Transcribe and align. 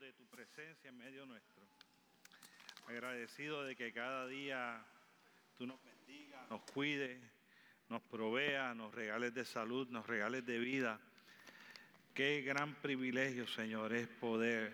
de 0.00 0.12
tu 0.12 0.26
presencia 0.26 0.90
en 0.90 0.98
medio 0.98 1.24
nuestro. 1.24 1.64
Agradecido 2.86 3.64
de 3.64 3.74
que 3.74 3.92
cada 3.92 4.26
día 4.26 4.84
tú 5.56 5.66
nos 5.66 5.82
bendigas, 5.82 6.50
nos 6.50 6.60
cuides, 6.62 7.18
nos 7.88 8.02
proveas, 8.02 8.76
nos 8.76 8.94
regales 8.94 9.32
de 9.32 9.44
salud, 9.44 9.88
nos 9.88 10.06
regales 10.06 10.44
de 10.44 10.58
vida. 10.58 11.00
Qué 12.12 12.42
gran 12.42 12.74
privilegio, 12.74 13.46
Señor, 13.46 13.94
es 13.94 14.06
poder 14.06 14.72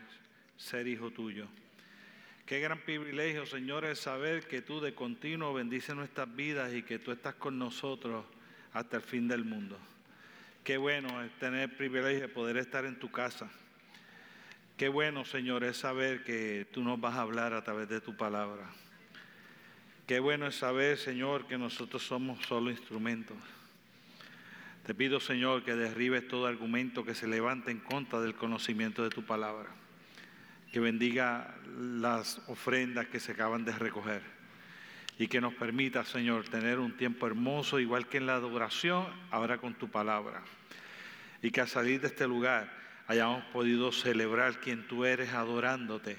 ser 0.57 0.89
hijo 0.89 1.11
tuyo. 1.13 1.47
Qué 2.45 2.59
gran 2.59 2.81
privilegio, 2.81 3.47
Señor, 3.47 3.85
es 3.85 4.01
saber 4.01 4.49
que 4.49 4.61
tú 4.61 4.81
de 4.81 4.95
continuo 4.95 5.55
bendices 5.55 5.95
nuestras 5.95 6.35
vidas 6.35 6.75
y 6.75 6.83
que 6.83 6.99
tú 6.99 7.13
estás 7.13 7.35
con 7.37 7.59
nosotros 7.59 8.27
hasta 8.73 8.97
el 8.97 9.03
fin 9.03 9.29
del 9.29 9.45
mundo. 9.45 9.79
Qué 10.65 10.77
bueno 10.79 11.23
es 11.23 11.33
tener 11.39 11.71
el 11.71 11.77
privilegio 11.77 12.23
de 12.23 12.29
poder 12.29 12.57
estar 12.57 12.85
en 12.85 12.99
tu 12.99 13.11
casa. 13.11 13.51
Qué 14.83 14.89
bueno, 14.89 15.25
Señor, 15.25 15.63
es 15.63 15.77
saber 15.77 16.25
que 16.25 16.67
tú 16.73 16.83
nos 16.83 17.01
vas 17.01 17.15
a 17.15 17.21
hablar 17.21 17.53
a 17.53 17.63
través 17.63 17.89
de 17.89 18.01
tu 18.01 18.17
palabra. 18.17 18.69
Qué 20.09 20.19
bueno 20.19 20.49
es 20.49 20.57
saber, 20.57 20.99
Señor, 20.99 21.47
que 21.47 21.57
nosotros 21.57 22.03
somos 22.03 22.45
solo 22.47 22.69
instrumentos. 22.69 23.37
Te 24.85 24.93
pido, 24.93 25.21
Señor, 25.21 25.63
que 25.63 25.77
derribes 25.77 26.27
todo 26.27 26.49
argumento 26.49 27.05
que 27.05 27.15
se 27.15 27.29
levante 27.29 27.71
en 27.71 27.79
contra 27.79 28.21
del 28.21 28.35
conocimiento 28.35 29.05
de 29.05 29.11
tu 29.11 29.25
palabra. 29.25 29.69
Que 30.73 30.81
bendiga 30.81 31.55
las 31.79 32.41
ofrendas 32.49 33.07
que 33.07 33.21
se 33.21 33.31
acaban 33.31 33.65
de 33.65 33.71
recoger. 33.71 34.23
Y 35.17 35.29
que 35.29 35.41
nos 35.41 35.55
permita, 35.55 36.05
Señor, 36.05 36.49
tener 36.49 36.81
un 36.81 36.97
tiempo 36.97 37.29
hermoso, 37.29 37.79
igual 37.79 38.09
que 38.09 38.17
en 38.17 38.27
la 38.27 38.35
adoración, 38.35 39.07
ahora 39.31 39.59
con 39.59 39.75
tu 39.75 39.93
palabra. 39.93 40.43
Y 41.41 41.53
que 41.53 41.61
al 41.61 41.69
salir 41.69 42.01
de 42.01 42.09
este 42.09 42.27
lugar 42.27 42.82
hayamos 43.07 43.45
podido 43.47 43.93
celebrar 43.93 44.61
quien 44.61 44.87
tú 44.87 45.05
eres 45.05 45.33
adorándote 45.33 46.17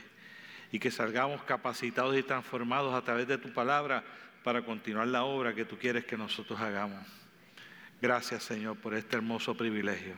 y 0.72 0.80
que 0.80 0.92
salgamos 0.92 1.44
capacitados 1.44 2.18
y 2.18 2.24
transformados 2.24 2.94
a 2.94 3.04
través 3.04 3.28
de 3.28 3.38
tu 3.38 3.54
palabra 3.54 4.04
para 4.44 4.64
continuar 4.64 5.08
la 5.08 5.24
obra 5.24 5.54
que 5.54 5.66
tú 5.66 5.78
quieres 5.78 6.06
que 6.06 6.18
nosotros 6.18 6.60
hagamos. 6.60 7.06
Gracias 8.02 8.44
Señor 8.44 8.78
por 8.78 8.94
este 8.94 9.16
hermoso 9.16 9.56
privilegio. 9.56 10.16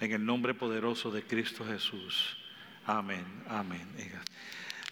En 0.00 0.12
el 0.12 0.24
nombre 0.24 0.54
poderoso 0.54 1.10
de 1.10 1.22
Cristo 1.24 1.66
Jesús. 1.66 2.38
Amén, 2.86 3.24
amén. 3.48 3.86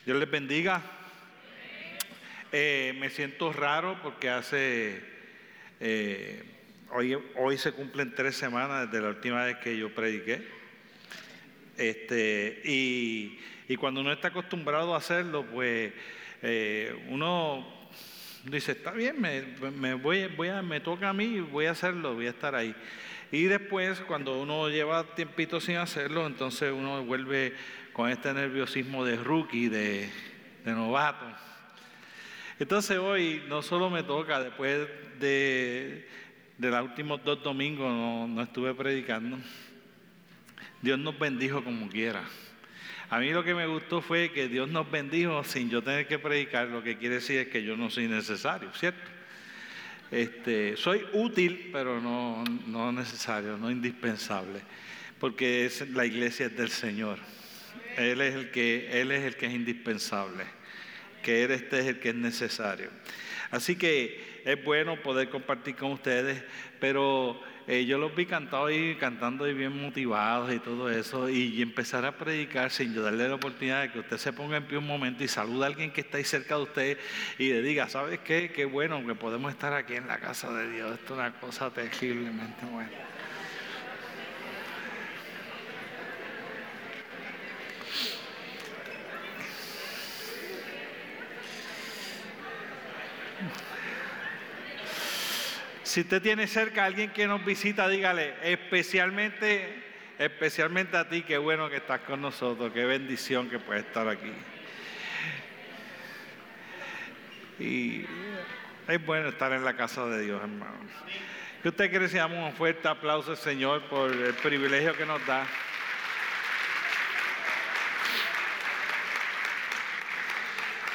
Dios 0.04 0.18
les 0.18 0.30
bendiga. 0.30 0.82
Eh, 2.52 2.96
me 2.98 3.08
siento 3.10 3.52
raro 3.52 3.98
porque 4.02 4.28
hace, 4.30 5.02
eh, 5.80 6.44
hoy, 6.90 7.16
hoy 7.36 7.58
se 7.58 7.72
cumplen 7.72 8.14
tres 8.14 8.36
semanas 8.36 8.90
desde 8.90 9.02
la 9.02 9.10
última 9.10 9.44
vez 9.44 9.58
que 9.58 9.76
yo 9.76 9.94
prediqué. 9.94 10.57
Este, 11.78 12.60
y, 12.64 13.38
cuando 13.78 14.00
uno 14.00 14.12
está 14.12 14.28
acostumbrado 14.28 14.94
a 14.94 14.98
hacerlo, 14.98 15.46
pues 15.46 15.92
eh, 16.42 17.06
uno 17.08 17.64
dice, 18.44 18.72
está 18.72 18.90
bien, 18.90 19.20
me, 19.20 19.94
voy, 19.94 20.26
voy 20.26 20.48
a, 20.48 20.60
me 20.60 20.80
toca 20.80 21.10
a 21.10 21.12
mí, 21.12 21.38
voy 21.38 21.66
a 21.66 21.70
hacerlo, 21.70 22.14
voy 22.14 22.26
a 22.26 22.30
estar 22.30 22.56
ahí. 22.56 22.74
Y 23.30 23.44
después, 23.44 24.00
cuando 24.00 24.40
uno 24.40 24.68
lleva 24.68 25.14
tiempito 25.14 25.60
sin 25.60 25.76
hacerlo, 25.76 26.26
entonces 26.26 26.72
uno 26.72 27.04
vuelve 27.04 27.54
con 27.92 28.10
este 28.10 28.32
nerviosismo 28.32 29.04
de 29.04 29.16
rookie, 29.16 29.68
de, 29.68 30.08
novato. 30.64 31.26
Entonces 32.58 32.98
hoy 32.98 33.42
no 33.48 33.62
solo 33.62 33.88
me 33.88 34.02
toca, 34.02 34.40
después 34.40 34.88
de, 35.20 36.08
de 36.58 36.70
los 36.70 36.82
últimos 36.82 37.22
dos 37.22 37.42
domingos 37.42 37.86
no, 37.86 38.26
no 38.26 38.42
estuve 38.42 38.74
predicando, 38.74 39.38
Dios 40.82 40.98
nos 40.98 41.18
bendijo 41.18 41.64
como 41.64 41.88
quiera. 41.88 42.24
A 43.10 43.18
mí 43.18 43.30
lo 43.30 43.42
que 43.42 43.54
me 43.54 43.66
gustó 43.66 44.02
fue 44.02 44.30
que 44.32 44.48
Dios 44.48 44.68
nos 44.68 44.90
bendijo 44.90 45.42
sin 45.42 45.70
yo 45.70 45.82
tener 45.82 46.06
que 46.06 46.18
predicar, 46.18 46.68
lo 46.68 46.82
que 46.82 46.98
quiere 46.98 47.16
decir 47.16 47.38
es 47.38 47.48
que 47.48 47.62
yo 47.62 47.76
no 47.76 47.88
soy 47.90 48.06
necesario, 48.06 48.70
¿cierto? 48.74 49.10
Este, 50.10 50.76
soy 50.76 51.04
útil, 51.14 51.70
pero 51.72 52.00
no, 52.00 52.44
no 52.66 52.92
necesario, 52.92 53.56
no 53.56 53.70
indispensable, 53.70 54.60
porque 55.18 55.66
es, 55.66 55.88
la 55.90 56.04
iglesia 56.04 56.46
es 56.46 56.56
del 56.56 56.68
Señor. 56.68 57.18
Él 57.96 58.20
es 58.20 58.34
el 58.34 58.50
que, 58.50 59.00
Él 59.00 59.10
es 59.10 59.24
el 59.24 59.36
que 59.36 59.46
es 59.46 59.54
indispensable, 59.54 60.44
que 61.22 61.44
Él 61.44 61.50
este 61.50 61.80
es 61.80 61.86
el 61.86 61.98
que 61.98 62.10
es 62.10 62.14
necesario. 62.14 62.90
Así 63.50 63.76
que 63.76 64.42
es 64.44 64.62
bueno 64.62 65.02
poder 65.02 65.30
compartir 65.30 65.76
con 65.76 65.92
ustedes, 65.92 66.42
pero 66.78 67.40
eh, 67.68 67.84
yo 67.84 67.98
los 67.98 68.14
vi 68.16 68.24
cantando 68.24 68.70
y 68.70 68.96
cantando 68.96 69.46
y 69.46 69.52
bien 69.52 69.78
motivados 69.78 70.50
y 70.52 70.58
todo 70.58 70.90
eso, 70.90 71.28
y, 71.28 71.60
empezar 71.60 72.06
a 72.06 72.16
predicar 72.16 72.70
sin 72.70 72.94
yo 72.94 73.02
darle 73.02 73.28
la 73.28 73.34
oportunidad 73.34 73.82
de 73.82 73.92
que 73.92 73.98
usted 73.98 74.16
se 74.16 74.32
ponga 74.32 74.56
en 74.56 74.64
pie 74.64 74.78
un 74.78 74.86
momento 74.86 75.22
y 75.22 75.28
saluda 75.28 75.66
a 75.66 75.68
alguien 75.68 75.92
que 75.92 76.00
está 76.00 76.16
ahí 76.16 76.24
cerca 76.24 76.56
de 76.56 76.62
usted 76.62 76.98
y 77.38 77.50
le 77.50 77.60
diga, 77.60 77.86
¿sabes 77.88 78.20
qué? 78.20 78.50
Qué 78.50 78.64
bueno 78.64 79.06
que 79.06 79.14
podemos 79.14 79.52
estar 79.52 79.74
aquí 79.74 79.94
en 79.94 80.08
la 80.08 80.18
casa 80.18 80.50
de 80.52 80.70
Dios. 80.70 80.92
Esto 80.94 81.12
es 81.12 81.20
una 81.20 81.32
cosa 81.38 81.70
terriblemente 81.70 82.64
buena. 82.66 83.17
Si 95.98 96.02
usted 96.02 96.22
tiene 96.22 96.46
cerca 96.46 96.84
a 96.84 96.86
alguien 96.86 97.10
que 97.10 97.26
nos 97.26 97.44
visita, 97.44 97.88
dígale, 97.88 98.32
especialmente, 98.44 99.82
especialmente 100.16 100.96
a 100.96 101.08
ti, 101.08 101.22
qué 101.22 101.38
bueno 101.38 101.68
que 101.68 101.78
estás 101.78 102.02
con 102.02 102.20
nosotros, 102.20 102.72
qué 102.72 102.84
bendición 102.84 103.50
que 103.50 103.58
puedes 103.58 103.84
estar 103.84 104.06
aquí. 104.06 104.32
Y 107.58 108.06
es 108.86 109.04
bueno 109.04 109.30
estar 109.30 109.50
en 109.52 109.64
la 109.64 109.74
casa 109.74 110.06
de 110.06 110.22
Dios, 110.24 110.40
hermano. 110.40 110.78
Que 111.64 111.70
usted 111.70 111.90
quiere 111.90 112.08
que 112.08 112.22
un 112.22 112.52
fuerte 112.52 112.86
aplauso 112.86 113.32
al 113.32 113.36
Señor 113.36 113.82
por 113.88 114.12
el 114.12 114.34
privilegio 114.34 114.96
que 114.96 115.04
nos 115.04 115.26
da. 115.26 115.44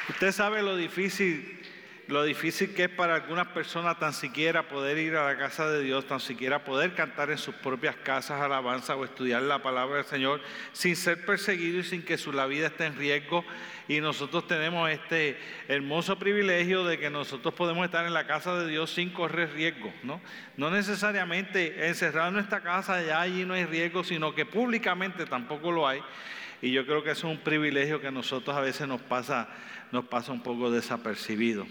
Usted 0.08 0.32
sabe 0.32 0.62
lo 0.62 0.74
difícil 0.76 1.53
lo 2.08 2.22
difícil 2.22 2.74
que 2.74 2.84
es 2.84 2.90
para 2.90 3.14
algunas 3.14 3.46
personas 3.48 3.98
tan 3.98 4.12
siquiera 4.12 4.68
poder 4.68 4.98
ir 4.98 5.16
a 5.16 5.24
la 5.24 5.38
casa 5.38 5.70
de 5.70 5.82
Dios, 5.82 6.06
tan 6.06 6.20
siquiera 6.20 6.64
poder 6.64 6.94
cantar 6.94 7.30
en 7.30 7.38
sus 7.38 7.54
propias 7.54 7.96
casas 7.96 8.42
alabanza 8.42 8.94
o 8.94 9.04
estudiar 9.04 9.42
la 9.42 9.62
palabra 9.62 9.96
del 9.96 10.04
Señor 10.04 10.40
sin 10.72 10.96
ser 10.96 11.24
perseguido 11.24 11.78
y 11.78 11.84
sin 11.84 12.02
que 12.02 12.18
su 12.18 12.32
vida 12.32 12.66
esté 12.66 12.84
en 12.86 12.96
riesgo. 12.96 13.44
Y 13.88 14.00
nosotros 14.00 14.46
tenemos 14.46 14.90
este 14.90 15.38
hermoso 15.68 16.18
privilegio 16.18 16.84
de 16.84 16.98
que 16.98 17.10
nosotros 17.10 17.54
podemos 17.54 17.84
estar 17.84 18.06
en 18.06 18.12
la 18.12 18.26
casa 18.26 18.54
de 18.58 18.68
Dios 18.68 18.90
sin 18.90 19.10
correr 19.10 19.52
riesgo, 19.54 19.92
¿no? 20.02 20.20
No 20.56 20.70
necesariamente 20.70 21.88
encerrado 21.88 22.28
en 22.28 22.34
nuestra 22.34 22.62
casa, 22.62 23.02
ya 23.02 23.20
allí 23.20 23.44
no 23.44 23.54
hay 23.54 23.64
riesgo, 23.64 24.04
sino 24.04 24.34
que 24.34 24.44
públicamente 24.44 25.26
tampoco 25.26 25.70
lo 25.72 25.88
hay. 25.88 26.00
Y 26.60 26.70
yo 26.72 26.86
creo 26.86 27.02
que 27.02 27.10
eso 27.10 27.28
es 27.30 27.36
un 27.36 27.44
privilegio 27.44 28.00
que 28.00 28.08
a 28.08 28.10
nosotros 28.10 28.56
a 28.56 28.60
veces 28.60 28.88
nos 28.88 29.00
pasa, 29.02 29.48
nos 29.92 30.06
pasa 30.06 30.32
un 30.32 30.42
poco 30.42 30.70
desapercibido. 30.70 31.66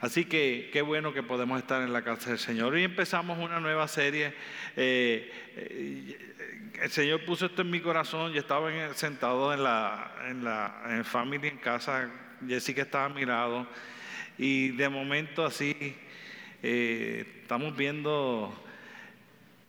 Así 0.00 0.24
que 0.24 0.70
qué 0.72 0.80
bueno 0.80 1.12
que 1.12 1.22
podemos 1.22 1.58
estar 1.58 1.82
en 1.82 1.92
la 1.92 2.02
casa 2.02 2.30
del 2.30 2.38
Señor. 2.38 2.72
Hoy 2.72 2.84
empezamos 2.84 3.38
una 3.38 3.60
nueva 3.60 3.86
serie. 3.86 4.32
Eh, 4.74 5.30
eh, 5.56 6.18
el 6.80 6.90
Señor 6.90 7.22
puso 7.26 7.44
esto 7.44 7.60
en 7.60 7.70
mi 7.70 7.80
corazón. 7.80 8.32
Yo 8.32 8.40
estaba 8.40 8.70
sentado 8.94 9.52
en 9.52 9.62
la, 9.62 10.14
en 10.26 10.42
la 10.42 10.82
en 10.88 11.04
family 11.04 11.48
en 11.48 11.58
casa. 11.58 12.10
Jessica 12.48 12.80
estaba 12.80 13.04
a 13.04 13.08
mi 13.10 13.26
lado. 13.26 13.66
Y 14.38 14.68
de 14.68 14.88
momento 14.88 15.44
así 15.44 15.76
eh, 16.62 17.26
estamos 17.42 17.76
viendo 17.76 18.69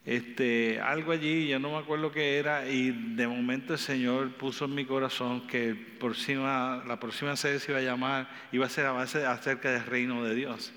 este, 0.04 0.80
algo 0.80 1.12
allí, 1.12 1.48
yo 1.48 1.60
no 1.60 1.72
me 1.72 1.78
acuerdo 1.78 2.12
qué 2.12 2.38
era, 2.38 2.68
y 2.68 2.92
de 3.16 3.28
momento 3.28 3.74
el 3.74 3.80
Señor 3.80 4.32
puso 4.34 4.66
en 4.66 4.74
mi 4.74 4.86
corazón 4.86 5.46
que 5.48 5.76
próxima, 5.76 6.84
la 6.88 7.00
próxima 7.00 7.36
serie 7.36 7.60
se 7.60 7.72
iba 7.72 7.80
a 7.80 7.84
llamar, 7.84 8.30
iba 8.52 8.66
a 8.66 8.70
ser 8.70 8.86
acerca 8.88 9.72
del 9.72 9.86
reino 9.86 10.24
de 10.24 10.34
Dios. 10.34 10.74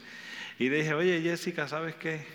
Y 0.59 0.69
le 0.69 0.79
dije, 0.79 0.95
oye 0.95 1.21
Jessica, 1.23 1.67
¿sabes 1.67 1.95
qué? 1.95 2.27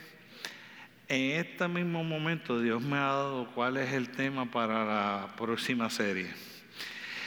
En 1.07 1.39
este 1.39 1.67
mismo 1.67 2.03
momento 2.03 2.59
Dios 2.59 2.81
me 2.81 2.97
ha 2.97 3.01
dado 3.01 3.51
cuál 3.53 3.77
es 3.77 3.93
el 3.93 4.09
tema 4.09 4.49
para 4.49 4.85
la 4.85 5.35
próxima 5.37 5.89
serie. 5.89 6.29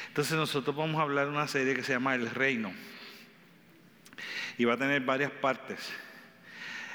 Entonces 0.09 0.37
nosotros 0.37 0.77
vamos 0.77 0.99
a 1.01 1.03
hablar 1.03 1.27
de 1.27 1.33
una 1.33 1.49
serie 1.49 1.75
que 1.75 1.83
se 1.83 1.93
llama 1.93 2.15
El 2.15 2.29
Reino. 2.29 2.73
Y 4.59 4.65
va 4.65 4.75
a 4.75 4.77
tener 4.77 5.01
varias 5.01 5.31
partes. 5.31 5.91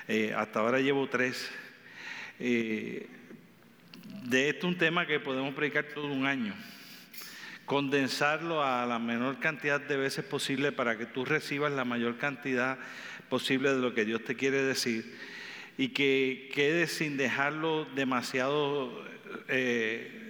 Eh, 0.07 0.33
hasta 0.37 0.59
ahora 0.59 0.79
llevo 0.79 1.09
tres. 1.09 1.51
Eh, 2.39 3.07
de 4.23 4.49
esto 4.49 4.67
un 4.67 4.77
tema 4.77 5.07
que 5.07 5.19
podemos 5.19 5.53
predicar 5.53 5.85
todo 5.93 6.07
un 6.07 6.25
año. 6.25 6.53
Condensarlo 7.65 8.63
a 8.63 8.85
la 8.85 8.99
menor 8.99 9.39
cantidad 9.39 9.81
de 9.81 9.97
veces 9.97 10.25
posible 10.25 10.71
para 10.71 10.97
que 10.97 11.05
tú 11.05 11.25
recibas 11.25 11.71
la 11.71 11.85
mayor 11.85 12.17
cantidad 12.17 12.77
posible 13.29 13.73
de 13.73 13.79
lo 13.79 13.93
que 13.93 14.05
Dios 14.05 14.23
te 14.23 14.35
quiere 14.35 14.61
decir 14.63 15.17
y 15.77 15.89
que 15.89 16.49
quede 16.53 16.87
sin 16.87 17.17
dejarlo 17.17 17.85
demasiado 17.95 19.05
eh, 19.47 20.26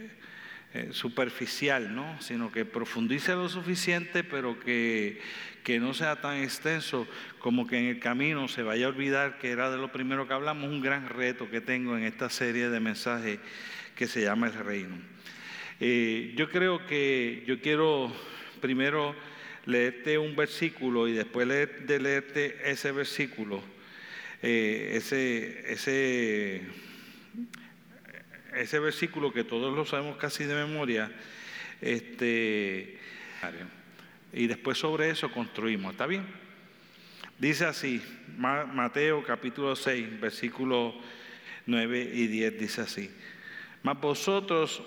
eh, 0.78 0.90
superficial, 0.92 1.96
¿no? 1.96 2.22
sino 2.22 2.52
que 2.52 2.66
profundice 2.66 3.34
lo 3.34 3.50
suficiente, 3.50 4.24
pero 4.24 4.60
que, 4.60 5.20
que 5.64 5.80
no 5.80 5.96
sea 5.96 6.22
tan 6.22 6.38
extenso 6.38 7.08
como 7.40 7.66
que 7.66 7.80
en 7.80 7.86
el 7.86 8.00
camino 8.00 8.48
se 8.48 8.62
vaya 8.62 8.86
a 8.86 8.90
olvidar 8.90 9.40
que 9.40 9.50
era 9.50 9.72
de 9.72 9.78
lo 9.78 9.92
primero 9.92 10.28
que 10.28 10.36
hablamos, 10.36 10.70
un 10.70 10.82
gran 10.82 11.10
reto 11.10 11.50
que 11.50 11.62
tengo 11.62 11.98
en 11.98 12.04
esta 12.04 12.30
serie 12.30 12.70
de 12.70 12.80
mensajes 12.80 13.40
que 13.96 14.06
se 14.06 14.22
llama 14.22 14.48
el 14.48 14.54
reino. 14.54 14.98
Eh, 15.80 16.34
yo 16.36 16.50
creo 16.52 16.86
que 16.86 17.44
yo 17.48 17.60
quiero 17.60 18.14
primero 18.62 19.16
leerte 19.66 20.20
un 20.20 20.36
versículo 20.36 21.08
y 21.08 21.14
después 21.14 21.48
de 21.48 22.00
leerte 22.00 22.58
ese 22.66 22.92
versículo, 22.92 23.64
eh, 24.44 24.92
ese, 24.94 25.74
ese 25.74 26.62
ese 28.58 28.80
versículo 28.80 29.32
que 29.32 29.44
todos 29.44 29.76
lo 29.76 29.86
sabemos 29.86 30.18
casi 30.18 30.44
de 30.44 30.56
memoria, 30.56 31.12
este, 31.82 32.98
y 34.34 34.48
después 34.48 34.78
sobre 34.78 35.10
eso 35.10 35.32
construimos, 35.32 35.92
¿está 35.92 36.06
bien? 36.06 36.26
Dice 37.40 37.66
así, 37.66 38.02
Mateo 38.38 39.24
capítulo 39.24 39.76
6, 39.76 40.20
versículos 40.20 40.96
9 41.66 42.12
y 42.14 42.28
10 42.28 42.60
dice 42.60 42.82
así, 42.82 43.12
mas 43.84 44.00
vosotros 44.00 44.82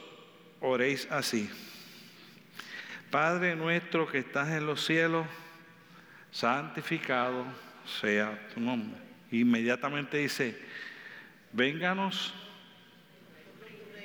oréis 0.61 1.07
así, 1.11 1.49
Padre 3.11 3.57
nuestro 3.57 4.07
que 4.07 4.19
estás 4.19 4.49
en 4.51 4.67
los 4.67 4.85
cielos, 4.85 5.27
santificado 6.31 7.45
sea 8.01 8.49
tu 8.55 8.61
nombre. 8.61 9.01
Inmediatamente 9.33 10.19
dice, 10.19 10.57
vénganos 11.53 12.35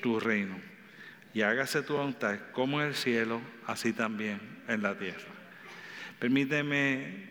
tu 0.06 0.19
reino 0.19 0.56
y 1.34 1.42
hágase 1.42 1.81
tu 1.81 1.96
voluntad 1.96 2.38
como 2.52 2.80
en 2.80 2.90
el 2.90 2.94
cielo, 2.94 3.42
así 3.66 3.92
también 3.92 4.40
en 4.68 4.84
la 4.84 4.96
tierra. 4.96 5.34
Permíteme 6.19 7.28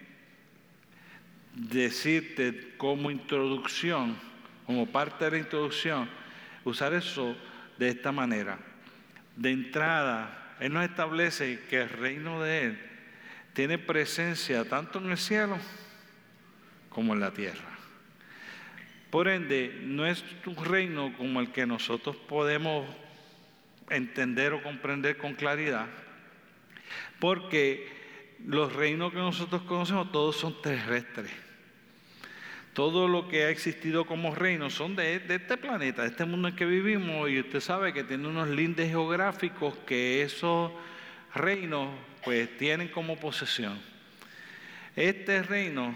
decirte 1.54 2.74
como 2.76 3.12
introducción, 3.12 4.18
como 4.66 4.90
parte 4.90 5.24
de 5.24 5.30
la 5.30 5.38
introducción, 5.38 6.10
usar 6.64 6.94
eso 6.94 7.36
de 7.78 7.90
esta 7.90 8.10
manera. 8.10 8.58
De 9.36 9.52
entrada, 9.52 10.56
Él 10.58 10.72
nos 10.72 10.84
establece 10.84 11.60
que 11.70 11.82
el 11.82 11.90
reino 11.90 12.42
de 12.42 12.64
Él 12.64 12.78
tiene 13.52 13.78
presencia 13.78 14.68
tanto 14.68 14.98
en 14.98 15.12
el 15.12 15.16
cielo 15.16 15.58
como 16.88 17.14
en 17.14 17.20
la 17.20 17.30
tierra. 17.30 17.73
Por 19.14 19.28
ende, 19.28 19.72
no 19.84 20.08
es 20.08 20.24
un 20.44 20.56
reino 20.56 21.14
como 21.16 21.38
el 21.38 21.52
que 21.52 21.66
nosotros 21.66 22.16
podemos 22.16 22.84
entender 23.88 24.52
o 24.52 24.60
comprender 24.60 25.18
con 25.18 25.34
claridad, 25.34 25.86
porque 27.20 27.92
los 28.44 28.72
reinos 28.72 29.12
que 29.12 29.18
nosotros 29.18 29.62
conocemos 29.62 30.10
todos 30.10 30.34
son 30.34 30.60
terrestres. 30.60 31.30
Todo 32.72 33.06
lo 33.06 33.28
que 33.28 33.44
ha 33.44 33.50
existido 33.50 34.04
como 34.04 34.34
reino 34.34 34.68
son 34.68 34.96
de, 34.96 35.14
este 35.14 35.56
planeta, 35.58 36.02
de 36.02 36.08
este 36.08 36.24
mundo 36.24 36.48
en 36.48 36.56
que 36.56 36.66
vivimos, 36.66 37.30
y 37.30 37.38
usted 37.38 37.60
sabe 37.60 37.92
que 37.92 38.02
tiene 38.02 38.26
unos 38.26 38.48
lindes 38.48 38.88
geográficos 38.88 39.76
que 39.86 40.22
esos 40.22 40.72
reinos 41.36 41.88
pues 42.24 42.58
tienen 42.58 42.88
como 42.88 43.16
posesión. 43.16 43.80
Este 44.96 45.40
reino, 45.44 45.94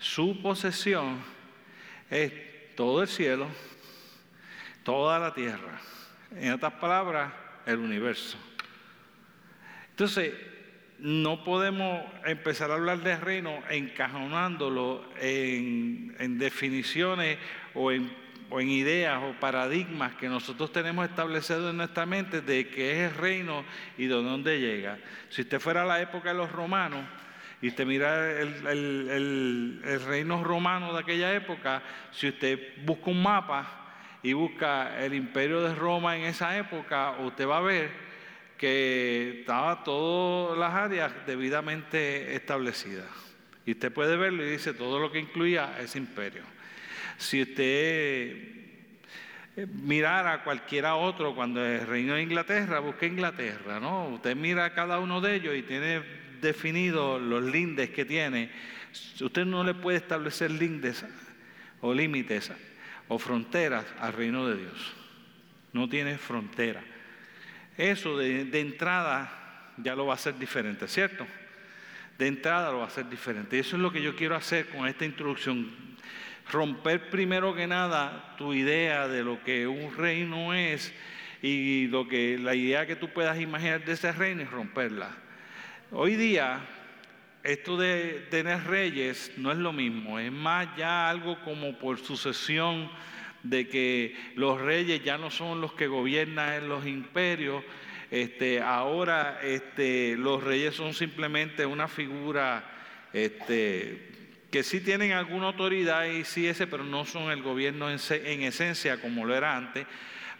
su 0.00 0.42
posesión, 0.42 1.22
es 2.12 2.32
todo 2.76 3.02
el 3.02 3.08
cielo, 3.08 3.48
toda 4.84 5.18
la 5.18 5.32
tierra. 5.32 5.80
En 6.36 6.52
otras 6.52 6.74
palabras, 6.74 7.32
el 7.66 7.78
universo. 7.78 8.36
Entonces, 9.90 10.34
no 10.98 11.42
podemos 11.42 12.04
empezar 12.26 12.70
a 12.70 12.74
hablar 12.74 12.98
de 12.98 13.16
reino 13.16 13.60
encajonándolo 13.70 15.04
en, 15.18 16.38
definiciones 16.38 17.38
o 17.74 17.90
en, 17.90 18.12
o 18.50 18.60
en, 18.60 18.68
ideas 18.68 19.22
o 19.22 19.38
paradigmas 19.40 20.14
que 20.14 20.28
nosotros 20.28 20.70
tenemos 20.70 21.08
establecidos 21.08 21.70
en 21.70 21.78
nuestra 21.78 22.06
mente 22.06 22.40
de 22.40 22.68
qué 22.68 22.92
es 23.04 23.12
el 23.12 23.18
reino 23.18 23.64
y 23.96 24.06
de 24.06 24.14
dónde 24.14 24.60
llega. 24.60 24.98
Si 25.30 25.42
usted 25.42 25.60
fuera 25.60 25.82
a 25.82 25.86
la 25.86 26.00
época 26.00 26.28
de 26.28 26.36
los 26.36 26.52
romanos, 26.52 27.04
y 27.62 27.68
usted 27.68 27.86
mira 27.86 28.40
el, 28.40 29.80
reino 30.04 30.42
romano 30.42 30.92
de 30.92 30.98
aquella 30.98 31.32
época, 31.32 31.80
si 32.10 32.28
usted 32.28 32.58
busca 32.84 33.08
un 33.08 33.22
mapa 33.22 33.94
y 34.20 34.32
busca 34.32 35.00
el 35.00 35.14
imperio 35.14 35.62
de 35.62 35.72
Roma 35.72 36.16
en 36.16 36.24
esa 36.24 36.58
época, 36.58 37.12
usted 37.20 37.46
va 37.46 37.58
a 37.58 37.62
ver 37.62 37.90
que 38.58 39.38
estaba 39.40 39.84
todas 39.84 40.58
las 40.58 40.74
áreas 40.74 41.12
debidamente 41.24 42.34
establecidas. 42.34 43.06
Y 43.64 43.72
usted 43.72 43.92
puede 43.92 44.16
verlo 44.16 44.44
y 44.44 44.50
dice 44.50 44.74
todo 44.74 44.98
lo 44.98 45.12
que 45.12 45.20
incluía 45.20 45.78
ese 45.80 45.98
imperio. 45.98 46.42
Si 47.16 47.42
usted 47.42 47.62
eh, 49.54 49.66
mirara 49.72 50.42
cualquiera 50.42 50.96
otro, 50.96 51.36
cuando 51.36 51.64
el 51.64 51.86
reino 51.86 52.14
de 52.14 52.22
Inglaterra, 52.22 52.80
busque 52.80 53.06
Inglaterra, 53.06 53.78
¿no? 53.78 54.08
Usted 54.08 54.34
mira 54.34 54.74
cada 54.74 54.98
uno 54.98 55.20
de 55.20 55.36
ellos 55.36 55.54
y 55.54 55.62
tiene 55.62 56.21
definido 56.42 57.18
los 57.18 57.42
lindes 57.42 57.88
que 57.90 58.04
tiene, 58.04 58.50
usted 59.20 59.46
no 59.46 59.64
le 59.64 59.72
puede 59.72 59.96
establecer 59.96 60.50
lindes 60.50 61.04
o 61.80 61.94
límites 61.94 62.52
o 63.08 63.18
fronteras 63.18 63.86
al 63.98 64.12
reino 64.12 64.46
de 64.48 64.56
Dios. 64.56 64.92
No 65.72 65.88
tiene 65.88 66.18
frontera. 66.18 66.82
Eso 67.76 68.18
de, 68.18 68.60
entrada 68.60 69.72
ya 69.78 69.94
lo 69.94 70.06
va 70.06 70.12
a 70.12 70.16
hacer 70.16 70.38
diferente, 70.38 70.86
¿cierto? 70.86 71.26
De 72.18 72.26
entrada 72.26 72.70
lo 72.70 72.78
va 72.78 72.84
a 72.84 72.88
hacer 72.88 73.08
diferente. 73.08 73.56
Y 73.56 73.60
eso 73.60 73.76
es 73.76 73.82
lo 73.82 73.90
que 73.90 74.02
yo 74.02 74.14
quiero 74.14 74.36
hacer 74.36 74.68
con 74.68 74.86
esta 74.86 75.06
introducción. 75.06 75.70
Romper 76.50 77.08
primero 77.08 77.54
que 77.54 77.66
nada 77.66 78.34
tu 78.36 78.52
idea 78.52 79.08
de 79.08 79.24
lo 79.24 79.42
que 79.42 79.66
un 79.66 79.96
reino 79.96 80.52
es 80.52 80.92
y 81.40 81.86
lo 81.86 82.06
que 82.06 82.38
la 82.38 82.54
idea 82.54 82.86
que 82.86 82.96
tú 82.96 83.08
puedas 83.08 83.40
imaginar 83.40 83.84
de 83.84 83.92
ese 83.92 84.12
reino 84.12 84.42
es 84.42 84.50
romperla. 84.50 85.16
Hoy 85.94 86.16
día, 86.16 86.58
esto 87.42 87.76
de 87.76 88.26
tener 88.30 88.64
reyes 88.64 89.30
no 89.36 89.52
es 89.52 89.58
lo 89.58 89.74
mismo, 89.74 90.18
es 90.18 90.32
más 90.32 90.74
ya 90.74 91.10
algo 91.10 91.38
como 91.44 91.78
por 91.78 91.98
sucesión 91.98 92.90
de 93.42 93.68
que 93.68 94.16
los 94.34 94.58
reyes 94.58 95.04
ya 95.04 95.18
no 95.18 95.30
son 95.30 95.60
los 95.60 95.74
que 95.74 95.88
gobiernan 95.88 96.54
en 96.54 96.68
los 96.70 96.86
imperios, 96.86 97.62
este, 98.10 98.62
ahora 98.62 99.40
este, 99.42 100.16
los 100.16 100.42
reyes 100.42 100.74
son 100.74 100.94
simplemente 100.94 101.66
una 101.66 101.88
figura 101.88 102.64
este, 103.12 104.08
que 104.50 104.62
sí 104.62 104.80
tienen 104.80 105.12
alguna 105.12 105.48
autoridad 105.48 106.06
y 106.06 106.24
sí 106.24 106.46
ese, 106.46 106.66
pero 106.66 106.84
no 106.84 107.04
son 107.04 107.30
el 107.30 107.42
gobierno 107.42 107.90
en, 107.90 107.98
en 108.08 108.42
esencia 108.44 108.98
como 108.98 109.26
lo 109.26 109.36
era 109.36 109.54
antes. 109.54 109.86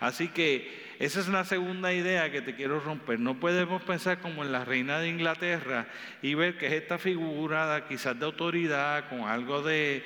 Así 0.01 0.29
que 0.29 0.92
esa 1.03 1.19
es 1.19 1.27
la 1.27 1.45
segunda 1.45 1.93
idea 1.93 2.31
que 2.31 2.43
te 2.43 2.55
quiero 2.55 2.79
romper. 2.79 3.19
No 3.19 3.41
podemos 3.41 3.83
pensar 3.83 4.21
como 4.21 4.45
en 4.45 4.53
la 4.53 4.65
reina 4.65 5.01
de 5.01 5.09
Inglaterra 5.09 5.89
y 6.23 6.35
ver 6.35 6.57
que 6.57 6.69
es 6.69 6.75
esta 6.75 6.97
figura 6.97 7.87
quizás 7.89 8.17
de 8.17 8.25
autoridad, 8.25 9.09
con 9.09 9.23
algo 9.23 9.63
de, 9.63 10.05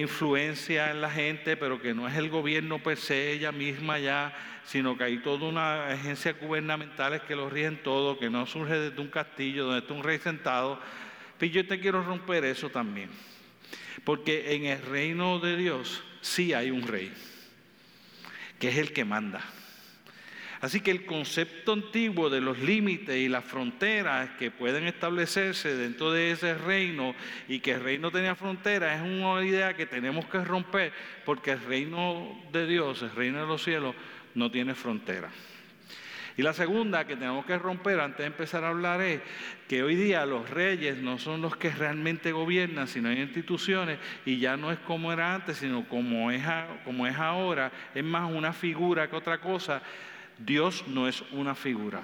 influencia 0.00 0.92
en 0.92 1.00
la 1.00 1.10
gente, 1.10 1.56
pero 1.56 1.82
que 1.82 1.94
no 1.94 2.06
es 2.06 2.16
el 2.16 2.30
gobierno 2.30 2.80
per 2.80 2.96
se 2.96 3.32
ella 3.32 3.50
misma 3.50 3.98
ya, 3.98 4.32
sino 4.64 4.96
que 4.96 5.02
hay 5.02 5.18
toda 5.18 5.48
una 5.48 5.88
agencia 5.88 6.32
gubernamental 6.34 7.22
que 7.26 7.34
lo 7.34 7.50
rigen 7.50 7.82
todo, 7.82 8.16
que 8.16 8.30
no 8.30 8.46
surge 8.46 8.78
desde 8.78 9.00
un 9.00 9.08
castillo 9.08 9.64
donde 9.64 9.80
está 9.80 9.94
un 9.94 10.04
rey 10.04 10.20
sentado. 10.20 10.80
Pero 11.38 11.52
yo 11.54 11.66
te 11.66 11.80
quiero 11.80 12.04
romper 12.04 12.44
eso 12.44 12.70
también. 12.70 13.10
Porque 14.04 14.54
en 14.54 14.66
el 14.66 14.80
reino 14.80 15.40
de 15.40 15.56
Dios 15.56 16.04
sí 16.20 16.54
hay 16.54 16.70
un 16.70 16.86
rey, 16.86 17.12
que 18.60 18.68
es 18.68 18.76
el 18.76 18.92
que 18.92 19.04
manda. 19.04 19.42
Así 20.60 20.80
que 20.80 20.90
el 20.90 21.06
concepto 21.06 21.72
antiguo 21.72 22.28
de 22.28 22.42
los 22.42 22.58
límites 22.58 23.16
y 23.16 23.28
las 23.28 23.44
fronteras 23.44 24.30
que 24.38 24.50
pueden 24.50 24.86
establecerse 24.86 25.74
dentro 25.74 26.12
de 26.12 26.32
ese 26.32 26.54
reino 26.54 27.14
y 27.48 27.60
que 27.60 27.72
el 27.72 27.82
reino 27.82 28.10
tenía 28.10 28.34
fronteras 28.34 29.00
es 29.00 29.02
una 29.02 29.42
idea 29.42 29.74
que 29.74 29.86
tenemos 29.86 30.26
que 30.26 30.44
romper 30.44 30.92
porque 31.24 31.52
el 31.52 31.60
reino 31.60 32.42
de 32.52 32.66
Dios, 32.66 33.00
el 33.00 33.12
reino 33.12 33.40
de 33.40 33.46
los 33.46 33.62
cielos, 33.62 33.94
no 34.34 34.50
tiene 34.50 34.74
fronteras. 34.74 35.32
Y 36.36 36.42
la 36.42 36.52
segunda 36.52 37.06
que 37.06 37.16
tenemos 37.16 37.44
que 37.44 37.58
romper 37.58 38.00
antes 38.00 38.18
de 38.18 38.26
empezar 38.26 38.62
a 38.64 38.68
hablar 38.68 39.00
es 39.00 39.20
que 39.66 39.82
hoy 39.82 39.94
día 39.94 40.24
los 40.26 40.48
reyes 40.48 40.96
no 40.98 41.18
son 41.18 41.42
los 41.42 41.56
que 41.56 41.70
realmente 41.70 42.32
gobiernan, 42.32 42.86
sino 42.86 43.08
hay 43.08 43.20
instituciones 43.20 43.98
y 44.24 44.38
ya 44.38 44.56
no 44.56 44.70
es 44.72 44.78
como 44.80 45.12
era 45.12 45.34
antes, 45.34 45.58
sino 45.58 45.88
como 45.88 46.30
es, 46.30 46.42
como 46.84 47.06
es 47.06 47.16
ahora, 47.16 47.72
es 47.94 48.04
más 48.04 48.30
una 48.30 48.52
figura 48.52 49.10
que 49.10 49.16
otra 49.16 49.38
cosa 49.38 49.82
Dios 50.44 50.84
no 50.88 51.06
es 51.06 51.22
una 51.32 51.54
figura. 51.54 52.02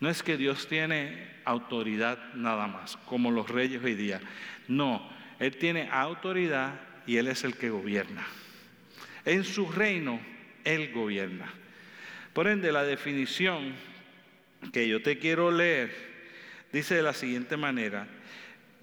No 0.00 0.08
es 0.08 0.22
que 0.22 0.36
Dios 0.36 0.66
tiene 0.66 1.30
autoridad 1.44 2.18
nada 2.34 2.66
más, 2.66 2.96
como 3.06 3.30
los 3.30 3.48
reyes 3.48 3.82
hoy 3.84 3.94
día. 3.94 4.20
No, 4.66 5.08
Él 5.38 5.56
tiene 5.58 5.88
autoridad 5.90 6.80
y 7.06 7.18
Él 7.18 7.28
es 7.28 7.44
el 7.44 7.56
que 7.56 7.70
gobierna. 7.70 8.26
En 9.24 9.44
su 9.44 9.70
reino, 9.70 10.20
Él 10.64 10.92
gobierna. 10.92 11.52
Por 12.32 12.48
ende, 12.48 12.72
la 12.72 12.82
definición 12.82 13.74
que 14.72 14.88
yo 14.88 15.02
te 15.02 15.18
quiero 15.18 15.50
leer 15.50 15.94
dice 16.72 16.94
de 16.94 17.02
la 17.02 17.12
siguiente 17.12 17.56
manera. 17.56 18.08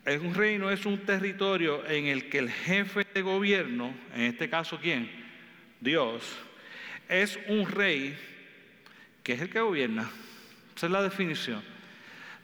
Un 0.06 0.34
reino 0.34 0.72
es 0.72 0.86
un 0.86 1.00
territorio 1.00 1.86
en 1.88 2.06
el 2.06 2.30
que 2.30 2.40
el 2.40 2.50
jefe 2.50 3.06
de 3.14 3.22
gobierno, 3.22 3.94
en 4.16 4.22
este 4.22 4.50
caso 4.50 4.80
quién? 4.82 5.10
Dios, 5.82 6.24
es 7.10 7.40
un 7.48 7.68
rey 7.68 8.18
que 9.24 9.34
es 9.34 9.42
el 9.42 9.50
que 9.50 9.60
gobierna. 9.60 10.10
Esa 10.76 10.86
es 10.86 10.92
la 10.92 11.02
definición. 11.02 11.62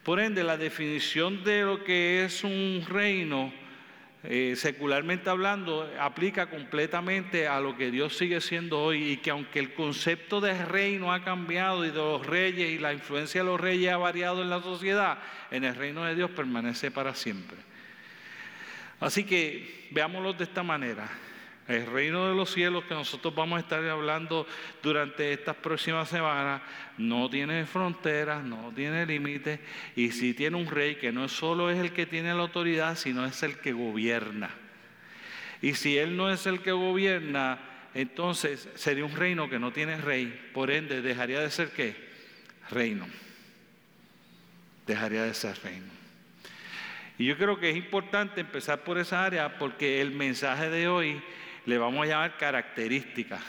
Por 0.04 0.20
ende, 0.20 0.44
la 0.44 0.58
definición 0.58 1.44
de 1.44 1.62
lo 1.62 1.84
que 1.84 2.26
es 2.26 2.44
un 2.44 2.84
reino, 2.88 3.54
eh, 4.24 4.56
secularmente 4.56 5.30
hablando, 5.30 5.90
aplica 6.00 6.50
completamente 6.50 7.48
a 7.48 7.60
lo 7.60 7.78
que 7.78 7.92
Dios 7.92 8.18
sigue 8.18 8.42
siendo 8.42 8.82
hoy 8.82 9.12
y 9.12 9.18
que 9.18 9.32
aunque 9.32 9.60
el 9.60 9.74
concepto 9.74 10.42
de 10.42 10.66
reino 10.66 11.14
ha 11.14 11.24
cambiado 11.24 11.86
y 11.86 11.90
de 11.90 11.96
los 11.96 12.26
reyes 12.26 12.70
y 12.72 12.78
la 12.78 12.94
influencia 12.94 13.42
de 13.42 13.48
los 13.48 13.60
reyes 13.60 13.94
ha 13.94 13.98
variado 13.98 14.42
en 14.42 14.50
la 14.50 14.62
sociedad, 14.62 15.20
en 15.50 15.64
el 15.64 15.76
reino 15.76 16.04
de 16.04 16.16
Dios 16.16 16.30
permanece 16.32 16.92
para 16.92 17.16
siempre. 17.16 17.58
Así 19.00 19.24
que 19.24 19.88
veámoslo 19.92 20.34
de 20.34 20.44
esta 20.44 20.64
manera. 20.64 21.10
El 21.68 21.88
reino 21.88 22.30
de 22.30 22.36
los 22.36 22.52
cielos 22.54 22.84
que 22.84 22.94
nosotros 22.94 23.34
vamos 23.34 23.58
a 23.58 23.62
estar 23.62 23.84
hablando 23.86 24.46
durante 24.84 25.34
estas 25.34 25.56
próximas 25.56 26.08
semanas 26.08 26.62
no 27.00 27.28
tiene 27.28 27.66
fronteras, 27.66 28.44
no 28.44 28.72
tiene 28.76 29.04
límites 29.06 29.60
y 29.96 30.12
sí 30.12 30.36
tiene 30.36 30.58
un 30.58 30.68
rey 30.68 30.96
que 30.96 31.12
no 31.12 31.28
solo 31.28 31.72
es 31.72 31.80
el 31.80 31.92
que 31.92 32.06
tiene 32.06 32.36
la 32.36 32.42
autoridad, 32.42 32.96
sino 32.96 33.26
es 33.26 33.42
el 33.42 33.58
que 33.58 33.74
gobierna. 33.74 34.52
Y 35.60 35.74
si 35.74 35.98
él 35.98 36.16
no 36.16 36.32
es 36.32 36.46
el 36.46 36.60
que 36.60 36.72
gobierna, 36.72 37.58
entonces 37.96 38.70
sería 38.76 39.06
un 39.06 39.16
reino 39.16 39.50
que 39.50 39.58
no 39.58 39.72
tiene 39.72 39.98
rey, 39.98 40.52
por 40.54 40.70
ende 40.70 41.02
dejaría 41.02 41.40
de 41.40 41.50
ser 41.50 41.72
qué? 41.72 41.96
Reino. 42.70 43.08
Dejaría 44.86 45.24
de 45.24 45.34
ser 45.34 45.58
reino. 45.64 45.88
Y 47.18 47.26
yo 47.26 47.38
creo 47.38 47.60
que 47.60 47.72
es 47.72 47.76
importante 47.76 48.42
empezar 48.42 48.84
por 48.84 49.00
esa 49.00 49.26
área 49.26 49.58
porque 49.58 50.02
el 50.02 50.12
mensaje 50.12 50.70
de 50.70 50.88
hoy 50.88 51.24
le 51.66 51.78
vamos 51.78 52.06
a 52.06 52.10
llamar 52.10 52.38
características. 52.38 53.42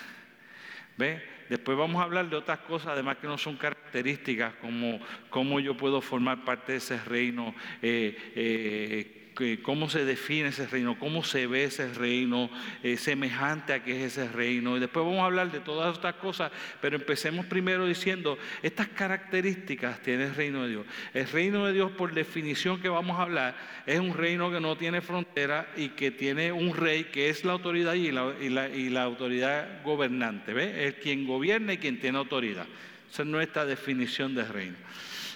¿Ve? 0.96 1.22
Después 1.48 1.78
vamos 1.78 2.00
a 2.00 2.04
hablar 2.04 2.28
de 2.28 2.36
otras 2.36 2.60
cosas, 2.60 2.88
además 2.88 3.18
que 3.18 3.26
no 3.26 3.38
son 3.38 3.56
características, 3.56 4.54
como 4.54 4.98
cómo 5.30 5.60
yo 5.60 5.76
puedo 5.76 6.00
formar 6.00 6.44
parte 6.44 6.72
de 6.72 6.78
ese 6.78 6.98
reino, 6.98 7.54
eh, 7.82 8.32
eh, 8.34 9.15
cómo 9.62 9.90
se 9.90 10.04
define 10.04 10.48
ese 10.48 10.66
reino, 10.66 10.98
cómo 10.98 11.22
se 11.22 11.46
ve 11.46 11.64
ese 11.64 11.92
reino, 11.92 12.50
eh, 12.82 12.96
semejante 12.96 13.72
a 13.72 13.82
qué 13.82 14.04
es 14.04 14.16
ese 14.16 14.28
reino. 14.28 14.76
Y 14.76 14.80
después 14.80 15.04
vamos 15.04 15.20
a 15.20 15.26
hablar 15.26 15.50
de 15.52 15.60
todas 15.60 15.94
estas 15.94 16.14
cosas, 16.14 16.50
pero 16.80 16.96
empecemos 16.96 17.46
primero 17.46 17.86
diciendo, 17.86 18.38
estas 18.62 18.88
características 18.88 20.00
tiene 20.00 20.24
el 20.24 20.34
reino 20.34 20.62
de 20.64 20.70
Dios. 20.70 20.86
El 21.12 21.28
reino 21.28 21.66
de 21.66 21.72
Dios, 21.72 21.92
por 21.92 22.14
definición 22.14 22.80
que 22.80 22.88
vamos 22.88 23.18
a 23.18 23.22
hablar, 23.22 23.56
es 23.86 24.00
un 24.00 24.14
reino 24.14 24.50
que 24.50 24.60
no 24.60 24.76
tiene 24.76 25.00
frontera 25.00 25.68
y 25.76 25.90
que 25.90 26.10
tiene 26.10 26.52
un 26.52 26.74
rey 26.74 27.04
que 27.04 27.28
es 27.28 27.44
la 27.44 27.52
autoridad 27.52 27.94
y 27.94 28.10
la, 28.10 29.02
autoridad 29.02 29.82
gobernante. 29.84 30.52
¿ve? 30.52 30.86
Es 30.86 30.94
quien 30.94 31.26
gobierna 31.26 31.74
y 31.74 31.78
quien 31.78 32.00
tiene 32.00 32.18
autoridad. 32.18 32.66
Esa 33.10 33.22
es 33.22 33.28
nuestra 33.28 33.64
definición 33.64 34.34
de 34.34 34.44
reino. 34.44 34.76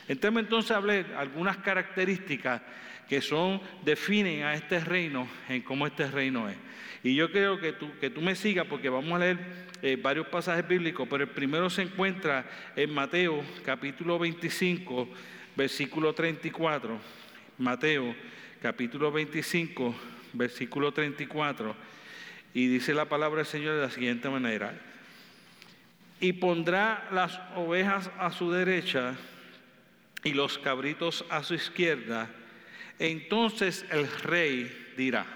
Entonces, 0.09 0.43
entonces 0.43 0.71
hablé 0.73 1.07
algunas 1.17 1.59
características 1.59 2.63
que 3.11 3.21
son, 3.21 3.61
definen 3.85 4.45
a 4.45 4.55
este 4.55 4.79
reino 4.79 5.27
en 5.49 5.63
cómo 5.63 5.85
este 5.85 6.09
reino 6.09 6.49
es. 6.49 6.57
Y 7.03 7.17
yo 7.17 7.33
creo 7.33 7.59
que 7.59 7.73
tú, 7.73 7.91
que 8.01 8.09
tú 8.09 8.21
me 8.21 8.37
sigas 8.37 8.69
porque 8.69 8.89
vamos 8.89 9.13
a 9.15 9.19
leer 9.19 9.39
eh, 9.83 9.99
varios 10.01 10.29
pasajes 10.29 10.69
bíblicos, 10.69 11.09
pero 11.11 11.25
el 11.25 11.31
primero 11.31 11.69
se 11.71 11.83
encuentra 11.83 12.49
en 12.77 12.95
Mateo 12.95 13.43
capítulo 13.65 14.17
25, 14.17 15.09
versículo 15.57 16.13
34. 16.15 17.01
Mateo 17.59 18.15
capítulo 18.63 19.11
25, 19.11 19.93
versículo 20.35 20.93
34. 20.93 21.75
Y 22.55 22.69
dice 22.69 22.95
la 22.95 23.07
palabra 23.07 23.39
del 23.39 23.47
Señor 23.47 23.75
de 23.75 23.81
la 23.81 23.91
siguiente 23.91 24.29
manera. 24.29 24.73
Y 26.21 26.35
pondrá 26.35 27.09
las 27.11 27.41
ovejas 27.57 28.09
a 28.21 28.31
su 28.31 28.53
derecha 28.53 29.17
y 30.23 30.33
los 30.33 30.59
cabritos 30.59 31.25
a 31.29 31.43
su 31.43 31.55
izquierda 31.55 32.31
entonces 33.01 33.85
el 33.91 34.07
rey 34.23 34.93
dirá 34.97 35.27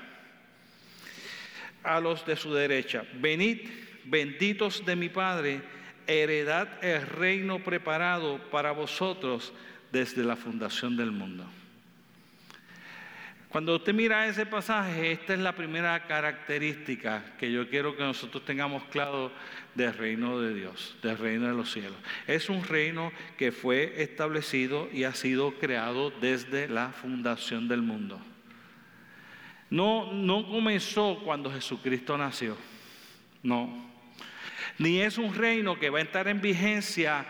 a 1.82 2.00
los 2.00 2.24
de 2.24 2.36
su 2.36 2.52
derecha, 2.52 3.04
venid, 3.20 3.68
benditos 4.04 4.84
de 4.86 4.96
mi 4.96 5.08
Padre, 5.08 5.60
heredad 6.06 6.82
el 6.82 7.02
reino 7.06 7.62
preparado 7.62 8.38
para 8.50 8.72
vosotros 8.72 9.52
desde 9.92 10.24
la 10.24 10.36
fundación 10.36 10.96
del 10.96 11.10
mundo. 11.10 11.46
Cuando 13.54 13.76
usted 13.76 13.94
mira 13.94 14.26
ese 14.26 14.46
pasaje, 14.46 15.12
esta 15.12 15.32
es 15.32 15.38
la 15.38 15.52
primera 15.52 16.08
característica 16.08 17.22
que 17.38 17.52
yo 17.52 17.70
quiero 17.70 17.96
que 17.96 18.02
nosotros 18.02 18.44
tengamos 18.44 18.82
claro 18.90 19.30
del 19.76 19.94
reino 19.94 20.40
de 20.40 20.54
Dios, 20.54 20.96
del 21.04 21.16
reino 21.16 21.46
de 21.46 21.54
los 21.54 21.70
cielos. 21.70 21.94
Es 22.26 22.48
un 22.48 22.64
reino 22.64 23.12
que 23.38 23.52
fue 23.52 24.02
establecido 24.02 24.88
y 24.92 25.04
ha 25.04 25.14
sido 25.14 25.52
creado 25.52 26.10
desde 26.10 26.66
la 26.66 26.88
fundación 26.88 27.68
del 27.68 27.80
mundo. 27.80 28.20
No, 29.70 30.12
no 30.12 30.48
comenzó 30.48 31.20
cuando 31.24 31.48
Jesucristo 31.52 32.18
nació, 32.18 32.56
no. 33.44 33.88
Ni 34.78 34.98
es 34.98 35.16
un 35.16 35.32
reino 35.32 35.78
que 35.78 35.90
va 35.90 36.00
a 36.00 36.02
estar 36.02 36.26
en 36.26 36.40
vigencia 36.40 37.24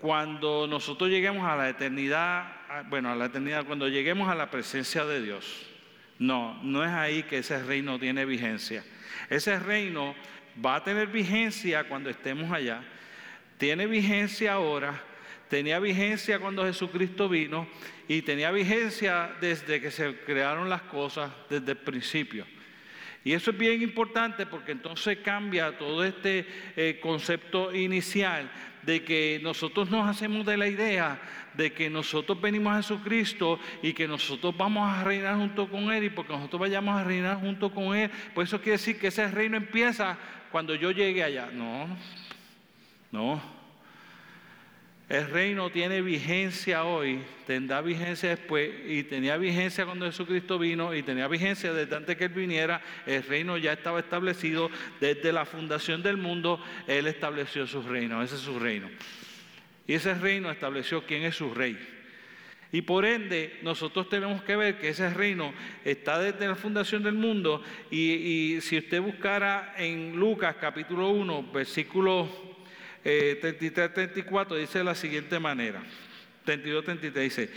cuando 0.00 0.66
nosotros 0.66 1.08
lleguemos 1.08 1.48
a 1.48 1.54
la 1.54 1.68
eternidad, 1.68 2.61
bueno, 2.88 3.10
a 3.10 3.16
la 3.16 3.26
eternidad, 3.26 3.66
cuando 3.66 3.88
lleguemos 3.88 4.28
a 4.28 4.34
la 4.34 4.50
presencia 4.50 5.04
de 5.04 5.22
Dios. 5.22 5.66
No, 6.18 6.62
no 6.62 6.84
es 6.84 6.90
ahí 6.90 7.22
que 7.24 7.38
ese 7.38 7.62
reino 7.62 7.98
tiene 7.98 8.24
vigencia. 8.24 8.84
Ese 9.28 9.58
reino 9.58 10.14
va 10.64 10.76
a 10.76 10.84
tener 10.84 11.08
vigencia 11.08 11.84
cuando 11.84 12.10
estemos 12.10 12.50
allá. 12.52 12.82
Tiene 13.58 13.86
vigencia 13.86 14.54
ahora, 14.54 15.00
tenía 15.48 15.78
vigencia 15.78 16.38
cuando 16.38 16.64
Jesucristo 16.64 17.28
vino 17.28 17.68
y 18.08 18.22
tenía 18.22 18.50
vigencia 18.50 19.32
desde 19.40 19.80
que 19.80 19.90
se 19.90 20.16
crearon 20.20 20.68
las 20.68 20.82
cosas, 20.82 21.30
desde 21.50 21.72
el 21.72 21.78
principio. 21.78 22.46
Y 23.24 23.34
eso 23.34 23.52
es 23.52 23.58
bien 23.58 23.82
importante 23.82 24.46
porque 24.46 24.72
entonces 24.72 25.18
cambia 25.18 25.76
todo 25.78 26.02
este 26.04 26.46
eh, 26.76 26.98
concepto 27.00 27.72
inicial 27.74 28.50
de 28.82 29.04
que 29.04 29.40
nosotros 29.42 29.90
nos 29.90 30.08
hacemos 30.08 30.44
de 30.44 30.56
la 30.56 30.66
idea 30.68 31.20
de 31.54 31.72
que 31.72 31.90
nosotros 31.90 32.40
venimos 32.40 32.72
a 32.72 32.76
Jesucristo 32.76 33.58
y 33.82 33.92
que 33.92 34.08
nosotros 34.08 34.56
vamos 34.56 34.90
a 34.90 35.04
reinar 35.04 35.36
junto 35.36 35.68
con 35.68 35.92
Él 35.92 36.04
y 36.04 36.10
porque 36.10 36.32
nosotros 36.32 36.60
vayamos 36.60 36.98
a 36.98 37.04
reinar 37.04 37.40
junto 37.40 37.72
con 37.72 37.94
Él, 37.94 38.10
pues 38.34 38.48
eso 38.48 38.58
quiere 38.58 38.78
decir 38.78 38.98
que 38.98 39.08
ese 39.08 39.28
reino 39.28 39.56
empieza 39.56 40.16
cuando 40.50 40.74
yo 40.74 40.90
llegue 40.90 41.22
allá. 41.22 41.50
No, 41.52 41.86
no. 43.10 43.51
El 45.12 45.28
reino 45.28 45.68
tiene 45.68 46.00
vigencia 46.00 46.84
hoy, 46.84 47.20
tendrá 47.46 47.82
vigencia 47.82 48.30
después 48.30 48.70
y 48.86 49.02
tenía 49.02 49.36
vigencia 49.36 49.84
cuando 49.84 50.06
Jesucristo 50.06 50.58
vino 50.58 50.94
y 50.94 51.02
tenía 51.02 51.28
vigencia 51.28 51.74
desde 51.74 51.94
antes 51.94 52.16
que 52.16 52.24
Él 52.24 52.32
viniera. 52.32 52.80
El 53.04 53.22
reino 53.22 53.58
ya 53.58 53.74
estaba 53.74 54.00
establecido 54.00 54.70
desde 55.02 55.30
la 55.30 55.44
fundación 55.44 56.02
del 56.02 56.16
mundo. 56.16 56.64
Él 56.86 57.06
estableció 57.06 57.66
su 57.66 57.82
reino, 57.82 58.22
ese 58.22 58.36
es 58.36 58.40
su 58.40 58.58
reino. 58.58 58.88
Y 59.86 59.92
ese 59.92 60.14
reino 60.14 60.50
estableció 60.50 61.04
quién 61.04 61.24
es 61.24 61.36
su 61.36 61.52
rey. 61.52 61.78
Y 62.72 62.80
por 62.80 63.04
ende, 63.04 63.58
nosotros 63.60 64.08
tenemos 64.08 64.42
que 64.44 64.56
ver 64.56 64.78
que 64.78 64.88
ese 64.88 65.10
reino 65.10 65.52
está 65.84 66.18
desde 66.20 66.48
la 66.48 66.56
fundación 66.56 67.02
del 67.02 67.16
mundo. 67.16 67.62
Y, 67.90 68.12
y 68.54 68.60
si 68.62 68.78
usted 68.78 69.02
buscara 69.02 69.74
en 69.76 70.16
Lucas 70.16 70.56
capítulo 70.58 71.10
1, 71.10 71.50
versículo 71.52 72.52
33-34 73.04 74.56
eh, 74.56 74.60
dice 74.60 74.78
de 74.78 74.84
la 74.84 74.94
siguiente 74.94 75.38
manera. 75.38 75.82
32-33 76.46 77.12
dice, 77.12 77.50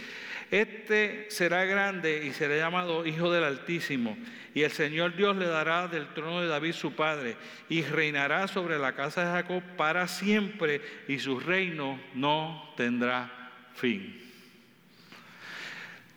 este 0.51 1.29
será 1.29 1.65
grande 1.65 2.25
y 2.25 2.31
será 2.31 2.55
llamado 2.55 3.05
Hijo 3.05 3.31
del 3.31 3.43
Altísimo, 3.43 4.17
y 4.53 4.61
el 4.61 4.71
Señor 4.71 5.15
Dios 5.15 5.35
le 5.35 5.47
dará 5.47 5.87
del 5.87 6.07
trono 6.13 6.41
de 6.41 6.47
David 6.47 6.73
su 6.73 6.93
padre, 6.93 7.35
y 7.67 7.81
reinará 7.81 8.47
sobre 8.47 8.77
la 8.77 8.93
casa 8.93 9.25
de 9.25 9.31
Jacob 9.31 9.63
para 9.75 10.07
siempre, 10.07 10.81
y 11.07 11.19
su 11.19 11.39
reino 11.39 11.99
no 12.13 12.73
tendrá 12.77 13.51
fin. 13.73 14.21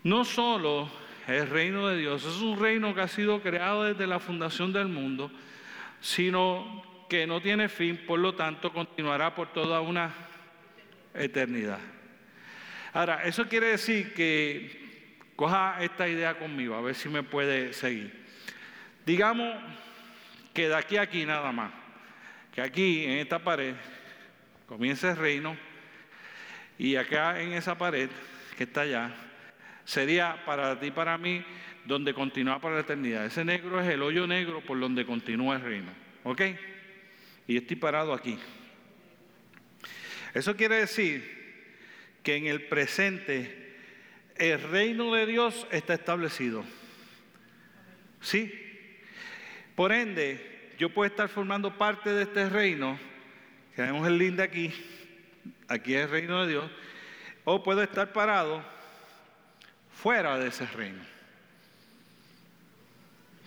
No 0.04 0.24
solo 0.24 0.90
el 1.26 1.48
reino 1.48 1.88
de 1.88 1.98
Dios, 1.98 2.24
es 2.24 2.40
un 2.40 2.58
reino 2.58 2.94
que 2.94 3.00
ha 3.00 3.08
sido 3.08 3.42
creado 3.42 3.84
desde 3.84 4.06
la 4.06 4.20
fundación 4.20 4.72
del 4.72 4.88
mundo, 4.88 5.30
sino 6.00 6.82
que 7.08 7.26
no 7.26 7.40
tiene 7.40 7.68
fin, 7.68 7.96
por 8.06 8.18
lo 8.18 8.34
tanto 8.34 8.72
continuará 8.72 9.34
por 9.34 9.52
toda 9.52 9.80
una 9.80 10.12
eternidad. 11.14 11.78
Ahora, 12.92 13.24
eso 13.24 13.48
quiere 13.48 13.68
decir 13.68 14.14
que 14.14 15.18
coja 15.36 15.78
esta 15.80 16.08
idea 16.08 16.38
conmigo, 16.38 16.74
a 16.74 16.80
ver 16.80 16.94
si 16.94 17.08
me 17.08 17.22
puede 17.22 17.72
seguir. 17.72 18.26
Digamos 19.06 19.54
que 20.52 20.68
de 20.68 20.74
aquí 20.76 20.96
a 20.96 21.02
aquí 21.02 21.24
nada 21.24 21.52
más, 21.52 21.72
que 22.54 22.60
aquí 22.60 23.04
en 23.04 23.18
esta 23.18 23.38
pared 23.38 23.74
comienza 24.66 25.10
el 25.10 25.16
reino, 25.16 25.56
y 26.78 26.96
acá 26.96 27.40
en 27.40 27.52
esa 27.52 27.76
pared 27.76 28.08
que 28.56 28.64
está 28.64 28.82
allá, 28.82 29.14
sería 29.84 30.44
para 30.44 30.78
ti 30.78 30.86
y 30.86 30.90
para 30.90 31.16
mí 31.18 31.44
donde 31.84 32.12
continúa 32.12 32.60
para 32.60 32.74
la 32.74 32.80
eternidad. 32.82 33.24
Ese 33.24 33.44
negro 33.44 33.80
es 33.80 33.88
el 33.88 34.02
hoyo 34.02 34.26
negro 34.26 34.60
por 34.60 34.78
donde 34.78 35.06
continúa 35.06 35.56
el 35.56 35.62
reino. 35.62 35.90
¿Ok? 36.24 36.42
Y 37.48 37.56
estoy 37.56 37.74
parado 37.74 38.14
aquí. 38.14 38.38
Eso 40.34 40.54
quiere 40.54 40.76
decir 40.76 41.36
que 42.22 42.36
en 42.36 42.46
el 42.46 42.68
presente 42.68 43.76
el 44.36 44.62
reino 44.62 45.12
de 45.14 45.26
Dios 45.26 45.66
está 45.72 45.94
establecido. 45.94 46.64
¿Sí? 48.20 48.52
Por 49.74 49.92
ende, 49.92 50.74
yo 50.78 50.90
puedo 50.90 51.10
estar 51.10 51.28
formando 51.28 51.76
parte 51.76 52.10
de 52.10 52.22
este 52.22 52.48
reino, 52.48 52.98
que 53.74 53.82
vemos 53.82 54.06
el 54.06 54.18
lindo 54.18 54.42
aquí, 54.42 54.72
aquí 55.66 55.94
es 55.94 56.04
el 56.04 56.10
reino 56.10 56.42
de 56.42 56.52
Dios, 56.52 56.70
o 57.44 57.62
puedo 57.62 57.82
estar 57.82 58.12
parado 58.12 58.62
fuera 59.92 60.38
de 60.38 60.48
ese 60.48 60.66
reino. 60.66 61.02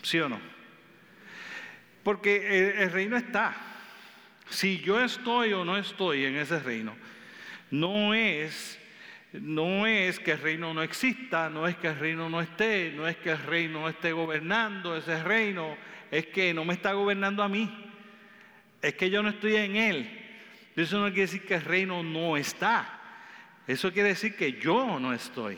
¿Sí 0.02 0.20
o 0.20 0.28
no? 0.28 0.40
Porque 2.04 2.82
el, 2.82 2.92
reino 2.92 3.16
está. 3.16 3.56
Si 4.52 4.80
yo 4.82 5.00
estoy 5.00 5.54
o 5.54 5.64
no 5.64 5.78
estoy 5.78 6.26
en 6.26 6.36
ese 6.36 6.60
reino, 6.60 6.94
no 7.72 8.14
es, 8.14 8.78
no 9.32 9.88
es 9.88 10.20
que 10.20 10.34
el 10.34 10.40
reino 10.40 10.74
no 10.74 10.84
exista, 10.84 11.50
no 11.50 11.66
es 11.68 11.78
que 11.78 11.88
el 11.88 11.98
reino 11.98 12.30
no 12.30 12.42
esté, 12.42 12.92
no 12.94 13.08
es 13.08 13.16
que 13.16 13.32
el 13.32 13.40
reino 13.40 13.80
no 13.80 13.88
esté 13.88 14.12
gobernando 14.12 14.98
ese 14.98 15.24
reino, 15.24 15.78
es 16.12 16.26
que 16.28 16.54
no 16.54 16.66
me 16.66 16.74
está 16.74 16.92
gobernando 16.92 17.44
a 17.44 17.48
mí, 17.48 17.74
es 18.82 18.94
que 18.96 19.10
yo 19.10 19.24
no 19.24 19.30
estoy 19.30 19.56
en 19.56 19.78
él. 19.78 20.18
Eso 20.76 21.00
no 21.00 21.06
quiere 21.08 21.22
decir 21.22 21.46
que 21.46 21.56
el 21.56 21.64
reino 21.64 22.04
no 22.04 22.36
está, 22.36 23.00
eso 23.68 23.94
quiere 23.94 24.10
decir 24.10 24.36
que 24.36 24.60
yo 24.60 25.00
no 25.00 25.14
estoy. 25.14 25.58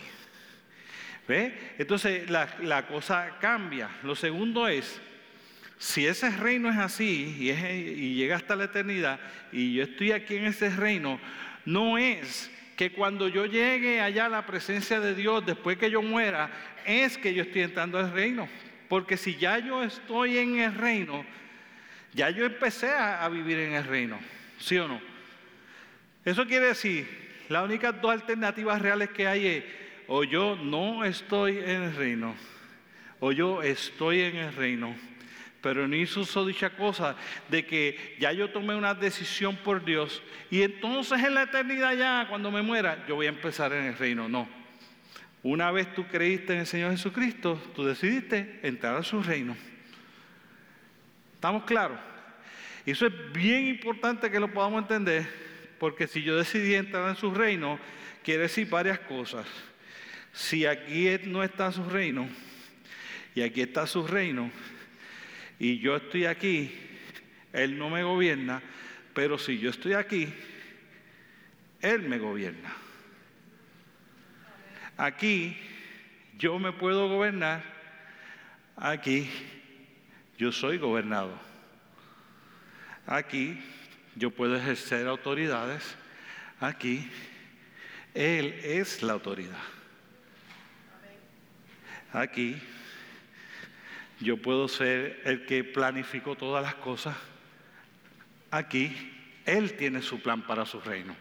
¿Ve? 1.27 1.73
Entonces 1.79 2.29
la, 2.29 2.47
la 2.61 2.85
cosa 2.85 3.37
cambia. 3.39 3.89
Lo 4.03 4.15
segundo 4.15 4.67
es, 4.67 5.01
si 5.77 6.07
ese 6.07 6.29
reino 6.29 6.69
es 6.69 6.77
así 6.77 7.35
y, 7.39 8.15
llega 8.15 8.35
hasta 8.35 8.55
la 8.55 8.65
eternidad 8.65 9.19
y 9.51 9.73
yo 9.73 9.83
estoy 9.83 10.11
aquí 10.11 10.37
en 10.37 10.45
ese 10.45 10.69
reino, 10.69 11.19
no 11.65 11.97
es 11.97 12.51
que 12.75 12.91
cuando 12.91 13.27
yo 13.27 13.45
llegue 13.45 14.01
allá 14.01 14.25
a 14.25 14.29
la 14.29 14.45
presencia 14.45 14.99
de 14.99 15.13
Dios, 15.13 15.45
después 15.45 15.77
que 15.77 15.91
yo 15.91 16.01
muera, 16.01 16.49
es 16.85 17.17
que 17.17 17.33
yo 17.33 17.43
estoy 17.43 17.61
entrando 17.61 17.99
al 17.99 18.11
reino. 18.11 18.47
Porque 18.89 19.17
si 19.17 19.35
ya 19.35 19.59
yo 19.59 19.83
estoy 19.83 20.37
en 20.37 20.59
el 20.59 20.73
reino, 20.73 21.25
ya 22.13 22.29
yo 22.29 22.45
empecé 22.45 22.89
a, 22.89 23.27
vivir 23.29 23.59
en 23.59 23.73
el 23.73 23.83
reino. 23.83 24.19
¿Sí 24.59 24.77
o 24.77 24.87
no? 24.87 24.99
Eso 26.25 26.45
quiere 26.45 26.67
decir, 26.67 27.07
las 27.49 27.63
únicas 27.63 27.99
dos 28.01 28.11
alternativas 28.11 28.81
reales 28.81 29.09
que 29.09 29.27
hay 29.27 29.47
es, 29.47 29.63
o 30.07 30.23
yo 30.23 30.55
no 30.55 31.03
estoy 31.03 31.57
en 31.57 31.83
el 31.83 31.95
reino, 31.95 32.35
o 33.19 33.31
yo 33.31 33.61
estoy 33.61 34.21
en 34.21 34.35
el 34.37 34.55
reino 34.55 34.95
pero 35.63 35.87
no 35.87 35.95
hizo 35.95 36.45
dicha 36.45 36.71
cosa 36.71 37.15
de 37.47 37.65
que 37.65 38.17
ya 38.19 38.33
yo 38.33 38.49
tomé 38.49 38.75
una 38.75 38.93
decisión 38.93 39.55
por 39.55 39.85
Dios 39.85 40.21
y 40.51 40.61
entonces 40.61 41.23
en 41.23 41.33
la 41.33 41.43
eternidad 41.43 41.95
ya, 41.95 42.27
cuando 42.27 42.51
me 42.51 42.61
muera, 42.61 43.05
yo 43.07 43.15
voy 43.15 43.27
a 43.27 43.29
empezar 43.29 43.71
en 43.71 43.85
el 43.85 43.97
reino. 43.97 44.27
No. 44.27 44.47
Una 45.41 45.71
vez 45.71 45.93
tú 45.95 46.05
creíste 46.05 46.51
en 46.51 46.59
el 46.59 46.65
Señor 46.67 46.91
Jesucristo, 46.91 47.59
tú 47.75 47.85
decidiste 47.85 48.59
entrar 48.61 48.97
a 48.97 49.03
su 49.03 49.23
reino. 49.23 49.55
¿Estamos 51.35 51.63
claros? 51.63 51.97
Eso 52.85 53.07
es 53.07 53.13
bien 53.31 53.67
importante 53.67 54.29
que 54.29 54.41
lo 54.41 54.51
podamos 54.51 54.81
entender, 54.81 55.25
porque 55.79 56.07
si 56.07 56.23
yo 56.23 56.35
decidí 56.35 56.75
entrar 56.75 57.07
en 57.07 57.15
su 57.15 57.33
reino, 57.33 57.79
quiere 58.21 58.43
decir 58.43 58.69
varias 58.69 58.99
cosas. 58.99 59.45
Si 60.33 60.65
aquí 60.65 61.07
no 61.23 61.41
está 61.41 61.71
su 61.71 61.85
reino 61.89 62.27
y 63.33 63.41
aquí 63.41 63.61
está 63.61 63.87
su 63.87 64.05
reino, 64.05 64.51
y 65.63 65.79
yo 65.79 65.95
estoy 65.95 66.25
aquí, 66.25 66.77
Él 67.53 67.77
no 67.77 67.89
me 67.89 68.03
gobierna, 68.03 68.61
pero 69.13 69.37
si 69.37 69.59
yo 69.59 69.69
estoy 69.69 69.93
aquí, 69.93 70.27
Él 71.79 72.01
me 72.01 72.17
gobierna. 72.17 72.73
Aquí 74.97 75.55
yo 76.37 76.59
me 76.59 76.73
puedo 76.73 77.07
gobernar, 77.07 77.63
aquí 78.75 79.29
yo 80.37 80.51
soy 80.51 80.79
gobernado. 80.79 81.39
Aquí 83.07 83.57
yo 84.17 84.31
puedo 84.31 84.57
ejercer 84.57 85.07
autoridades, 85.07 85.95
aquí 86.59 87.09
Él 88.13 88.53
es 88.65 89.01
la 89.01 89.13
autoridad. 89.13 89.63
Aquí 92.11 92.61
yo 94.23 94.37
puedo 94.37 94.67
ser 94.67 95.21
el 95.25 95.45
que 95.45 95.63
planificó 95.63 96.35
todas 96.35 96.63
las 96.63 96.75
cosas. 96.75 97.15
Aquí 98.49 98.95
Él 99.45 99.73
tiene 99.73 100.01
su 100.01 100.21
plan 100.21 100.41
para 100.41 100.65
su 100.65 100.79
reino. 100.79 101.15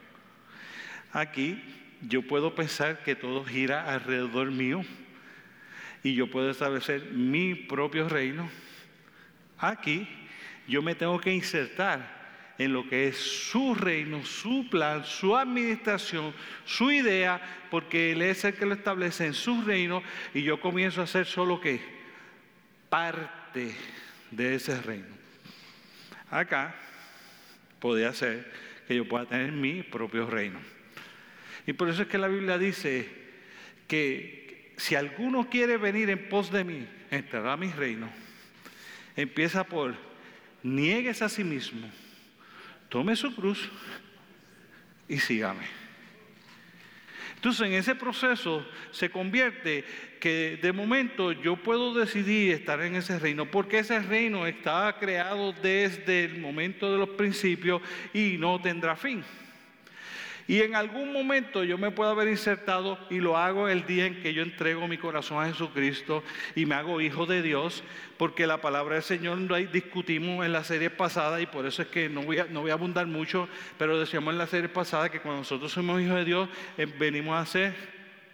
Aquí 1.13 1.61
yo 2.09 2.23
puedo 2.23 2.55
pensar 2.55 3.03
que 3.03 3.17
todo 3.17 3.45
gira 3.45 3.93
alrededor 3.93 4.51
mío 4.51 4.85
y 6.03 6.15
yo 6.15 6.31
puedo 6.31 6.51
establecer 6.51 7.11
mi 7.13 7.55
propio 7.55 8.09
reino. 8.09 8.49
Aquí 9.59 10.09
yo 10.69 10.81
me 10.81 10.95
tengo 10.95 11.21
que 11.21 11.33
insertar 11.33 12.23
en 12.59 12.73
lo 12.73 12.89
que 12.89 13.09
es 13.09 13.17
su 13.17 13.75
reino, 13.75 14.25
su 14.25 14.69
plan, 14.71 15.05
su 15.05 15.37
administración, 15.37 16.33
su 16.65 16.93
idea, 16.93 17.41
porque 17.71 18.13
Él 18.13 18.23
es 18.23 18.45
el 18.45 18.55
que 18.55 18.67
lo 18.67 18.75
establece 18.75 19.27
en 19.27 19.35
su 19.35 19.63
reino 19.63 20.03
y 20.35 20.43
yo 20.43 20.61
comienzo 20.61 21.01
a 21.01 21.05
hacer 21.05 21.27
solo 21.27 21.61
que 21.61 22.02
parte 22.93 23.75
de 24.31 24.55
ese 24.55 24.79
reino. 24.83 25.17
Acá 26.31 26.75
podría 27.81 28.13
ser 28.13 28.53
que 28.87 28.95
yo 28.95 29.09
pueda 29.09 29.25
tener 29.25 29.51
mi 29.51 29.83
propio 29.83 30.27
reino. 30.29 30.61
Y 31.67 31.73
por 31.73 31.89
eso 31.89 32.03
es 32.03 32.09
que 32.09 32.19
la 32.19 32.29
Biblia 32.29 32.59
dice 32.59 33.09
que 33.89 34.75
si 34.77 34.95
alguno 34.95 35.49
quiere 35.49 35.79
venir 35.79 36.11
en 36.11 36.29
pos 36.29 36.53
de 36.53 36.65
mí, 36.65 36.87
entrará 37.11 37.55
a 37.55 37.57
mi 37.57 37.71
reino. 37.71 38.11
Empieza 39.17 39.65
por 39.65 39.95
niegues 40.63 41.23
a 41.23 41.31
sí 41.31 41.45
mismo, 41.45 41.91
tome 42.91 43.17
su 43.17 43.35
cruz 43.35 43.71
y 45.09 45.19
sígame. 45.19 45.82
Entonces 47.43 47.67
en 47.67 47.73
ese 47.73 47.97
proceso 47.97 48.65
se 48.93 49.11
convierte 49.11 49.85
que 50.21 50.61
de 50.63 50.73
momento 50.73 51.33
yo 51.33 51.57
puedo 51.57 51.93
decidir 51.93 52.53
estar 52.53 52.81
en 52.81 52.95
ese 52.95 53.19
reino, 53.19 53.51
porque 53.51 53.81
ese 53.81 53.99
reino 53.99 54.47
está 54.47 54.95
creado 55.01 55.53
desde 55.53 56.23
el 56.23 56.39
momento 56.39 56.93
de 56.93 56.99
los 56.99 57.09
principios 57.09 57.83
y 58.15 58.37
no 58.39 58.63
tendrá 58.63 58.95
fin. 58.95 59.25
Y 60.49 60.61
en 60.61 60.75
algún 60.75 61.13
momento 61.13 61.63
yo 61.63 61.79
me 61.79 61.91
puedo 61.91 62.11
haber 62.11 62.29
insertado 62.29 62.99
y 63.11 63.21
lo 63.21 63.37
hago 63.37 63.69
el 63.69 63.87
día 63.87 64.07
en 64.07 64.21
que 64.21 64.35
yo 64.35 64.43
entrego 64.43 64.89
mi 64.89 64.99
corazón 64.99 65.43
a 65.43 65.49
Jesucristo 65.49 66.25
y 66.57 66.67
me 66.67 66.75
hago 66.75 67.01
hijo 67.01 67.27
de 67.27 67.43
Dios, 67.43 67.85
porque 68.17 68.47
la 68.47 68.61
palabra 68.61 68.95
del 68.95 69.05
Señor 69.05 69.39
no 69.39 69.55
discutimos 69.57 70.45
en 70.45 70.53
la 70.53 70.65
serie 70.65 70.91
pasada 70.91 71.41
y 71.41 71.47
por 71.47 71.67
eso 71.67 71.83
es 71.83 71.89
que 71.89 72.09
no 72.09 72.23
voy 72.23 72.39
a, 72.39 72.73
abundar 72.73 73.07
mucho, 73.07 73.49
pero 73.79 73.99
decíamos 73.99 74.33
en 74.33 74.39
la 74.39 74.47
serie 74.47 74.69
pasada 74.69 75.11
que 75.11 75.21
cuando 75.21 75.41
nosotros 75.41 75.71
somos 75.71 76.01
hijos 76.01 76.17
de 76.17 76.25
Dios 76.25 76.49
eh, 76.77 76.87
venimos 76.87 77.41
a 77.41 77.47
ser 77.47 77.75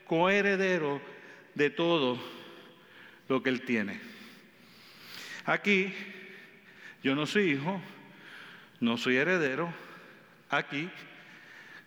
coherederos 0.07 1.01
de 1.55 1.71
todo 1.71 2.19
lo 3.29 3.43
que 3.43 3.51
Él 3.51 3.63
tiene. 3.63 4.01
Aquí 5.45 5.93
yo 7.03 7.15
no 7.15 7.27
soy 7.27 7.53
hijo, 7.53 7.81
no 8.81 8.97
soy 8.97 9.17
heredero, 9.17 9.73
aquí 10.49 10.89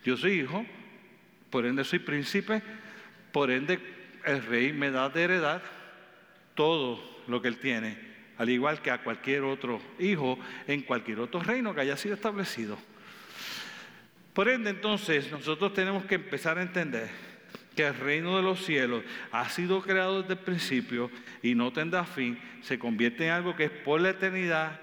yo 0.04 0.18
soy 0.18 0.40
hijo, 0.40 0.66
por 1.50 1.66
ende 1.66 1.84
soy 1.84 2.00
príncipe, 2.00 2.62
por 3.32 3.52
ende 3.52 3.80
el 4.26 4.44
rey 4.44 4.74
me 4.74 4.92
da 4.92 5.10
de 5.10 5.24
heredad 5.24 5.62
todo 6.56 7.02
lo 7.28 7.42
que 7.42 7.48
él 7.48 7.58
tiene, 7.58 7.98
al 8.38 8.50
igual 8.50 8.82
que 8.82 8.92
a 8.92 9.04
cualquier 9.04 9.44
otro 9.44 9.82
hijo 10.00 10.40
en 10.68 10.82
cualquier 10.82 11.20
otro 11.20 11.42
reino 11.42 11.74
que 11.74 11.82
haya 11.82 11.98
sido 11.98 12.16
establecido. 12.16 12.78
Por 14.34 14.48
ende 14.48 14.70
entonces 14.70 15.30
nosotros 15.32 15.74
tenemos 15.74 16.06
que 16.06 16.16
empezar 16.16 16.58
a 16.58 16.62
entender 16.62 17.10
que 17.76 17.88
el 17.88 17.96
reino 17.96 18.38
de 18.38 18.44
los 18.44 18.64
cielos 18.64 19.04
ha 19.32 19.50
sido 19.50 19.82
creado 19.82 20.22
desde 20.22 20.34
el 20.34 20.40
principio 20.40 21.10
y 21.42 21.56
no 21.56 21.72
tendrá 21.72 22.06
fin, 22.06 22.40
se 22.62 22.80
convierte 22.80 23.26
en 23.26 23.32
algo 23.32 23.56
que 23.56 23.66
es 23.66 23.72
por 23.72 24.02
la 24.02 24.10
eternidad 24.10 24.80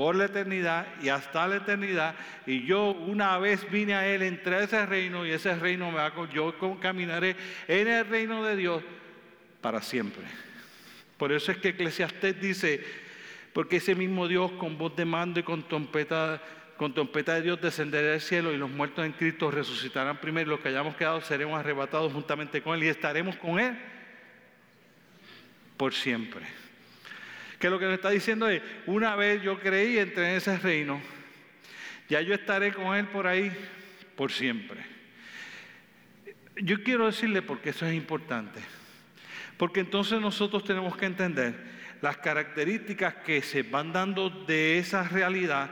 por 0.00 0.16
la 0.16 0.24
eternidad 0.24 0.86
y 1.02 1.10
hasta 1.10 1.46
la 1.46 1.56
eternidad. 1.56 2.14
Y 2.46 2.64
yo 2.64 2.92
una 2.92 3.36
vez 3.36 3.70
vine 3.70 3.92
a 3.92 4.08
Él, 4.08 4.22
entré 4.22 4.54
a 4.54 4.62
ese 4.62 4.86
reino 4.86 5.26
y 5.26 5.30
ese 5.30 5.54
reino 5.54 5.90
me 5.90 5.98
va 5.98 6.10
yo 6.32 6.54
caminaré 6.80 7.36
en 7.68 7.86
el 7.86 8.06
reino 8.06 8.42
de 8.42 8.56
Dios 8.56 8.82
para 9.60 9.82
siempre. 9.82 10.22
Por 11.18 11.32
eso 11.32 11.52
es 11.52 11.58
que 11.58 11.68
Eclesiastés 11.68 12.40
dice, 12.40 12.82
porque 13.52 13.76
ese 13.76 13.94
mismo 13.94 14.26
Dios 14.26 14.50
con 14.52 14.78
voz 14.78 14.96
de 14.96 15.04
mando 15.04 15.38
y 15.38 15.42
con 15.42 15.68
trompeta 15.68 16.40
con 16.78 16.94
trompeta 16.94 17.34
de 17.34 17.42
Dios 17.42 17.60
descenderá 17.60 18.12
del 18.12 18.22
cielo 18.22 18.54
y 18.54 18.56
los 18.56 18.70
muertos 18.70 19.04
en 19.04 19.12
Cristo 19.12 19.50
resucitarán 19.50 20.16
primero 20.16 20.48
los 20.48 20.60
que 20.60 20.68
hayamos 20.68 20.96
quedado 20.96 21.20
seremos 21.20 21.60
arrebatados 21.60 22.10
juntamente 22.10 22.62
con 22.62 22.74
Él 22.74 22.84
y 22.84 22.88
estaremos 22.88 23.36
con 23.36 23.60
Él 23.60 23.76
por 25.76 25.92
siempre. 25.92 26.69
Que 27.60 27.70
lo 27.70 27.78
que 27.78 27.84
nos 27.84 27.94
está 27.94 28.10
diciendo 28.10 28.48
es, 28.48 28.60
una 28.86 29.14
vez 29.14 29.40
yo 29.42 29.60
creí, 29.60 29.98
entré 29.98 30.30
en 30.30 30.36
ese 30.38 30.58
reino, 30.58 31.00
ya 32.08 32.20
yo 32.20 32.34
estaré 32.34 32.72
con 32.72 32.96
Él 32.96 33.06
por 33.06 33.28
ahí 33.28 33.52
por 34.16 34.32
siempre. 34.32 34.80
Yo 36.56 36.82
quiero 36.82 37.06
decirle 37.06 37.42
porque 37.42 37.70
eso 37.70 37.86
es 37.86 37.94
importante. 37.94 38.60
Porque 39.56 39.80
entonces 39.80 40.20
nosotros 40.20 40.64
tenemos 40.64 40.96
que 40.96 41.06
entender 41.06 41.54
las 42.00 42.16
características 42.16 43.14
que 43.16 43.42
se 43.42 43.62
van 43.62 43.92
dando 43.92 44.30
de 44.30 44.78
esa 44.78 45.02
realidad 45.04 45.70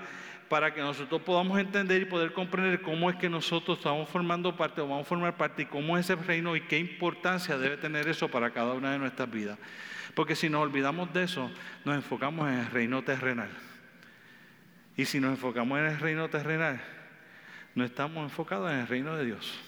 para 0.49 0.73
que 0.73 0.81
nosotros 0.81 1.23
podamos 1.23 1.59
entender 1.59 2.03
y 2.03 2.05
poder 2.05 2.33
comprender 2.33 2.81
cómo 2.81 3.11
es 3.11 3.17
que 3.17 3.29
nosotros 3.29 3.79
estamos 3.79 4.09
formando 4.09 4.57
parte 4.57 4.81
o 4.81 4.89
vamos 4.89 5.07
a 5.07 5.09
formar 5.09 5.37
parte 5.37 5.63
y 5.63 5.67
cómo 5.67 5.97
es 5.97 6.09
ese 6.09 6.17
reino 6.17 6.55
y 6.57 6.63
qué 6.63 6.79
importancia 6.79 7.59
debe 7.59 7.77
tener 7.77 8.09
eso 8.09 8.29
para 8.29 8.51
cada 8.51 8.73
una 8.73 8.93
de 8.93 8.99
nuestras 8.99 9.31
vidas. 9.31 9.59
Porque 10.19 10.35
si 10.35 10.51
nos 10.51 10.63
olvidamos 10.63 11.13
de 11.13 11.23
eso, 11.23 11.49
nos 11.85 11.95
enfocamos 11.95 12.49
en 12.49 12.59
el 12.59 12.67
reino 12.73 13.05
terrenal. 13.05 13.51
Y 14.97 15.05
si 15.05 15.21
nos 15.21 15.31
enfocamos 15.31 15.79
en 15.79 15.85
el 15.85 16.01
reino 16.01 16.29
terrenal, 16.29 16.81
no 17.77 17.85
estamos 17.85 18.25
enfocados 18.25 18.73
en 18.73 18.81
el 18.81 18.89
reino 18.89 19.15
de 19.15 19.27
Dios. 19.27 19.61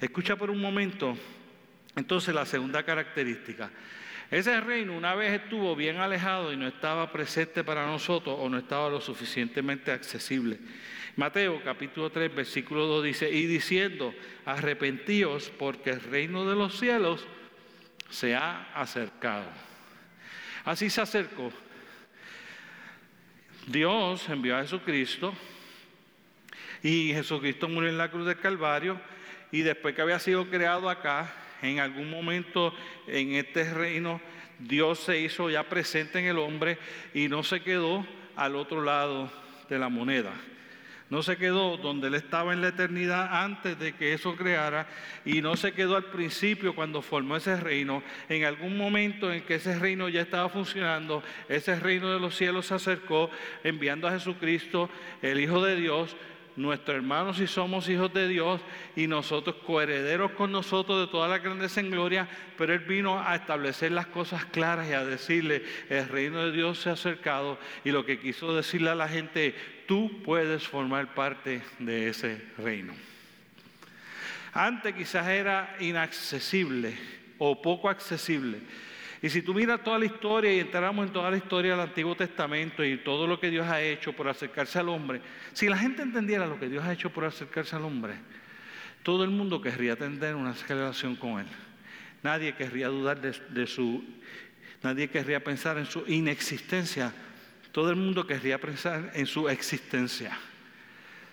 Escucha 0.00 0.34
por 0.34 0.50
un 0.50 0.60
momento 0.60 1.16
entonces 1.94 2.34
la 2.34 2.46
segunda 2.46 2.82
característica. 2.82 3.70
Ese 4.28 4.60
reino 4.60 4.96
una 4.96 5.14
vez 5.14 5.40
estuvo 5.40 5.76
bien 5.76 5.98
alejado 5.98 6.52
y 6.52 6.56
no 6.56 6.66
estaba 6.66 7.12
presente 7.12 7.62
para 7.62 7.86
nosotros 7.86 8.36
o 8.36 8.48
no 8.48 8.58
estaba 8.58 8.90
lo 8.90 9.00
suficientemente 9.00 9.92
accesible. 9.92 10.58
Mateo 11.14 11.62
capítulo 11.62 12.10
3 12.10 12.34
versículo 12.34 12.86
2 12.86 13.04
dice, 13.04 13.30
y 13.30 13.46
diciendo, 13.46 14.12
arrepentíos 14.46 15.52
porque 15.56 15.90
el 15.90 16.00
reino 16.00 16.44
de 16.44 16.56
los 16.56 16.76
cielos 16.76 17.24
se 18.14 18.36
ha 18.36 18.68
acercado. 18.74 19.46
Así 20.64 20.88
se 20.88 21.00
acercó. 21.00 21.52
Dios 23.66 24.28
envió 24.28 24.56
a 24.56 24.62
Jesucristo 24.62 25.34
y 26.82 27.12
Jesucristo 27.12 27.68
murió 27.68 27.88
en 27.90 27.98
la 27.98 28.10
cruz 28.10 28.26
del 28.26 28.38
Calvario 28.38 29.00
y 29.50 29.62
después 29.62 29.94
que 29.94 30.02
había 30.02 30.18
sido 30.20 30.48
creado 30.48 30.88
acá, 30.88 31.34
en 31.60 31.80
algún 31.80 32.08
momento 32.08 32.72
en 33.08 33.34
este 33.34 33.72
reino, 33.72 34.20
Dios 34.60 35.00
se 35.00 35.18
hizo 35.18 35.50
ya 35.50 35.64
presente 35.64 36.20
en 36.20 36.26
el 36.26 36.38
hombre 36.38 36.78
y 37.14 37.28
no 37.28 37.42
se 37.42 37.62
quedó 37.62 38.06
al 38.36 38.54
otro 38.54 38.82
lado 38.82 39.30
de 39.68 39.78
la 39.78 39.88
moneda. 39.88 40.32
No 41.10 41.22
se 41.22 41.36
quedó 41.36 41.76
donde 41.76 42.08
Él 42.08 42.14
estaba 42.14 42.52
en 42.52 42.62
la 42.62 42.68
eternidad 42.68 43.44
antes 43.44 43.78
de 43.78 43.94
que 43.94 44.14
eso 44.14 44.36
creara 44.36 44.86
y 45.24 45.42
no 45.42 45.54
se 45.54 45.72
quedó 45.72 45.96
al 45.96 46.06
principio 46.06 46.74
cuando 46.74 47.02
formó 47.02 47.36
ese 47.36 47.56
reino. 47.60 48.02
En 48.28 48.44
algún 48.44 48.76
momento 48.76 49.32
en 49.32 49.42
que 49.42 49.56
ese 49.56 49.78
reino 49.78 50.08
ya 50.08 50.22
estaba 50.22 50.48
funcionando, 50.48 51.22
ese 51.48 51.78
reino 51.78 52.10
de 52.10 52.20
los 52.20 52.36
cielos 52.36 52.66
se 52.66 52.74
acercó 52.74 53.30
enviando 53.62 54.08
a 54.08 54.12
Jesucristo, 54.12 54.88
el 55.20 55.40
Hijo 55.40 55.62
de 55.62 55.76
Dios, 55.76 56.16
nuestros 56.56 56.96
hermanos 56.96 57.38
si 57.38 57.46
somos 57.46 57.88
hijos 57.88 58.12
de 58.12 58.28
Dios 58.28 58.60
y 58.94 59.06
nosotros 59.06 59.56
coherederos 59.66 60.32
con 60.32 60.52
nosotros 60.52 61.06
de 61.06 61.10
toda 61.10 61.28
la 61.28 61.38
grandeza 61.38 61.80
en 61.80 61.90
gloria, 61.90 62.28
pero 62.56 62.72
Él 62.72 62.80
vino 62.80 63.20
a 63.20 63.34
establecer 63.34 63.92
las 63.92 64.06
cosas 64.06 64.44
claras 64.46 64.88
y 64.88 64.92
a 64.92 65.04
decirle, 65.04 65.64
el 65.88 66.08
reino 66.08 66.44
de 66.44 66.52
Dios 66.52 66.78
se 66.78 66.90
ha 66.90 66.92
acercado 66.92 67.58
y 67.84 67.90
lo 67.90 68.04
que 68.04 68.20
quiso 68.20 68.54
decirle 68.54 68.90
a 68.90 68.94
la 68.94 69.08
gente, 69.08 69.54
tú 69.86 70.22
puedes 70.22 70.66
formar 70.66 71.14
parte 71.14 71.62
de 71.78 72.08
ese 72.08 72.40
reino. 72.58 72.94
Antes 74.52 74.94
quizás 74.94 75.26
era 75.26 75.76
inaccesible 75.80 76.96
o 77.38 77.60
poco 77.60 77.88
accesible. 77.88 78.60
Y 79.24 79.30
si 79.30 79.40
tú 79.40 79.54
miras 79.54 79.82
toda 79.82 79.98
la 79.98 80.04
historia 80.04 80.52
y 80.52 80.60
entramos 80.60 81.06
en 81.06 81.10
toda 81.10 81.30
la 81.30 81.38
historia 81.38 81.70
del 81.70 81.80
Antiguo 81.80 82.14
Testamento 82.14 82.84
y 82.84 82.98
todo 82.98 83.26
lo 83.26 83.40
que 83.40 83.48
Dios 83.48 83.66
ha 83.66 83.80
hecho 83.80 84.12
por 84.12 84.28
acercarse 84.28 84.78
al 84.78 84.90
hombre, 84.90 85.22
si 85.54 85.66
la 85.66 85.78
gente 85.78 86.02
entendiera 86.02 86.46
lo 86.46 86.60
que 86.60 86.68
Dios 86.68 86.84
ha 86.84 86.92
hecho 86.92 87.08
por 87.08 87.24
acercarse 87.24 87.74
al 87.74 87.84
hombre, 87.84 88.16
todo 89.02 89.24
el 89.24 89.30
mundo 89.30 89.62
querría 89.62 89.96
tener 89.96 90.34
una 90.34 90.52
relación 90.68 91.16
con 91.16 91.40
Él. 91.40 91.46
Nadie 92.22 92.54
querría 92.54 92.88
dudar 92.88 93.18
de, 93.18 93.66
su, 93.66 94.04
nadie 94.82 95.08
querría 95.08 95.42
pensar 95.42 95.78
en 95.78 95.86
su 95.86 96.04
inexistencia. 96.06 97.10
Todo 97.72 97.88
el 97.88 97.96
mundo 97.96 98.26
querría 98.26 98.60
pensar 98.60 99.10
en 99.14 99.24
su 99.24 99.48
existencia. 99.48 100.36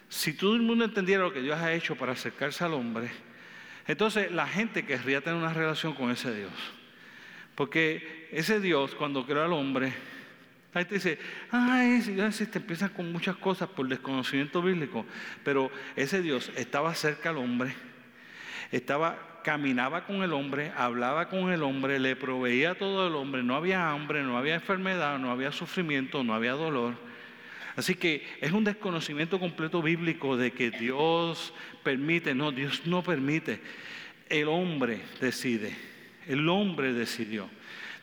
Si 0.08 0.32
todo 0.32 0.56
el 0.56 0.62
mundo 0.62 0.86
entendiera 0.86 1.24
lo 1.24 1.34
que 1.34 1.42
Dios 1.42 1.60
ha 1.60 1.74
hecho 1.74 1.98
para 1.98 2.14
acercarse 2.14 2.64
al 2.64 2.74
hombre, 2.74 3.12
entonces 3.86 4.32
la 4.32 4.48
gente 4.48 4.86
querría 4.86 5.20
tener 5.20 5.38
una 5.38 5.54
relación 5.54 5.94
con 5.94 6.10
ese 6.10 6.34
Dios. 6.34 6.54
Porque 7.56 8.28
ese 8.32 8.60
Dios, 8.60 8.96
cuando 8.96 9.26
creó 9.26 9.44
al 9.44 9.54
hombre, 9.54 9.94
la 10.74 10.82
gente 10.82 10.96
dice, 10.96 11.20
ay, 11.52 12.02
si 12.02 12.14
Dios 12.14 12.28
existe, 12.28 12.60
empieza 12.60 12.90
con 12.90 13.12
muchas 13.12 13.36
cosas 13.36 13.68
por 13.68 13.88
desconocimiento 13.88 14.62
bíblico, 14.62 15.06
pero 15.44 15.70
ese 15.98 16.22
Dios 16.22 16.50
estaba 16.56 16.96
cerca 16.96 17.30
al 17.30 17.38
hombre, 17.38 17.76
estaba, 18.72 19.42
caminaba 19.44 20.06
con 20.06 20.24
el 20.24 20.32
hombre, 20.32 20.72
hablaba 20.78 21.28
con 21.28 21.52
el 21.52 21.62
hombre, 21.64 22.00
le 22.00 22.16
proveía 22.16 22.76
todo 22.76 23.08
el 23.08 23.16
hombre, 23.16 23.44
no 23.44 23.56
había 23.56 23.92
hambre, 23.92 24.24
no 24.24 24.38
había 24.38 24.56
enfermedad, 24.56 25.20
no 25.20 25.30
había 25.30 25.52
sufrimiento, 25.52 26.24
no 26.24 26.34
había 26.34 26.54
dolor. 26.54 26.96
Así 27.76 27.96
que 27.96 28.26
es 28.40 28.54
un 28.54 28.64
desconocimiento 28.64 29.40
completo 29.40 29.82
bíblico 29.82 30.38
de 30.38 30.52
que 30.52 30.72
Dios 30.72 31.54
permite, 31.84 32.34
no, 32.34 32.54
Dios 32.54 32.86
no 32.86 33.04
permite, 33.04 33.60
el 34.30 34.48
hombre 34.48 35.02
decide. 35.20 35.91
El 36.32 36.48
hombre 36.48 36.94
decidió. 36.94 37.50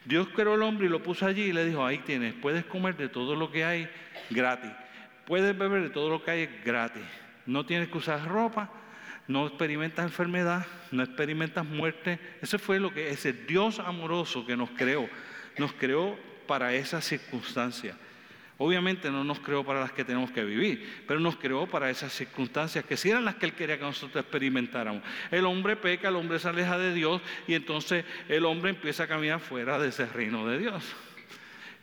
Dios 0.04 0.28
creó 0.34 0.52
al 0.52 0.62
hombre 0.62 0.86
y 0.86 0.90
lo 0.90 1.02
puso 1.02 1.24
allí 1.24 1.44
y 1.44 1.52
le 1.54 1.64
dijo, 1.64 1.82
ahí 1.82 1.96
tienes, 1.96 2.34
puedes 2.34 2.66
comer 2.66 2.94
de 2.98 3.08
todo 3.08 3.34
lo 3.34 3.50
que 3.50 3.64
hay 3.64 3.88
gratis. 4.28 4.70
Puedes 5.24 5.56
beber 5.56 5.84
de 5.84 5.88
todo 5.88 6.10
lo 6.10 6.22
que 6.22 6.30
hay 6.32 6.46
gratis. 6.62 7.02
No 7.46 7.64
tienes 7.64 7.88
que 7.88 7.96
usar 7.96 8.22
ropa, 8.28 8.70
no 9.28 9.46
experimentas 9.46 10.04
enfermedad, 10.04 10.66
no 10.90 11.02
experimentas 11.02 11.64
muerte. 11.64 12.18
Ese 12.42 12.58
fue 12.58 12.78
lo 12.78 12.92
que 12.92 13.08
ese 13.08 13.32
Dios 13.32 13.78
amoroso 13.78 14.44
que 14.44 14.58
nos 14.58 14.68
creó, 14.72 15.08
nos 15.56 15.72
creó 15.72 16.18
para 16.46 16.74
esa 16.74 17.00
circunstancia. 17.00 17.96
Obviamente 18.60 19.08
no 19.10 19.22
nos 19.22 19.38
creó 19.38 19.64
para 19.64 19.80
las 19.80 19.92
que 19.92 20.04
tenemos 20.04 20.32
que 20.32 20.44
vivir, 20.44 21.04
pero 21.06 21.20
nos 21.20 21.36
creó 21.36 21.68
para 21.68 21.90
esas 21.90 22.12
circunstancias 22.12 22.84
que 22.84 22.96
sí 22.96 23.08
eran 23.08 23.24
las 23.24 23.36
que 23.36 23.46
Él 23.46 23.52
quería 23.52 23.78
que 23.78 23.84
nosotros 23.84 24.20
experimentáramos. 24.20 25.02
El 25.30 25.46
hombre 25.46 25.76
peca, 25.76 26.08
el 26.08 26.16
hombre 26.16 26.40
se 26.40 26.48
aleja 26.48 26.76
de 26.76 26.92
Dios 26.92 27.22
y 27.46 27.54
entonces 27.54 28.04
el 28.28 28.44
hombre 28.44 28.70
empieza 28.70 29.04
a 29.04 29.06
caminar 29.06 29.38
fuera 29.38 29.78
de 29.78 29.88
ese 29.88 30.06
reino 30.06 30.44
de 30.44 30.58
Dios. 30.58 30.82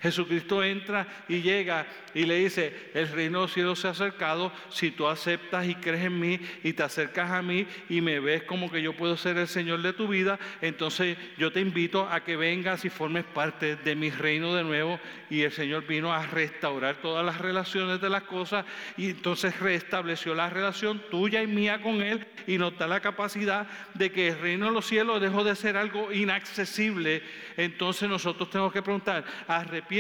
Jesucristo 0.06 0.64
entra 0.64 1.08
y 1.28 1.42
llega 1.42 1.88
y 2.14 2.26
le 2.26 2.38
dice, 2.38 2.92
el 2.94 3.10
reino 3.10 3.40
de 3.40 3.46
los 3.46 3.54
cielos 3.54 3.80
se 3.80 3.88
ha 3.88 3.92
acercado, 3.92 4.52
si 4.70 4.92
tú 4.92 5.08
aceptas 5.08 5.68
y 5.68 5.74
crees 5.74 6.06
en 6.06 6.20
mí 6.20 6.40
y 6.64 6.74
te 6.74 6.84
acercas 6.84 7.32
a 7.32 7.42
mí 7.42 7.66
y 7.90 8.02
me 8.02 8.20
ves 8.20 8.44
como 8.44 8.70
que 8.70 8.84
yo 8.84 8.96
puedo 8.96 9.18
ser 9.18 9.38
el 9.38 9.48
Señor 9.48 9.82
de 9.82 9.94
tu 9.94 10.08
vida, 10.08 10.38
entonces 10.62 11.18
yo 11.40 11.52
te 11.52 11.60
invito 11.60 12.08
a 12.08 12.24
que 12.24 12.38
vengas 12.38 12.86
y 12.86 12.90
formes 12.90 13.24
parte 13.26 13.78
de 13.78 13.96
mi 13.96 14.12
reino 14.12 14.54
de 14.54 14.64
nuevo. 14.64 15.00
Y 15.28 15.42
el 15.42 15.52
Señor 15.52 15.88
vino 15.88 16.14
a 16.14 16.24
restaurar 16.28 16.98
todas 16.98 17.26
las 17.26 17.40
relaciones 17.40 18.00
de 18.00 18.10
las 18.10 18.24
cosas 18.24 18.64
y 18.96 19.10
entonces 19.10 19.60
restableció 19.60 20.36
la 20.36 20.52
relación 20.52 21.02
tuya 21.10 21.42
y 21.42 21.48
mía 21.48 21.82
con 21.82 22.04
Él 22.04 22.28
y 22.46 22.60
nos 22.60 22.78
da 22.78 22.86
la 22.86 23.00
capacidad 23.00 23.68
de 23.96 24.12
que 24.12 24.28
el 24.28 24.40
reino 24.40 24.68
de 24.68 24.72
los 24.72 24.86
cielos 24.86 25.20
dejó 25.20 25.44
de 25.44 25.56
ser 25.56 25.78
algo 25.78 26.14
inaccesible. 26.14 27.24
Entonces 27.58 28.08
nosotros 28.08 28.52
tenemos 28.52 28.72
que 28.72 28.84
preguntar, 28.84 29.26
arrepiéntete 29.48 29.95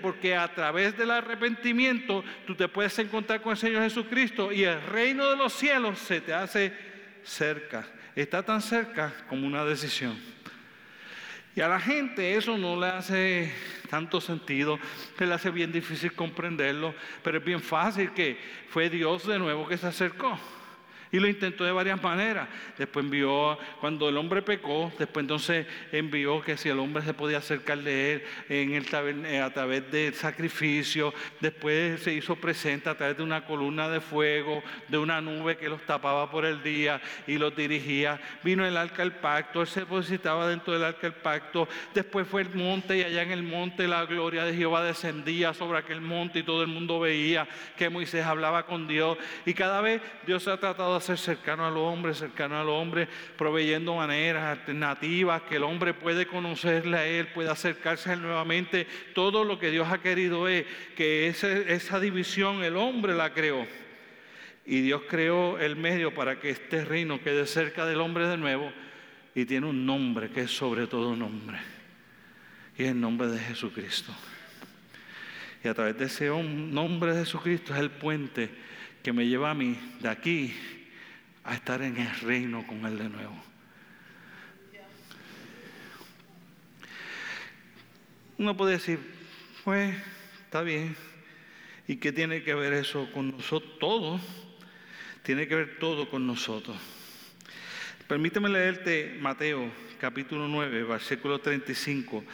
porque 0.00 0.36
a 0.36 0.52
través 0.54 0.96
del 0.96 1.10
arrepentimiento 1.10 2.24
tú 2.46 2.54
te 2.54 2.68
puedes 2.68 2.98
encontrar 2.98 3.40
con 3.40 3.52
el 3.52 3.58
Señor 3.58 3.82
Jesucristo 3.82 4.52
y 4.52 4.64
el 4.64 4.80
reino 4.82 5.28
de 5.30 5.36
los 5.36 5.52
cielos 5.52 5.98
se 5.98 6.20
te 6.20 6.32
hace 6.32 6.72
cerca. 7.24 7.86
Está 8.14 8.42
tan 8.42 8.60
cerca 8.60 9.12
como 9.28 9.46
una 9.46 9.64
decisión. 9.64 10.18
Y 11.54 11.60
a 11.60 11.68
la 11.68 11.80
gente 11.80 12.36
eso 12.36 12.56
no 12.56 12.78
le 12.78 12.86
hace 12.86 13.52
tanto 13.88 14.20
sentido, 14.20 14.78
que 15.18 15.26
le 15.26 15.34
hace 15.34 15.50
bien 15.50 15.72
difícil 15.72 16.12
comprenderlo, 16.12 16.94
pero 17.24 17.38
es 17.38 17.44
bien 17.44 17.60
fácil 17.60 18.12
que 18.12 18.38
fue 18.68 18.88
Dios 18.88 19.26
de 19.26 19.38
nuevo 19.38 19.66
que 19.66 19.76
se 19.76 19.88
acercó. 19.88 20.38
Y 21.12 21.18
lo 21.18 21.26
intentó 21.26 21.64
de 21.64 21.72
varias 21.72 22.00
maneras. 22.00 22.48
Después 22.78 23.04
envió, 23.04 23.58
cuando 23.80 24.08
el 24.08 24.16
hombre 24.16 24.42
pecó, 24.42 24.92
después 24.96 25.24
entonces 25.24 25.66
envió 25.90 26.40
que 26.40 26.56
si 26.56 26.68
el 26.68 26.78
hombre 26.78 27.02
se 27.02 27.14
podía 27.14 27.38
acercar 27.38 27.78
de 27.78 28.12
él 28.12 28.22
en 28.48 28.74
el 28.74 28.86
eh, 29.26 29.40
a 29.40 29.52
través 29.52 29.90
del 29.90 30.14
sacrificio. 30.14 31.12
Después 31.40 32.00
se 32.02 32.14
hizo 32.14 32.36
presente 32.36 32.88
a 32.88 32.96
través 32.96 33.16
de 33.16 33.24
una 33.24 33.44
columna 33.44 33.88
de 33.88 34.00
fuego, 34.00 34.62
de 34.86 34.98
una 34.98 35.20
nube 35.20 35.56
que 35.56 35.68
los 35.68 35.82
tapaba 35.82 36.30
por 36.30 36.44
el 36.44 36.62
día 36.62 37.00
y 37.26 37.38
los 37.38 37.56
dirigía. 37.56 38.20
Vino 38.44 38.64
el 38.64 38.76
arca 38.76 39.02
del 39.02 39.12
pacto, 39.12 39.62
él 39.62 39.66
se 39.66 39.80
depositaba 39.80 40.46
dentro 40.48 40.72
del 40.72 40.84
arca 40.84 41.02
del 41.02 41.14
pacto. 41.14 41.68
Después 41.92 42.26
fue 42.28 42.42
el 42.42 42.54
monte 42.54 42.98
y 42.98 43.02
allá 43.02 43.22
en 43.22 43.32
el 43.32 43.42
monte 43.42 43.88
la 43.88 44.04
gloria 44.04 44.44
de 44.44 44.54
Jehová 44.54 44.84
descendía 44.84 45.54
sobre 45.54 45.78
aquel 45.80 46.00
monte 46.00 46.38
y 46.38 46.42
todo 46.44 46.62
el 46.62 46.68
mundo 46.68 47.00
veía 47.00 47.48
que 47.76 47.90
Moisés 47.90 48.24
hablaba 48.24 48.64
con 48.66 48.86
Dios. 48.86 49.18
Y 49.44 49.54
cada 49.54 49.80
vez 49.80 50.00
Dios 50.24 50.44
se 50.44 50.50
ha 50.52 50.56
tratado 50.56 50.94
de 50.94 50.99
ser 51.00 51.18
cercano 51.18 51.66
al 51.66 51.76
hombre, 51.76 52.14
cercano 52.14 52.60
al 52.60 52.68
hombre, 52.68 53.08
proveyendo 53.36 53.94
maneras 53.94 54.58
alternativas 54.58 55.42
que 55.42 55.56
el 55.56 55.64
hombre 55.64 55.94
puede 55.94 56.26
conocerle 56.26 56.96
a 56.96 57.06
Él, 57.06 57.28
puede 57.28 57.50
acercarse 57.50 58.10
a 58.10 58.12
Él 58.14 58.22
nuevamente. 58.22 58.86
Todo 59.14 59.44
lo 59.44 59.58
que 59.58 59.70
Dios 59.70 59.88
ha 59.90 60.02
querido 60.02 60.48
es 60.48 60.66
que 60.96 61.28
esa 61.28 62.00
división 62.00 62.62
el 62.62 62.76
hombre 62.76 63.14
la 63.14 63.32
creó. 63.32 63.66
Y 64.64 64.82
Dios 64.82 65.02
creó 65.08 65.58
el 65.58 65.76
medio 65.76 66.14
para 66.14 66.38
que 66.38 66.50
este 66.50 66.84
reino 66.84 67.20
quede 67.20 67.46
cerca 67.46 67.86
del 67.86 68.00
hombre 68.00 68.28
de 68.28 68.36
nuevo 68.36 68.72
y 69.34 69.44
tiene 69.44 69.66
un 69.66 69.86
nombre 69.86 70.30
que 70.30 70.42
es 70.42 70.50
sobre 70.50 70.86
todo 70.86 71.16
nombre. 71.16 71.58
Y 72.76 72.84
es 72.84 72.90
el 72.90 73.00
nombre 73.00 73.28
de 73.28 73.38
Jesucristo. 73.38 74.12
Y 75.62 75.68
a 75.68 75.74
través 75.74 75.98
de 75.98 76.06
ese 76.06 76.28
nombre 76.28 77.12
de 77.12 77.20
Jesucristo 77.20 77.74
es 77.74 77.80
el 77.80 77.90
puente 77.90 78.50
que 79.02 79.12
me 79.12 79.26
lleva 79.26 79.50
a 79.50 79.54
mí 79.54 79.78
de 80.00 80.08
aquí 80.08 80.54
a 81.50 81.54
estar 81.54 81.82
en 81.82 81.96
el 81.96 82.14
reino 82.20 82.64
con 82.64 82.86
Él 82.86 82.96
de 82.96 83.08
nuevo. 83.08 83.34
Uno 88.38 88.56
puede 88.56 88.74
decir, 88.74 89.00
pues, 89.64 89.96
está 90.44 90.62
bien. 90.62 90.96
¿Y 91.88 91.96
qué 91.96 92.12
tiene 92.12 92.44
que 92.44 92.54
ver 92.54 92.72
eso 92.72 93.10
con 93.12 93.32
nosotros? 93.32 93.78
Todo. 93.80 94.20
Tiene 95.24 95.48
que 95.48 95.56
ver 95.56 95.78
todo 95.80 96.08
con 96.08 96.24
nosotros. 96.24 96.76
Permíteme 98.10 98.48
leerte 98.48 99.16
Mateo 99.20 99.70
capítulo 100.00 100.48
9, 100.48 100.82
versículo 100.82 101.38
35, 101.38 102.24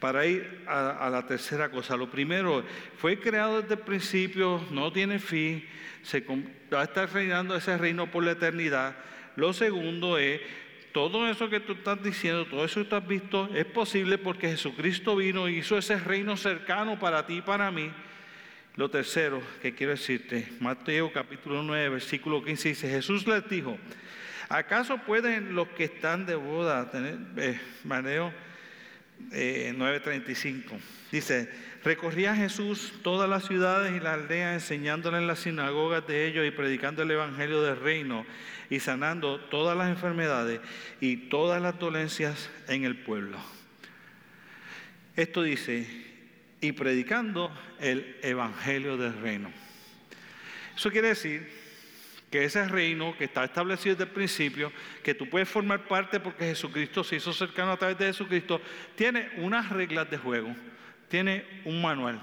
para 0.00 0.24
ir 0.24 0.62
a, 0.66 0.92
a, 0.92 1.10
la 1.10 1.26
tercera 1.26 1.70
cosa. 1.70 1.94
Lo 1.94 2.10
primero, 2.10 2.64
fue 2.96 3.20
creado 3.20 3.60
desde 3.60 3.74
el 3.74 3.80
principio, 3.80 4.64
no 4.70 4.90
tiene 4.90 5.18
fin, 5.18 5.62
se 6.02 6.24
va 6.72 6.80
a 6.80 6.84
estar 6.84 7.12
reinando 7.12 7.54
ese 7.54 7.76
reino 7.76 8.10
por 8.10 8.24
la 8.24 8.30
eternidad. 8.30 8.96
Lo 9.36 9.52
segundo 9.52 10.16
es, 10.16 10.40
todo 10.92 11.28
eso 11.28 11.50
que 11.50 11.60
tú 11.60 11.74
estás 11.74 12.02
diciendo, 12.02 12.46
todo 12.46 12.64
eso 12.64 12.80
que 12.80 12.88
tú 12.88 12.96
has 12.96 13.06
visto, 13.06 13.50
es 13.54 13.66
posible 13.66 14.16
porque 14.16 14.48
Jesucristo 14.48 15.16
vino 15.16 15.50
y 15.50 15.58
hizo 15.58 15.76
ese 15.76 15.98
reino 15.98 16.38
cercano 16.38 16.98
para 16.98 17.26
ti 17.26 17.36
y 17.36 17.42
para 17.42 17.70
mí. 17.70 17.90
Lo 18.76 18.88
tercero 18.88 19.42
que 19.60 19.74
quiero 19.74 19.92
decirte, 19.92 20.48
Mateo 20.60 21.12
capítulo 21.12 21.62
9, 21.62 21.90
versículo 21.90 22.42
15 22.42 22.68
dice, 22.70 22.88
Jesús 22.88 23.26
les 23.26 23.46
dijo, 23.50 23.76
¿acaso 24.48 24.98
pueden 24.98 25.54
los 25.54 25.68
que 25.68 25.84
están 25.84 26.26
de 26.26 26.34
boda 26.34 26.90
tener, 26.90 27.18
eh, 27.36 27.60
Mateo 27.84 28.32
eh, 29.32 29.74
9:35, 29.76 30.78
dice, 31.10 31.50
Recorría 31.86 32.34
Jesús 32.34 32.92
todas 33.04 33.30
las 33.30 33.46
ciudades 33.46 33.94
y 33.94 34.00
las 34.00 34.14
aldeas 34.14 34.54
enseñándole 34.54 35.18
en 35.18 35.28
las 35.28 35.38
sinagogas 35.38 36.04
de 36.08 36.26
ellos 36.26 36.44
y 36.44 36.50
predicando 36.50 37.04
el 37.04 37.10
Evangelio 37.12 37.62
del 37.62 37.78
reino 37.78 38.26
y 38.70 38.80
sanando 38.80 39.38
todas 39.38 39.78
las 39.78 39.88
enfermedades 39.88 40.60
y 41.00 41.28
todas 41.28 41.62
las 41.62 41.78
dolencias 41.78 42.50
en 42.66 42.82
el 42.82 42.96
pueblo. 42.96 43.38
Esto 45.14 45.44
dice, 45.44 45.86
y 46.60 46.72
predicando 46.72 47.56
el 47.78 48.16
Evangelio 48.22 48.96
del 48.96 49.16
reino. 49.20 49.52
Eso 50.76 50.90
quiere 50.90 51.10
decir 51.10 51.48
que 52.36 52.44
ese 52.44 52.68
reino 52.68 53.16
que 53.16 53.24
está 53.24 53.44
establecido 53.44 53.94
desde 53.94 54.04
el 54.04 54.14
principio, 54.14 54.70
que 55.02 55.14
tú 55.14 55.28
puedes 55.28 55.48
formar 55.48 55.88
parte 55.88 56.20
porque 56.20 56.44
Jesucristo 56.44 57.02
se 57.02 57.16
hizo 57.16 57.32
cercano 57.32 57.72
a 57.72 57.76
través 57.78 57.96
de 57.96 58.06
Jesucristo, 58.06 58.60
tiene 58.94 59.30
unas 59.38 59.70
reglas 59.70 60.10
de 60.10 60.18
juego 60.18 60.54
tiene 61.08 61.44
un 61.64 61.80
manual, 61.80 62.20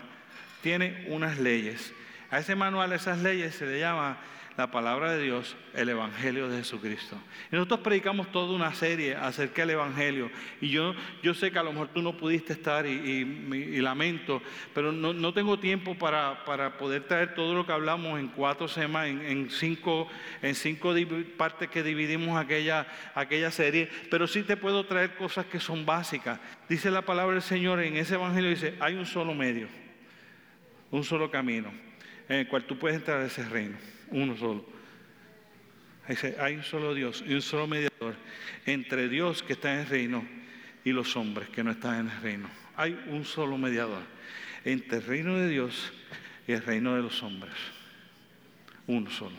tiene 0.62 1.06
unas 1.10 1.40
leyes. 1.40 1.94
A 2.30 2.40
ese 2.40 2.56
manual, 2.56 2.92
a 2.92 2.96
esas 2.96 3.20
leyes 3.20 3.56
se 3.56 3.66
le 3.66 3.80
llama 3.80 4.18
la 4.58 4.70
palabra 4.70 5.14
de 5.14 5.24
Dios, 5.24 5.56
el 5.74 5.90
Evangelio 5.90 6.48
de 6.48 6.58
Jesucristo. 6.58 7.18
Y 7.52 7.56
nosotros 7.56 7.80
predicamos 7.80 8.32
toda 8.32 8.54
una 8.54 8.74
serie 8.74 9.16
acerca 9.16 9.64
del 9.64 9.72
Evangelio. 9.72 10.30
Y 10.62 10.70
yo, 10.70 10.94
yo 11.24 11.34
sé 11.34 11.52
que 11.52 11.58
a 11.58 11.64
lo 11.64 11.72
mejor 11.72 11.88
tú 11.90 12.02
no 12.02 12.16
pudiste 12.16 12.54
estar 12.54 12.86
y, 12.86 13.82
lamento, 13.82 14.42
pero 14.74 14.92
no, 14.92 15.34
tengo 15.34 15.60
tiempo 15.60 15.96
para, 15.96 16.46
poder 16.78 17.04
traer 17.04 17.34
todo 17.34 17.54
lo 17.56 17.66
que 17.66 17.72
hablamos 17.72 18.20
en 18.20 18.28
cuatro 18.28 18.68
semanas, 18.68 19.10
en, 19.26 19.50
cinco, 19.50 20.08
en 20.42 20.56
cinco 20.56 20.94
partes 21.36 21.70
que 21.70 21.82
dividimos 21.82 22.38
aquella, 22.38 22.88
aquella 23.16 23.50
serie. 23.50 23.90
Pero 24.12 24.28
sí 24.28 24.44
te 24.44 24.56
puedo 24.56 24.86
traer 24.86 25.16
cosas 25.16 25.48
que 25.48 25.60
son 25.60 25.86
básicas. 25.86 26.40
Dice 26.70 26.92
la 26.92 27.02
palabra 27.02 27.34
del 27.34 27.42
Señor 27.42 27.82
en 27.82 27.98
ese 27.98 28.16
Evangelio, 28.16 28.52
dice, 28.52 28.76
hay 28.80 28.94
un 28.94 29.06
solo 29.06 29.34
medio, 29.34 29.68
un 30.92 31.04
solo 31.04 31.32
camino 31.32 31.72
en 32.30 32.40
el 32.40 32.48
cual 32.48 32.64
tú 32.64 32.78
puedes 32.78 32.98
entrar 32.98 33.20
a 33.20 33.26
ese 33.26 33.44
reino 33.44 33.78
uno 34.14 34.38
solo. 34.38 34.66
Dice, 36.08 36.36
hay 36.40 36.56
un 36.56 36.64
solo 36.64 36.94
Dios 36.94 37.24
y 37.26 37.34
un 37.34 37.42
solo 37.42 37.68
mediador 37.68 38.16
entre 38.66 39.10
Dios 39.10 39.42
que 39.44 39.54
está 39.54 39.74
en 39.74 39.80
el 39.82 39.88
reino 39.88 40.26
y 40.84 40.92
los 40.92 41.16
hombres 41.16 41.50
que 41.50 41.64
no 41.64 41.72
están 41.72 42.02
en 42.02 42.10
el 42.10 42.22
reino. 42.22 42.50
Hay 42.76 42.98
un 43.08 43.26
solo 43.26 43.58
mediador 43.58 44.04
entre 44.66 44.98
el 44.98 45.04
reino 45.04 45.38
de 45.38 45.50
Dios 45.50 45.94
y 46.48 46.54
el 46.54 46.62
reino 46.62 46.96
de 46.96 47.02
los 47.02 47.22
hombres. 47.24 47.54
Uno 48.88 49.10
solo. 49.10 49.36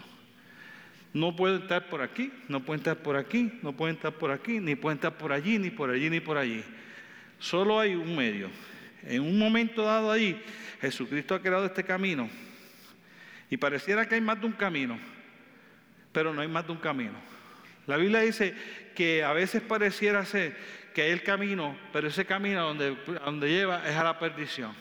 No 1.12 1.36
puede 1.36 1.58
estar 1.58 1.88
por 1.88 2.02
aquí, 2.02 2.32
no 2.48 2.64
puede 2.64 2.78
estar 2.78 2.96
por 2.96 3.16
aquí, 3.16 3.52
no 3.62 3.76
puede 3.76 3.92
estar 3.92 4.12
por 4.14 4.32
aquí, 4.32 4.58
ni 4.58 4.74
puede 4.74 4.96
estar 4.96 5.16
por 5.16 5.32
allí, 5.32 5.58
ni 5.58 5.70
por 5.70 5.90
allí, 5.90 6.10
ni 6.10 6.20
por 6.20 6.36
allí. 6.36 6.64
Solo 7.38 7.78
hay 7.78 7.94
un 7.94 8.16
medio. 8.16 8.50
En 9.04 9.20
un 9.20 9.38
momento 9.38 9.84
dado 9.84 10.10
allí, 10.10 10.36
Jesucristo 10.80 11.34
ha 11.34 11.42
creado 11.42 11.66
este 11.66 11.84
camino 11.84 12.28
y 13.54 13.56
pareciera 13.56 14.04
que 14.08 14.16
hay 14.16 14.20
más 14.20 14.40
de 14.40 14.46
un 14.46 14.52
camino, 14.52 14.98
pero 16.10 16.34
no 16.34 16.40
hay 16.40 16.48
más 16.48 16.66
de 16.66 16.72
un 16.72 16.78
camino. 16.78 17.12
La 17.86 17.96
Biblia 17.96 18.18
dice 18.18 18.52
que 18.96 19.22
a 19.22 19.32
veces 19.32 19.62
pareciera 19.62 20.24
ser 20.24 20.56
que 20.92 21.02
hay 21.02 21.12
el 21.12 21.22
camino, 21.22 21.78
pero 21.92 22.08
ese 22.08 22.24
camino 22.24 22.64
donde, 22.64 22.96
donde 23.24 23.48
lleva 23.48 23.88
es 23.88 23.94
a 23.94 24.02
la 24.02 24.18
perdición. 24.18 24.72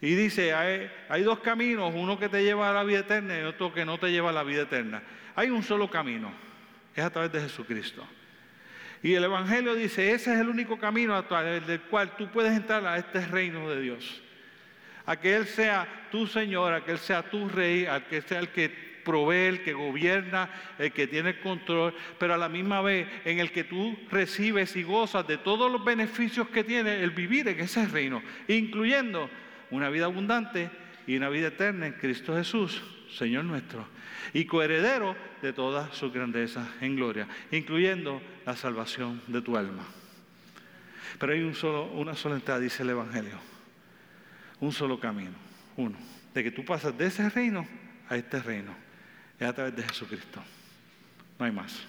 Y 0.00 0.14
dice, 0.14 0.54
hay, 0.54 0.90
hay, 1.10 1.22
dos 1.22 1.40
caminos, 1.40 1.92
uno 1.94 2.18
que 2.18 2.30
te 2.30 2.42
lleva 2.42 2.70
a 2.70 2.72
la 2.72 2.82
vida 2.82 3.00
eterna 3.00 3.38
y 3.38 3.42
otro 3.42 3.74
que 3.74 3.84
no 3.84 3.98
te 3.98 4.10
lleva 4.10 4.30
a 4.30 4.32
la 4.32 4.42
vida 4.42 4.62
eterna. 4.62 5.02
Hay 5.36 5.50
un 5.50 5.62
solo 5.62 5.90
camino, 5.90 6.32
es 6.96 7.04
a 7.04 7.10
través 7.10 7.30
de 7.30 7.42
Jesucristo. 7.42 8.08
Y 9.02 9.12
el 9.12 9.24
Evangelio 9.24 9.74
dice, 9.74 10.12
ese 10.12 10.32
es 10.32 10.40
el 10.40 10.48
único 10.48 10.78
camino 10.78 11.14
a 11.14 11.28
través 11.28 11.66
del 11.66 11.82
cual 11.82 12.16
tú 12.16 12.26
puedes 12.30 12.56
entrar 12.56 12.86
a 12.86 12.96
este 12.96 13.26
reino 13.26 13.68
de 13.68 13.82
Dios 13.82 14.22
a 15.06 15.16
que 15.16 15.36
Él 15.36 15.46
sea 15.46 16.08
tu 16.10 16.26
Señor, 16.26 16.72
a 16.72 16.84
que 16.84 16.92
Él 16.92 16.98
sea 16.98 17.22
tu 17.22 17.48
Rey, 17.48 17.86
a 17.86 18.04
que 18.06 18.22
sea 18.22 18.40
el 18.40 18.48
que 18.48 18.90
provee, 19.04 19.46
el 19.46 19.62
que 19.62 19.72
gobierna, 19.72 20.50
el 20.78 20.92
que 20.92 21.06
tiene 21.06 21.40
control, 21.40 21.94
pero 22.18 22.34
a 22.34 22.38
la 22.38 22.48
misma 22.48 22.80
vez 22.82 23.08
en 23.24 23.38
el 23.38 23.50
que 23.50 23.64
tú 23.64 23.98
recibes 24.10 24.76
y 24.76 24.82
gozas 24.82 25.26
de 25.26 25.38
todos 25.38 25.70
los 25.70 25.84
beneficios 25.84 26.48
que 26.48 26.64
tiene 26.64 27.02
el 27.02 27.10
vivir 27.10 27.48
en 27.48 27.60
ese 27.60 27.86
reino, 27.86 28.22
incluyendo 28.48 29.28
una 29.70 29.88
vida 29.88 30.06
abundante 30.06 30.70
y 31.06 31.16
una 31.16 31.28
vida 31.28 31.48
eterna 31.48 31.86
en 31.86 31.94
Cristo 31.94 32.36
Jesús, 32.36 32.82
Señor 33.10 33.44
nuestro, 33.44 33.86
y 34.32 34.44
coheredero 34.44 35.16
de 35.42 35.52
toda 35.52 35.92
su 35.92 36.12
grandeza 36.12 36.68
en 36.80 36.96
gloria, 36.96 37.26
incluyendo 37.50 38.20
la 38.46 38.54
salvación 38.54 39.22
de 39.26 39.42
tu 39.42 39.56
alma. 39.56 39.84
Pero 41.18 41.32
hay 41.32 41.54
solo, 41.54 41.86
una 41.92 42.14
sola 42.14 42.36
entrada, 42.36 42.60
dice 42.60 42.82
el 42.82 42.90
Evangelio 42.90 43.59
un 44.60 44.72
solo 44.72 45.00
camino, 45.00 45.34
uno, 45.76 45.96
de 46.34 46.44
que 46.44 46.50
tú 46.50 46.64
pasas 46.64 46.96
de 46.96 47.06
ese 47.06 47.28
reino 47.28 47.66
a 48.08 48.16
este 48.16 48.40
reino, 48.40 48.74
es 49.38 49.48
a 49.48 49.52
través 49.52 49.74
de 49.74 49.82
Jesucristo. 49.82 50.42
No 51.38 51.46
hay 51.46 51.52
más. 51.52 51.86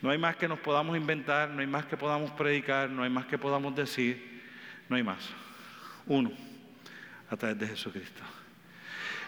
No 0.00 0.10
hay 0.10 0.18
más 0.18 0.36
que 0.36 0.48
nos 0.48 0.58
podamos 0.58 0.96
inventar, 0.96 1.48
no 1.50 1.60
hay 1.60 1.66
más 1.66 1.86
que 1.86 1.96
podamos 1.96 2.30
predicar, 2.32 2.90
no 2.90 3.02
hay 3.02 3.10
más 3.10 3.26
que 3.26 3.38
podamos 3.38 3.74
decir, 3.74 4.42
no 4.88 4.96
hay 4.96 5.02
más. 5.02 5.30
Uno, 6.06 6.32
a 7.30 7.36
través 7.36 7.58
de 7.58 7.68
Jesucristo. 7.68 8.22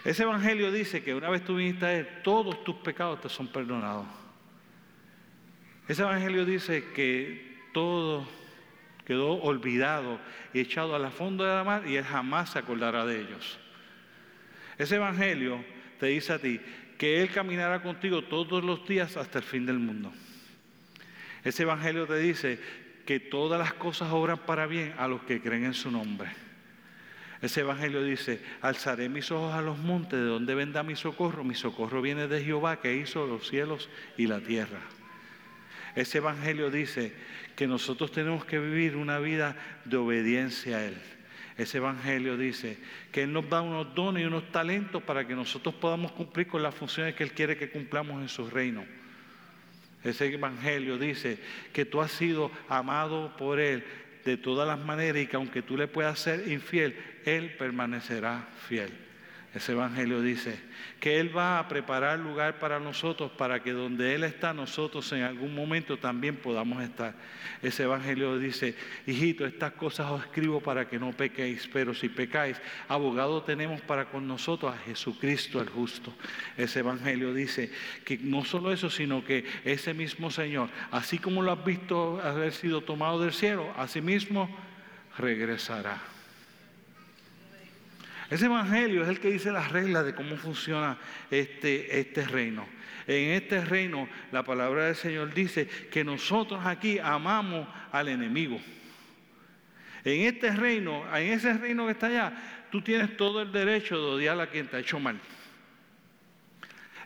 Ese 0.03 0.23
evangelio 0.23 0.71
dice 0.71 1.03
que 1.03 1.13
una 1.13 1.29
vez 1.29 1.43
tú 1.43 1.55
viniste 1.55 1.85
a 1.85 1.93
Él, 1.93 2.07
todos 2.23 2.63
tus 2.63 2.75
pecados 2.77 3.21
te 3.21 3.29
son 3.29 3.47
perdonados. 3.47 4.05
Ese 5.87 6.01
evangelio 6.01 6.45
dice 6.45 6.91
que 6.93 7.57
todo 7.73 8.27
quedó 9.07 9.41
olvidado 9.41 10.19
y 10.53 10.59
echado 10.59 10.93
a 10.93 10.99
la 10.99 11.11
fondo 11.11 11.45
de 11.45 11.55
la 11.55 11.63
mar 11.63 11.87
y 11.87 11.95
Él 11.95 12.03
jamás 12.03 12.49
se 12.49 12.59
acordará 12.59 13.05
de 13.05 13.21
ellos. 13.21 13.57
Ese 14.77 14.97
Evangelio 14.97 15.63
te 15.97 16.07
dice 16.07 16.33
a 16.33 16.39
ti 16.39 16.59
que 16.97 17.21
Él 17.21 17.29
caminará 17.29 17.81
contigo 17.81 18.23
todos 18.23 18.61
los 18.61 18.85
días 18.85 19.15
hasta 19.15 19.39
el 19.39 19.45
fin 19.45 19.65
del 19.65 19.79
mundo. 19.79 20.11
Ese 21.41 21.63
Evangelio 21.63 22.05
te 22.05 22.17
dice 22.17 22.59
que 23.05 23.21
todas 23.21 23.57
las 23.57 23.73
cosas 23.75 24.11
obran 24.11 24.39
para 24.39 24.67
bien 24.67 24.93
a 24.97 25.07
los 25.07 25.23
que 25.23 25.41
creen 25.41 25.63
en 25.63 25.73
su 25.73 25.89
nombre. 25.89 26.27
Ese 27.41 27.61
Evangelio 27.61 28.03
dice, 28.03 28.41
alzaré 28.61 29.07
mis 29.07 29.31
ojos 29.31 29.53
a 29.53 29.61
los 29.61 29.77
montes, 29.77 30.19
de 30.19 30.25
donde 30.25 30.53
vendrá 30.53 30.83
mi 30.83 30.97
socorro. 30.97 31.45
Mi 31.45 31.55
socorro 31.55 32.01
viene 32.01 32.27
de 32.27 32.43
Jehová 32.43 32.81
que 32.81 32.97
hizo 32.97 33.25
los 33.25 33.47
cielos 33.47 33.89
y 34.17 34.27
la 34.27 34.41
tierra. 34.41 34.81
Ese 35.97 36.19
Evangelio 36.19 36.69
dice 36.69 37.11
que 37.55 37.65
nosotros 37.65 38.11
tenemos 38.11 38.45
que 38.45 38.59
vivir 38.59 38.95
una 38.95 39.17
vida 39.17 39.55
de 39.83 39.97
obediencia 39.97 40.77
a 40.77 40.85
Él. 40.85 40.95
Ese 41.57 41.79
Evangelio 41.79 42.37
dice 42.37 42.77
que 43.11 43.23
Él 43.23 43.33
nos 43.33 43.49
da 43.49 43.63
unos 43.63 43.95
dones 43.95 44.21
y 44.21 44.27
unos 44.27 44.51
talentos 44.51 45.01
para 45.01 45.25
que 45.25 45.33
nosotros 45.33 45.73
podamos 45.73 46.11
cumplir 46.11 46.45
con 46.45 46.61
las 46.61 46.75
funciones 46.75 47.15
que 47.15 47.23
Él 47.23 47.31
quiere 47.31 47.57
que 47.57 47.71
cumplamos 47.71 48.21
en 48.21 48.29
su 48.29 48.47
reino. 48.47 48.85
Ese 50.03 50.31
Evangelio 50.31 50.99
dice 50.99 51.39
que 51.73 51.85
tú 51.85 51.99
has 51.99 52.11
sido 52.11 52.51
amado 52.69 53.35
por 53.35 53.59
Él 53.59 53.83
de 54.23 54.37
todas 54.37 54.67
las 54.67 54.77
maneras 54.77 55.23
y 55.23 55.25
que 55.25 55.35
aunque 55.35 55.63
tú 55.63 55.75
le 55.77 55.87
puedas 55.87 56.19
ser 56.19 56.47
infiel, 56.47 56.95
Él 57.25 57.55
permanecerá 57.57 58.47
fiel. 58.67 59.06
Ese 59.55 59.71
Evangelio 59.71 60.21
dice 60.21 60.59
que 60.99 61.19
Él 61.19 61.35
va 61.35 61.57
a 61.57 61.67
preparar 61.69 62.19
lugar 62.19 62.59
para 62.59 62.79
nosotros 62.79 63.31
para 63.31 63.63
que 63.63 63.71
donde 63.71 64.13
Él 64.13 64.23
está 64.25 64.53
nosotros 64.53 65.11
en 65.13 65.23
algún 65.23 65.55
momento 65.55 65.97
también 65.97 66.35
podamos 66.35 66.83
estar. 66.83 67.15
Ese 67.61 67.83
Evangelio 67.83 68.37
dice, 68.37 68.75
hijito, 69.07 69.45
estas 69.45 69.71
cosas 69.73 70.11
os 70.11 70.21
escribo 70.21 70.59
para 70.59 70.87
que 70.89 70.99
no 70.99 71.11
pequéis, 71.13 71.67
pero 71.71 71.93
si 71.93 72.09
pecáis, 72.09 72.61
abogado 72.89 73.41
tenemos 73.43 73.79
para 73.81 74.05
con 74.05 74.27
nosotros 74.27 74.75
a 74.75 74.77
Jesucristo 74.79 75.61
el 75.61 75.69
justo. 75.69 76.13
Ese 76.57 76.79
Evangelio 76.79 77.33
dice 77.33 77.71
que 78.03 78.17
no 78.17 78.43
solo 78.43 78.71
eso, 78.73 78.89
sino 78.89 79.23
que 79.23 79.45
ese 79.63 79.93
mismo 79.93 80.29
Señor, 80.29 80.69
así 80.91 81.19
como 81.19 81.41
lo 81.41 81.53
has 81.53 81.63
visto 81.63 82.19
haber 82.21 82.51
sido 82.51 82.81
tomado 82.81 83.21
del 83.21 83.33
cielo, 83.33 83.73
así 83.77 84.01
mismo 84.01 84.49
regresará. 85.17 86.16
Ese 88.29 88.45
evangelio 88.45 89.03
es 89.03 89.09
el 89.09 89.19
que 89.19 89.31
dice 89.31 89.51
las 89.51 89.71
reglas 89.71 90.05
de 90.05 90.13
cómo 90.13 90.35
funciona 90.35 90.97
este, 91.31 91.99
este 91.99 92.25
reino. 92.25 92.67
En 93.07 93.31
este 93.31 93.63
reino 93.63 94.09
la 94.33 94.43
palabra 94.43 94.85
del 94.85 94.95
Señor 94.95 95.33
dice 95.33 95.67
que 95.89 96.03
nosotros 96.03 96.65
aquí 96.65 96.99
amamos 96.99 97.67
al 97.91 98.09
enemigo. 98.09 98.59
En 100.03 100.21
este 100.21 100.51
reino, 100.51 101.05
en 101.15 101.31
ese 101.31 101.53
reino 101.53 101.85
que 101.85 101.93
está 101.93 102.07
allá, 102.07 102.33
tú 102.69 102.81
tienes 102.81 103.15
todo 103.15 103.41
el 103.41 103.51
derecho 103.51 103.97
de 103.97 104.05
odiar 104.15 104.39
a 104.39 104.47
quien 104.47 104.67
te 104.67 104.75
ha 104.75 104.79
hecho 104.79 104.99
mal. 104.99 105.19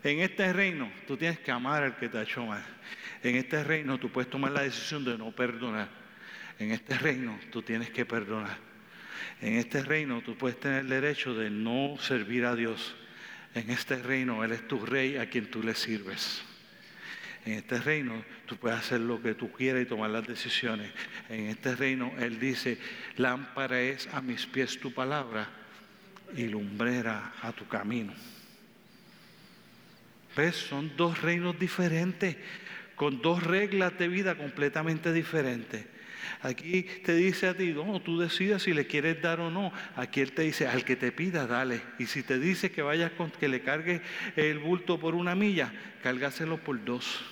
En 0.03 0.19
este 0.19 0.51
reino 0.51 0.91
tú 1.05 1.17
tienes 1.17 1.39
que 1.39 1.51
amar 1.51 1.83
al 1.83 1.97
que 1.97 2.09
te 2.09 2.17
ha 2.17 2.23
hecho 2.23 2.45
mal. 2.45 2.63
En 3.21 3.35
este 3.35 3.63
reino 3.63 3.99
tú 3.99 4.09
puedes 4.09 4.29
tomar 4.29 4.51
la 4.51 4.63
decisión 4.63 5.05
de 5.05 5.17
no 5.17 5.31
perdonar. 5.31 5.89
En 6.57 6.71
este 6.71 6.97
reino 6.97 7.39
tú 7.51 7.61
tienes 7.61 7.91
que 7.91 8.05
perdonar. 8.05 8.70
En 9.41 9.55
este 9.55 9.83
reino 9.83 10.21
tú 10.21 10.35
puedes 10.35 10.59
tener 10.59 10.81
el 10.81 10.89
derecho 10.89 11.33
de 11.33 11.49
no 11.49 11.97
servir 11.99 12.45
a 12.45 12.55
Dios. 12.55 12.95
En 13.53 13.69
este 13.69 13.97
reino 13.97 14.43
Él 14.43 14.51
es 14.51 14.67
tu 14.67 14.85
rey 14.85 15.17
a 15.17 15.29
quien 15.29 15.49
tú 15.49 15.61
le 15.63 15.75
sirves. 15.75 16.41
En 17.45 17.53
este 17.53 17.79
reino 17.79 18.23
tú 18.45 18.57
puedes 18.57 18.79
hacer 18.79 19.01
lo 19.01 19.21
que 19.21 19.33
tú 19.33 19.51
quieras 19.51 19.81
y 19.81 19.85
tomar 19.85 20.11
las 20.11 20.27
decisiones. 20.27 20.91
En 21.29 21.47
este 21.47 21.75
reino 21.75 22.13
Él 22.19 22.39
dice, 22.39 22.77
lámpara 23.17 23.81
es 23.81 24.07
a 24.13 24.21
mis 24.21 24.45
pies 24.45 24.79
tu 24.79 24.93
palabra 24.93 25.49
y 26.35 26.45
lumbrera 26.45 27.33
a 27.41 27.51
tu 27.51 27.67
camino. 27.67 28.13
¿Ves? 30.35 30.55
Son 30.55 30.95
dos 30.95 31.21
reinos 31.21 31.59
diferentes, 31.59 32.37
con 33.01 33.19
dos 33.19 33.41
reglas 33.41 33.97
de 33.97 34.07
vida 34.07 34.35
completamente 34.35 35.11
diferentes. 35.11 35.83
Aquí 36.43 36.83
te 37.03 37.15
dice 37.15 37.47
a 37.47 37.57
ti, 37.57 37.73
no, 37.73 37.99
tú 37.99 38.19
decidas 38.19 38.61
si 38.61 38.73
le 38.73 38.85
quieres 38.85 39.19
dar 39.23 39.39
o 39.39 39.49
no. 39.49 39.73
Aquí 39.95 40.21
Él 40.21 40.33
te 40.33 40.43
dice, 40.43 40.67
al 40.67 40.85
que 40.85 40.95
te 40.95 41.11
pida, 41.11 41.47
dale. 41.47 41.81
Y 41.97 42.05
si 42.05 42.21
te 42.21 42.37
dice 42.37 42.69
que 42.69 42.83
vayas 42.83 43.11
con, 43.13 43.31
que 43.31 43.47
le 43.47 43.61
cargues 43.61 44.03
el 44.35 44.59
bulto 44.59 44.99
por 44.99 45.15
una 45.15 45.33
milla, 45.33 45.73
cárgaselo 46.03 46.59
por 46.59 46.85
dos. 46.85 47.25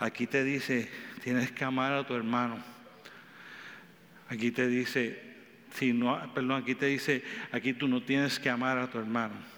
Aquí 0.00 0.26
te 0.26 0.42
dice, 0.42 0.90
tienes 1.22 1.52
que 1.52 1.62
amar 1.62 1.92
a 1.92 2.04
tu 2.04 2.14
hermano. 2.14 2.56
Aquí 4.28 4.50
te 4.50 4.66
dice, 4.66 5.22
si 5.74 5.92
no, 5.92 6.34
perdón, 6.34 6.62
aquí 6.62 6.74
te 6.74 6.86
dice, 6.86 7.22
aquí 7.52 7.72
tú 7.72 7.86
no 7.86 8.02
tienes 8.02 8.40
que 8.40 8.50
amar 8.50 8.78
a 8.78 8.90
tu 8.90 8.98
hermano. 8.98 9.51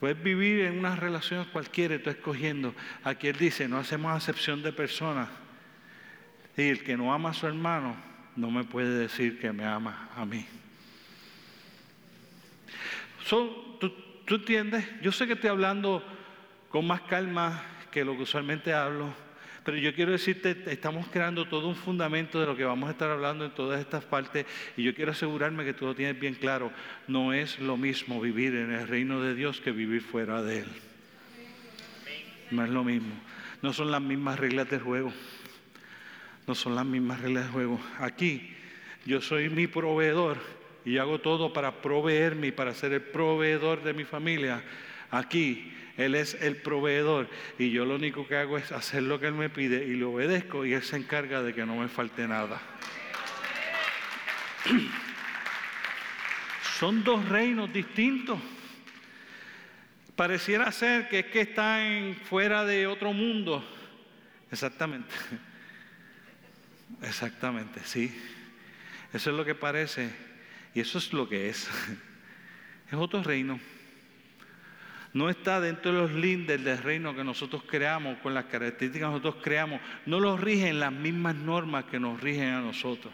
Puedes 0.00 0.22
vivir 0.22 0.60
en 0.60 0.78
unas 0.78 0.98
relaciones 0.98 1.48
cualquiera, 1.48 2.00
tú 2.00 2.10
escogiendo. 2.10 2.74
Aquí 3.02 3.28
Él 3.28 3.36
dice, 3.36 3.68
no 3.68 3.78
hacemos 3.78 4.12
acepción 4.12 4.62
de 4.62 4.72
personas. 4.72 5.28
Y 6.56 6.68
el 6.68 6.84
que 6.84 6.96
no 6.96 7.12
ama 7.12 7.30
a 7.30 7.34
su 7.34 7.46
hermano 7.46 7.96
no 8.36 8.50
me 8.50 8.64
puede 8.64 8.98
decir 8.98 9.40
que 9.40 9.52
me 9.52 9.64
ama 9.64 10.08
a 10.16 10.24
mí. 10.24 10.46
¿tú, 13.28 13.92
¿Tú 14.24 14.34
entiendes? 14.34 14.84
Yo 15.02 15.10
sé 15.10 15.26
que 15.26 15.32
estoy 15.32 15.50
hablando 15.50 16.04
con 16.68 16.86
más 16.86 17.00
calma 17.02 17.62
que 17.90 18.04
lo 18.04 18.14
que 18.16 18.22
usualmente 18.22 18.74
hablo, 18.74 19.12
pero 19.68 19.76
yo 19.76 19.94
quiero 19.94 20.12
decirte, 20.12 20.56
estamos 20.68 21.08
creando 21.08 21.46
todo 21.46 21.68
un 21.68 21.76
fundamento 21.76 22.40
de 22.40 22.46
lo 22.46 22.56
que 22.56 22.64
vamos 22.64 22.88
a 22.88 22.92
estar 22.92 23.10
hablando 23.10 23.44
en 23.44 23.50
todas 23.50 23.78
estas 23.78 24.02
partes 24.02 24.46
y 24.78 24.82
yo 24.82 24.94
quiero 24.94 25.12
asegurarme 25.12 25.62
que 25.62 25.74
tú 25.74 25.84
lo 25.84 25.94
tienes 25.94 26.18
bien 26.18 26.32
claro. 26.32 26.72
No 27.06 27.34
es 27.34 27.58
lo 27.58 27.76
mismo 27.76 28.18
vivir 28.18 28.54
en 28.54 28.72
el 28.72 28.88
reino 28.88 29.20
de 29.20 29.34
Dios 29.34 29.60
que 29.60 29.70
vivir 29.70 30.00
fuera 30.00 30.42
de 30.42 30.60
Él. 30.60 30.68
No 32.50 32.64
es 32.64 32.70
lo 32.70 32.82
mismo. 32.82 33.12
No 33.60 33.74
son 33.74 33.90
las 33.90 34.00
mismas 34.00 34.38
reglas 34.38 34.70
de 34.70 34.78
juego 34.78 35.12
no 36.46 36.54
son 36.54 36.74
las 36.74 36.86
mismas 36.86 37.20
reglas 37.20 37.44
de 37.44 37.52
juego. 37.52 37.78
Aquí 37.98 38.54
yo 39.04 39.20
soy 39.20 39.50
mi 39.50 39.66
proveedor 39.66 40.38
y 40.86 40.96
hago 40.96 41.18
todo 41.20 41.52
para 41.52 41.82
proveerme 41.82 42.46
y 42.46 42.52
para 42.52 42.72
ser 42.72 42.94
el 42.94 43.02
proveedor 43.02 43.82
de 43.82 43.92
mi 43.92 44.04
familia. 44.04 44.62
Aquí 45.10 45.74
Él 45.98 46.14
es 46.14 46.34
el 46.40 46.56
proveedor 46.56 47.28
y 47.58 47.70
yo 47.70 47.84
lo 47.84 47.96
único 47.96 48.26
que 48.26 48.36
hago 48.36 48.56
es 48.56 48.70
hacer 48.70 49.02
lo 49.02 49.18
que 49.18 49.26
Él 49.26 49.34
me 49.34 49.50
pide 49.50 49.84
y 49.84 49.96
le 49.96 50.04
obedezco 50.04 50.64
y 50.64 50.72
Él 50.72 50.82
se 50.82 50.96
encarga 50.96 51.42
de 51.42 51.52
que 51.52 51.66
no 51.66 51.76
me 51.76 51.88
falte 51.88 52.26
nada. 52.28 52.62
Son 56.78 57.02
dos 57.02 57.28
reinos 57.28 57.72
distintos. 57.72 58.38
Pareciera 60.14 60.70
ser 60.70 61.08
que 61.08 61.18
es 61.18 61.26
que 61.26 61.40
están 61.40 62.16
fuera 62.28 62.64
de 62.64 62.86
otro 62.86 63.12
mundo. 63.12 63.64
Exactamente. 64.52 65.12
Exactamente, 67.02 67.80
sí. 67.84 68.16
Eso 69.12 69.30
es 69.30 69.36
lo 69.36 69.44
que 69.44 69.56
parece 69.56 70.10
y 70.74 70.80
eso 70.80 70.98
es 70.98 71.12
lo 71.12 71.28
que 71.28 71.48
es. 71.48 71.68
Es 72.90 72.94
otro 72.94 73.22
reino. 73.22 73.60
No 75.18 75.28
está 75.28 75.60
dentro 75.60 75.92
de 75.92 75.98
los 75.98 76.12
lindes 76.12 76.62
del 76.62 76.78
reino 76.78 77.12
que 77.12 77.24
nosotros 77.24 77.64
creamos, 77.66 78.18
con 78.18 78.34
las 78.34 78.44
características 78.44 79.08
que 79.08 79.12
nosotros 79.14 79.42
creamos. 79.42 79.80
No 80.06 80.20
los 80.20 80.40
rigen 80.40 80.78
las 80.78 80.92
mismas 80.92 81.34
normas 81.34 81.86
que 81.86 81.98
nos 81.98 82.20
rigen 82.20 82.50
a 82.50 82.60
nosotros. 82.60 83.12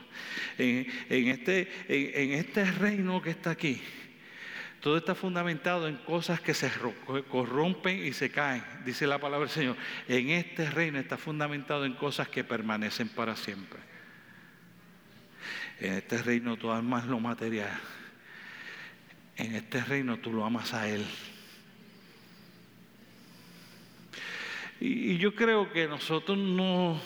En, 0.58 0.86
este, 1.08 1.66
en 1.88 2.32
este 2.32 2.70
reino 2.72 3.22
que 3.22 3.30
está 3.30 3.52
aquí, 3.52 3.80
todo 4.80 4.98
está 4.98 5.14
fundamentado 5.14 5.88
en 5.88 5.96
cosas 5.96 6.42
que 6.42 6.52
se 6.52 6.70
corrompen 7.30 8.04
y 8.04 8.12
se 8.12 8.28
caen, 8.30 8.62
dice 8.84 9.06
la 9.06 9.18
palabra 9.18 9.46
del 9.46 9.54
Señor. 9.54 9.76
En 10.06 10.28
este 10.28 10.70
reino 10.70 10.98
está 10.98 11.16
fundamentado 11.16 11.86
en 11.86 11.94
cosas 11.94 12.28
que 12.28 12.44
permanecen 12.44 13.08
para 13.08 13.34
siempre. 13.34 13.80
En 15.80 15.94
este 15.94 16.22
reino 16.22 16.58
tú 16.58 16.70
amas 16.70 17.06
lo 17.06 17.18
material. 17.18 17.80
En 19.36 19.54
este 19.54 19.82
reino 19.82 20.18
tú 20.18 20.34
lo 20.34 20.44
amas 20.44 20.74
a 20.74 20.86
Él. 20.86 21.06
Y, 24.84 25.16
yo 25.16 25.34
creo 25.34 25.72
que 25.72 25.88
nosotros 25.88 26.36
no... 26.36 27.00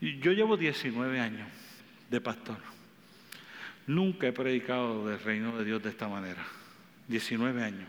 Yo 0.00 0.32
llevo 0.32 0.56
19 0.56 1.20
años 1.20 1.48
de 2.10 2.20
pastor. 2.20 2.58
Nunca 3.86 4.26
he 4.26 4.32
predicado 4.32 5.06
del 5.06 5.20
reino 5.20 5.56
de 5.56 5.64
Dios 5.64 5.80
de 5.80 5.90
esta 5.90 6.08
manera. 6.08 6.44
19 7.06 7.62
años. 7.62 7.88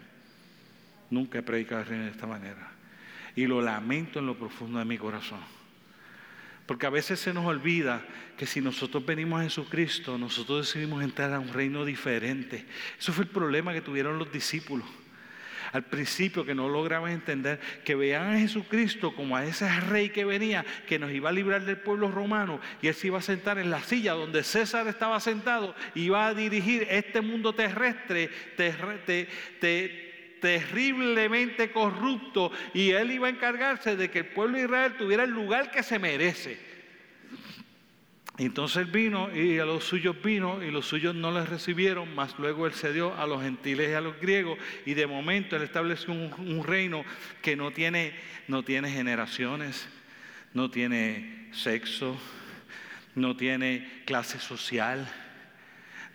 Nunca 1.10 1.40
he 1.40 1.42
predicado 1.42 1.80
del 1.80 1.90
reino 1.90 2.06
de 2.06 2.12
esta 2.12 2.28
manera. 2.28 2.72
Y 3.36 3.48
lo 3.48 3.62
lamento 3.62 4.20
en 4.20 4.28
lo 4.28 4.38
profundo 4.38 4.78
de 4.78 4.86
mi 4.86 5.00
corazón. 5.00 5.42
Porque 6.68 6.86
a 6.86 6.92
veces 6.92 7.20
se 7.20 7.34
nos 7.34 7.46
olvida 7.46 8.06
que 8.38 8.46
si 8.46 8.62
nosotros 8.62 9.04
venimos 9.04 9.42
a 9.42 9.44
Jesucristo, 9.44 10.20
nosotros 10.20 10.68
decidimos 10.68 11.04
entrar 11.04 11.34
a 11.34 11.40
un 11.40 11.52
reino 11.52 11.84
diferente. 11.84 12.66
Eso 13.00 13.12
fue 13.12 13.24
el 13.24 13.32
problema 13.32 13.74
que 13.74 13.82
tuvieron 13.82 14.20
los 14.20 14.32
discípulos 14.32 14.88
al 15.74 15.84
principio 15.84 16.46
que 16.46 16.56
no 16.56 16.70
logramos 16.70 17.10
entender, 17.10 17.60
que 17.84 17.96
vean 17.96 18.36
a 18.36 18.40
Jesucristo 18.40 19.14
como 19.16 19.36
a 19.36 19.44
ese 19.44 19.68
rey 19.82 20.10
que 20.10 20.24
venía, 20.24 20.64
que 20.88 21.00
nos 21.00 21.12
iba 21.12 21.30
a 21.30 21.34
librar 21.34 21.66
del 21.66 21.78
pueblo 21.78 22.10
romano 22.10 22.62
y 22.82 22.88
él 22.88 22.94
se 22.94 23.08
iba 23.08 23.18
a 23.18 23.24
sentar 23.24 23.58
en 23.58 23.72
la 23.72 23.82
silla 23.82 24.14
donde 24.14 24.44
César 24.44 24.88
estaba 24.88 25.20
sentado 25.20 25.76
y 25.96 26.04
iba 26.04 26.28
a 26.28 26.34
dirigir 26.34 26.88
este 26.90 27.22
mundo 27.22 27.54
terrestre, 27.54 28.30
terriblemente 30.40 31.72
corrupto 31.72 32.52
y 32.74 32.92
él 32.92 33.12
iba 33.12 33.28
a 33.28 33.32
encargarse 33.32 33.96
de 33.96 34.12
que 34.12 34.20
el 34.20 34.28
pueblo 34.28 34.58
de 34.58 34.66
Israel 34.66 34.94
tuviera 34.98 35.24
el 35.24 35.32
lugar 35.32 35.72
que 35.72 35.82
se 35.82 35.98
merece. 35.98 36.73
Entonces 38.40 38.92
vino 38.92 39.30
y 39.36 39.60
a 39.60 39.66
los 39.66 39.84
suyos 39.84 40.16
vino 40.24 40.64
y 40.64 40.72
los 40.72 40.88
suyos 40.88 41.14
no 41.14 41.32
les 41.32 41.48
recibieron, 41.48 42.16
mas 42.16 42.34
luego 42.40 42.66
él 42.66 42.74
cedió 42.74 43.16
a 43.16 43.28
los 43.28 43.44
gentiles 43.44 43.92
y 43.92 43.94
a 43.94 44.02
los 44.02 44.20
griegos 44.20 44.58
y 44.88 44.96
de 44.96 45.06
momento 45.06 45.56
él 45.56 45.62
estableció 45.62 46.14
un, 46.14 46.64
reino 46.64 47.06
que 47.44 47.56
no 47.56 47.72
tiene, 47.72 48.14
no 48.48 48.64
tiene 48.64 48.90
generaciones, 48.90 49.88
no 50.56 50.72
tiene 50.72 51.50
sexo, 51.52 52.18
no 53.14 53.38
tiene 53.38 54.02
clase 54.06 54.40
social, 54.40 55.08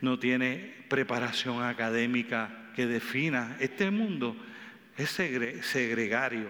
no 0.00 0.18
tiene 0.18 0.74
preparación 0.88 1.62
académica 1.62 2.72
que 2.74 2.88
defina. 2.88 3.56
Este 3.60 3.92
mundo 3.92 4.36
es 4.96 5.10
segregario. 5.10 6.48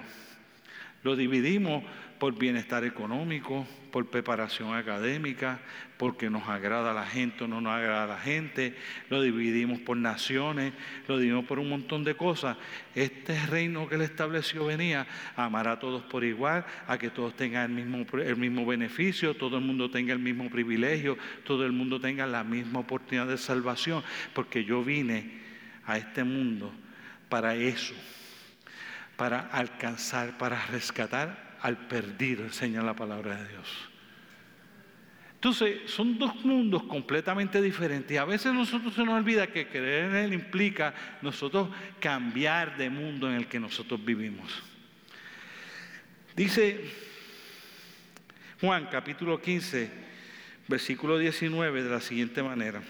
Lo 1.03 1.14
dividimos 1.14 1.85
por 2.19 2.37
bienestar 2.37 2.85
económico, 2.85 3.66
por 3.93 4.07
preparación 4.11 4.75
académica, 4.75 5.61
porque 5.97 6.31
nos 6.31 6.49
agrada 6.49 6.93
la 6.93 7.07
gente 7.07 7.45
o 7.45 7.49
no 7.49 7.61
nos 7.61 7.73
agrada 7.73 8.07
la 8.07 8.19
gente, 8.19 8.77
lo 9.09 9.23
dividimos 9.23 9.81
por 9.81 9.97
naciones, 9.97 10.73
lo 11.07 11.19
dividimos 11.19 11.47
por 11.47 11.59
un 11.59 11.69
montón 11.69 12.05
de 12.05 12.14
cosas. 12.14 12.57
Este 12.95 13.47
reino 13.47 13.89
que 13.89 13.97
él 13.97 14.03
estableció 14.03 14.66
venía 14.66 15.07
a 15.37 15.45
amar 15.45 15.69
a 15.69 15.79
todos 15.79 16.03
por 16.05 16.25
igual, 16.25 16.64
a 16.87 16.99
que 16.99 17.11
todos 17.11 17.35
tengan 17.37 17.71
el 17.71 17.85
mismo, 17.85 18.07
el 18.19 18.37
mismo 18.37 18.66
beneficio, 18.66 19.35
todo 19.35 19.59
el 19.59 19.64
mundo 19.64 19.91
tenga 19.91 20.12
el 20.12 20.19
mismo 20.19 20.51
privilegio, 20.51 21.16
todo 21.45 21.64
el 21.64 21.73
mundo 21.73 22.01
tenga 22.01 22.27
la 22.27 22.45
misma 22.45 22.81
oportunidad 22.81 23.27
de 23.27 23.39
salvación, 23.39 24.03
porque 24.35 24.64
yo 24.64 24.85
vine 24.85 25.39
a 25.87 25.97
este 25.97 26.25
mundo 26.25 26.73
para 27.29 27.55
eso, 27.55 27.95
para 29.16 29.41
alcanzar, 29.41 30.37
para 30.39 30.64
rescatar 30.66 31.48
al 31.63 31.89
perdido, 31.89 32.45
enseña 32.45 32.83
la 32.83 32.95
palabra 32.95 33.37
de 33.37 33.49
Dios. 33.49 33.69
Entonces, 35.35 35.79
son 35.87 36.19
dos 36.19 36.45
mundos 36.45 36.83
completamente 36.85 37.63
diferentes. 37.63 38.13
Y 38.13 38.17
a 38.17 38.25
veces 38.25 38.53
nosotros 38.53 38.95
se 38.95 39.05
nos 39.05 39.15
olvida 39.15 39.47
que 39.47 39.69
creer 39.69 40.07
en 40.07 40.17
Él 40.17 40.33
implica 40.33 40.95
nosotros 41.23 41.69
cambiar 42.01 42.77
de 42.77 42.91
mundo 42.91 43.29
en 43.29 43.37
el 43.37 43.47
que 43.47 43.61
nosotros 43.61 44.05
vivimos. 44.05 44.51
Dice 46.35 46.91
Juan 48.61 48.89
capítulo 48.91 49.41
15, 49.41 49.91
versículo 50.67 51.19
19 51.19 51.85
de 51.85 51.91
la 51.91 52.01
siguiente 52.01 52.43
manera. 52.43 52.83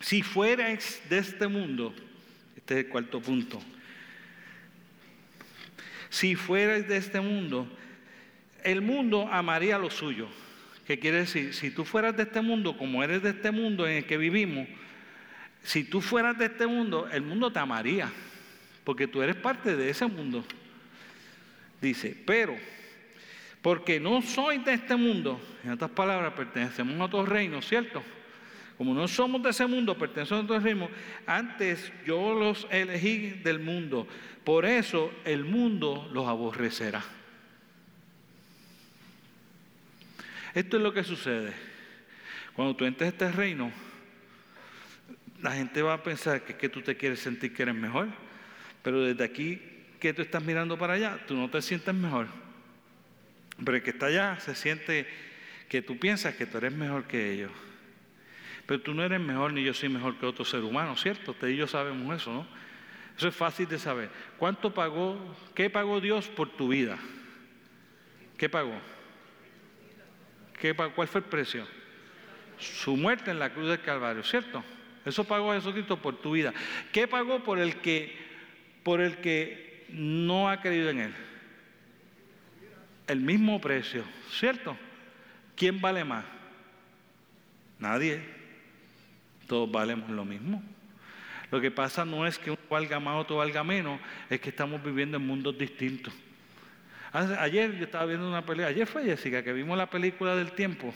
Si 0.00 0.22
fuerais 0.22 1.02
de 1.10 1.18
este 1.18 1.46
mundo, 1.46 1.94
este 2.56 2.80
es 2.80 2.84
el 2.86 2.90
cuarto 2.90 3.20
punto, 3.20 3.62
si 6.08 6.34
fuerais 6.34 6.88
de 6.88 6.96
este 6.96 7.20
mundo, 7.20 7.70
el 8.66 8.82
mundo 8.82 9.28
amaría 9.30 9.78
lo 9.78 9.90
suyo. 9.90 10.26
¿Qué 10.86 10.98
quiere 10.98 11.18
decir? 11.18 11.54
Si 11.54 11.70
tú 11.70 11.84
fueras 11.84 12.16
de 12.16 12.24
este 12.24 12.40
mundo, 12.40 12.76
como 12.76 13.02
eres 13.02 13.22
de 13.22 13.30
este 13.30 13.52
mundo 13.52 13.86
en 13.86 13.98
el 13.98 14.06
que 14.06 14.18
vivimos, 14.18 14.68
si 15.62 15.84
tú 15.84 16.00
fueras 16.00 16.36
de 16.36 16.46
este 16.46 16.66
mundo, 16.66 17.08
el 17.10 17.22
mundo 17.22 17.52
te 17.52 17.60
amaría, 17.60 18.10
porque 18.84 19.06
tú 19.06 19.22
eres 19.22 19.36
parte 19.36 19.76
de 19.76 19.88
ese 19.88 20.06
mundo. 20.06 20.44
Dice, 21.80 22.16
pero, 22.26 22.56
porque 23.62 24.00
no 24.00 24.20
soy 24.20 24.58
de 24.58 24.74
este 24.74 24.96
mundo, 24.96 25.40
en 25.62 25.70
otras 25.70 25.90
palabras, 25.90 26.32
pertenecemos 26.34 27.00
a 27.00 27.04
otro 27.04 27.24
reino, 27.24 27.62
¿cierto? 27.62 28.02
Como 28.76 28.94
no 28.94 29.06
somos 29.06 29.42
de 29.42 29.50
ese 29.50 29.66
mundo, 29.66 29.96
pertenecemos 29.96 30.42
a 30.42 30.44
otro 30.44 30.60
reino, 30.60 30.88
antes 31.26 31.92
yo 32.04 32.34
los 32.34 32.66
elegí 32.70 33.30
del 33.44 33.60
mundo, 33.60 34.08
por 34.42 34.64
eso 34.64 35.12
el 35.24 35.44
mundo 35.44 36.08
los 36.12 36.26
aborrecerá. 36.26 37.02
Esto 40.56 40.78
es 40.78 40.82
lo 40.82 40.94
que 40.94 41.04
sucede. 41.04 41.52
Cuando 42.54 42.74
tú 42.74 42.86
entres 42.86 43.08
a 43.08 43.12
este 43.12 43.30
reino, 43.30 43.70
la 45.42 45.52
gente 45.52 45.82
va 45.82 45.92
a 45.92 46.02
pensar 46.02 46.46
que 46.46 46.56
que 46.56 46.70
tú 46.70 46.80
te 46.80 46.96
quieres 46.96 47.20
sentir 47.20 47.52
que 47.52 47.62
eres 47.62 47.74
mejor, 47.74 48.08
pero 48.82 49.02
desde 49.02 49.22
aquí 49.22 49.60
que 50.00 50.14
tú 50.14 50.22
estás 50.22 50.42
mirando 50.42 50.78
para 50.78 50.94
allá, 50.94 51.20
tú 51.26 51.36
no 51.36 51.50
te 51.50 51.60
sientes 51.60 51.94
mejor. 51.94 52.28
Pero 53.62 53.76
el 53.76 53.82
que 53.82 53.90
está 53.90 54.06
allá 54.06 54.40
se 54.40 54.54
siente 54.54 55.06
que 55.68 55.82
tú 55.82 55.98
piensas 55.98 56.36
que 56.36 56.46
tú 56.46 56.56
eres 56.56 56.72
mejor 56.72 57.04
que 57.04 57.32
ellos. 57.32 57.52
Pero 58.64 58.80
tú 58.80 58.94
no 58.94 59.04
eres 59.04 59.20
mejor 59.20 59.52
ni 59.52 59.62
yo 59.62 59.74
soy 59.74 59.90
mejor 59.90 60.18
que 60.18 60.24
otro 60.24 60.46
ser 60.46 60.64
humano, 60.64 60.96
¿cierto? 60.96 61.32
Usted 61.32 61.48
y 61.48 61.56
yo 61.56 61.66
sabemos 61.66 62.16
eso, 62.16 62.32
¿no? 62.32 62.46
Eso 63.14 63.28
es 63.28 63.36
fácil 63.36 63.68
de 63.68 63.78
saber. 63.78 64.08
¿Cuánto 64.38 64.72
pagó, 64.72 65.36
qué 65.54 65.68
pagó 65.68 66.00
Dios 66.00 66.28
por 66.28 66.48
tu 66.56 66.68
vida? 66.68 66.98
¿Qué 68.38 68.48
pagó? 68.48 68.95
¿Cuál 70.94 71.08
fue 71.08 71.20
el 71.20 71.26
precio? 71.26 71.66
Su 72.58 72.96
muerte 72.96 73.30
en 73.30 73.38
la 73.38 73.52
cruz 73.52 73.68
del 73.68 73.80
Calvario, 73.80 74.22
¿cierto? 74.22 74.64
Eso 75.04 75.24
pagó 75.24 75.52
Jesucristo 75.52 76.00
por 76.00 76.20
tu 76.20 76.32
vida. 76.32 76.52
¿Qué 76.92 77.06
pagó 77.06 77.44
por 77.44 77.58
el 77.58 77.76
que, 77.76 78.16
por 78.82 79.00
el 79.00 79.18
que 79.18 79.86
no 79.90 80.48
ha 80.48 80.60
creído 80.60 80.90
en 80.90 81.00
Él? 81.00 81.14
El 83.06 83.20
mismo 83.20 83.60
precio, 83.60 84.02
¿cierto? 84.30 84.76
¿Quién 85.54 85.80
vale 85.80 86.04
más? 86.04 86.24
Nadie. 87.78 88.20
Todos 89.46 89.70
valemos 89.70 90.10
lo 90.10 90.24
mismo. 90.24 90.62
Lo 91.50 91.60
que 91.60 91.70
pasa 91.70 92.04
no 92.04 92.26
es 92.26 92.38
que 92.38 92.50
uno 92.50 92.60
valga 92.68 92.98
más 92.98 93.14
o 93.14 93.18
otro 93.18 93.36
valga 93.36 93.62
menos, 93.62 94.00
es 94.28 94.40
que 94.40 94.48
estamos 94.48 94.82
viviendo 94.82 95.16
en 95.16 95.26
mundos 95.26 95.56
distintos. 95.56 96.12
Ayer 97.12 97.76
yo 97.76 97.84
estaba 97.84 98.06
viendo 98.06 98.28
una 98.28 98.44
película, 98.44 98.68
ayer 98.68 98.86
fue 98.86 99.04
Jessica, 99.04 99.42
que 99.42 99.52
vimos 99.52 99.78
la 99.78 99.88
película 99.88 100.34
del 100.34 100.52
tiempo, 100.52 100.92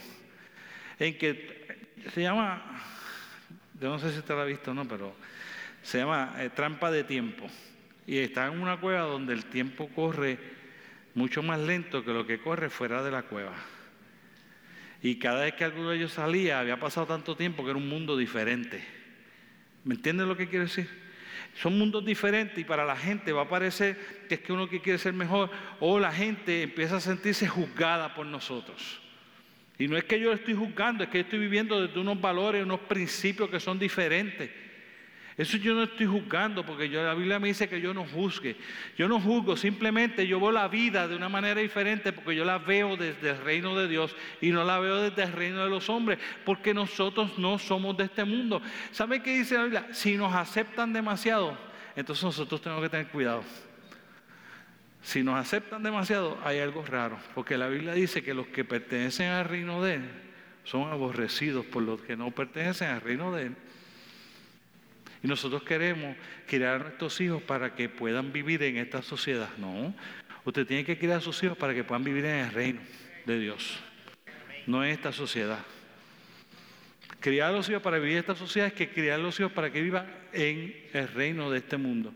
en 0.99 1.17
que 1.17 1.89
se 2.13 2.21
llama, 2.21 2.61
yo 3.79 3.89
no 3.89 3.99
sé 3.99 4.11
si 4.11 4.19
usted 4.19 4.35
la 4.35 4.43
ha 4.43 4.45
visto 4.45 4.71
o 4.71 4.73
no, 4.73 4.87
pero 4.87 5.15
se 5.81 5.99
llama 5.99 6.35
eh, 6.39 6.49
Trampa 6.49 6.91
de 6.91 7.03
Tiempo. 7.03 7.47
Y 8.05 8.17
está 8.17 8.47
en 8.47 8.59
una 8.59 8.77
cueva 8.77 9.01
donde 9.01 9.33
el 9.33 9.45
tiempo 9.45 9.89
corre 9.89 10.37
mucho 11.13 11.43
más 11.43 11.59
lento 11.59 12.03
que 12.03 12.11
lo 12.11 12.25
que 12.25 12.39
corre 12.39 12.69
fuera 12.69 13.03
de 13.03 13.11
la 13.11 13.23
cueva. 13.23 13.53
Y 15.01 15.17
cada 15.17 15.43
vez 15.43 15.53
que 15.55 15.63
alguno 15.63 15.89
de 15.89 15.97
ellos 15.97 16.13
salía, 16.13 16.59
había 16.59 16.79
pasado 16.79 17.07
tanto 17.07 17.35
tiempo 17.35 17.63
que 17.63 17.71
era 17.71 17.77
un 17.77 17.89
mundo 17.89 18.17
diferente. 18.17 18.83
¿Me 19.83 19.95
entienden 19.95 20.27
lo 20.27 20.37
que 20.37 20.47
quiero 20.47 20.65
decir? 20.65 21.00
Son 21.55 21.77
mundos 21.77 22.05
diferentes 22.05 22.57
y 22.57 22.63
para 22.63 22.85
la 22.85 22.95
gente 22.95 23.31
va 23.31 23.43
a 23.43 23.49
parecer 23.49 24.25
que 24.27 24.35
es 24.35 24.41
que 24.41 24.53
uno 24.53 24.69
que 24.69 24.81
quiere 24.81 24.97
ser 24.97 25.13
mejor 25.13 25.49
o 25.79 25.99
la 25.99 26.11
gente 26.11 26.63
empieza 26.63 26.97
a 26.97 26.99
sentirse 26.99 27.47
juzgada 27.47 28.13
por 28.13 28.25
nosotros. 28.25 29.01
Y 29.77 29.87
no 29.87 29.97
es 29.97 30.03
que 30.03 30.19
yo 30.19 30.31
estoy 30.31 30.53
juzgando, 30.53 31.03
es 31.03 31.09
que 31.09 31.19
yo 31.19 31.23
estoy 31.23 31.39
viviendo 31.39 31.81
desde 31.81 31.99
unos 31.99 32.19
valores, 32.21 32.63
unos 32.63 32.81
principios 32.81 33.49
que 33.49 33.59
son 33.59 33.79
diferentes. 33.79 34.49
Eso 35.37 35.57
yo 35.57 35.73
no 35.73 35.83
estoy 35.83 36.05
juzgando 36.05 36.65
porque 36.65 36.89
yo, 36.89 37.01
la 37.03 37.13
Biblia 37.13 37.39
me 37.39 37.47
dice 37.47 37.69
que 37.69 37.79
yo 37.79 37.93
no 37.93 38.05
juzgue. 38.05 38.57
Yo 38.97 39.07
no 39.07 39.19
juzgo, 39.19 39.55
simplemente 39.55 40.27
yo 40.27 40.39
veo 40.39 40.51
la 40.51 40.67
vida 40.67 41.07
de 41.07 41.15
una 41.15 41.29
manera 41.29 41.61
diferente 41.61 42.11
porque 42.11 42.35
yo 42.35 42.43
la 42.43 42.57
veo 42.57 42.97
desde 42.97 43.31
el 43.31 43.37
reino 43.37 43.75
de 43.77 43.87
Dios 43.87 44.15
y 44.41 44.51
no 44.51 44.63
la 44.63 44.79
veo 44.79 45.01
desde 45.01 45.23
el 45.23 45.31
reino 45.31 45.63
de 45.63 45.69
los 45.69 45.89
hombres 45.89 46.19
porque 46.45 46.73
nosotros 46.73 47.37
no 47.37 47.57
somos 47.57 47.95
de 47.97 48.05
este 48.05 48.25
mundo. 48.25 48.61
¿Sabe 48.91 49.23
qué 49.23 49.37
dice 49.37 49.55
la 49.55 49.63
Biblia? 49.63 49.87
Si 49.91 50.17
nos 50.17 50.33
aceptan 50.33 50.91
demasiado, 50.91 51.57
entonces 51.95 52.23
nosotros 52.23 52.61
tenemos 52.61 52.83
que 52.83 52.89
tener 52.89 53.07
cuidado. 53.07 53.43
Si 55.01 55.23
nos 55.23 55.35
aceptan 55.35 55.81
demasiado, 55.81 56.37
hay 56.43 56.59
algo 56.59 56.85
raro, 56.85 57.17
porque 57.33 57.57
la 57.57 57.67
Biblia 57.67 57.93
dice 57.93 58.21
que 58.21 58.33
los 58.33 58.47
que 58.47 58.63
pertenecen 58.63 59.29
al 59.29 59.45
reino 59.45 59.81
de 59.81 59.95
Él 59.95 60.09
son 60.63 60.91
aborrecidos 60.91 61.65
por 61.65 61.81
los 61.81 62.01
que 62.01 62.15
no 62.15 62.29
pertenecen 62.31 62.89
al 62.89 63.01
reino 63.01 63.33
de 63.33 63.47
Él. 63.47 63.55
Y 65.23 65.27
nosotros 65.27 65.63
queremos 65.63 66.15
criar 66.47 66.75
a 66.75 66.79
nuestros 66.79 67.21
hijos 67.21 67.41
para 67.43 67.75
que 67.75 67.89
puedan 67.89 68.31
vivir 68.31 68.63
en 68.63 68.77
esta 68.77 69.01
sociedad. 69.01 69.49
No, 69.57 69.93
usted 70.45 70.65
tiene 70.65 70.83
que 70.83 70.97
criar 70.97 71.17
a 71.17 71.21
sus 71.21 71.41
hijos 71.43 71.57
para 71.57 71.73
que 71.73 71.83
puedan 71.83 72.03
vivir 72.03 72.25
en 72.25 72.45
el 72.45 72.51
reino 72.51 72.81
de 73.25 73.39
Dios, 73.39 73.79
no 74.65 74.83
en 74.83 74.91
esta 74.91 75.11
sociedad. 75.11 75.59
Criar 77.19 77.49
a 77.49 77.53
los 77.53 77.69
hijos 77.69 77.83
para 77.83 77.99
vivir 77.99 78.13
en 78.13 78.19
esta 78.19 78.35
sociedad 78.35 78.67
es 78.69 78.73
que 78.73 78.89
criar 78.89 79.19
a 79.19 79.23
los 79.23 79.39
hijos 79.39 79.51
para 79.51 79.71
que 79.71 79.81
vivan 79.81 80.07
en 80.33 80.75
el 80.91 81.07
reino 81.07 81.51
de 81.51 81.59
este 81.59 81.77
mundo. 81.77 82.11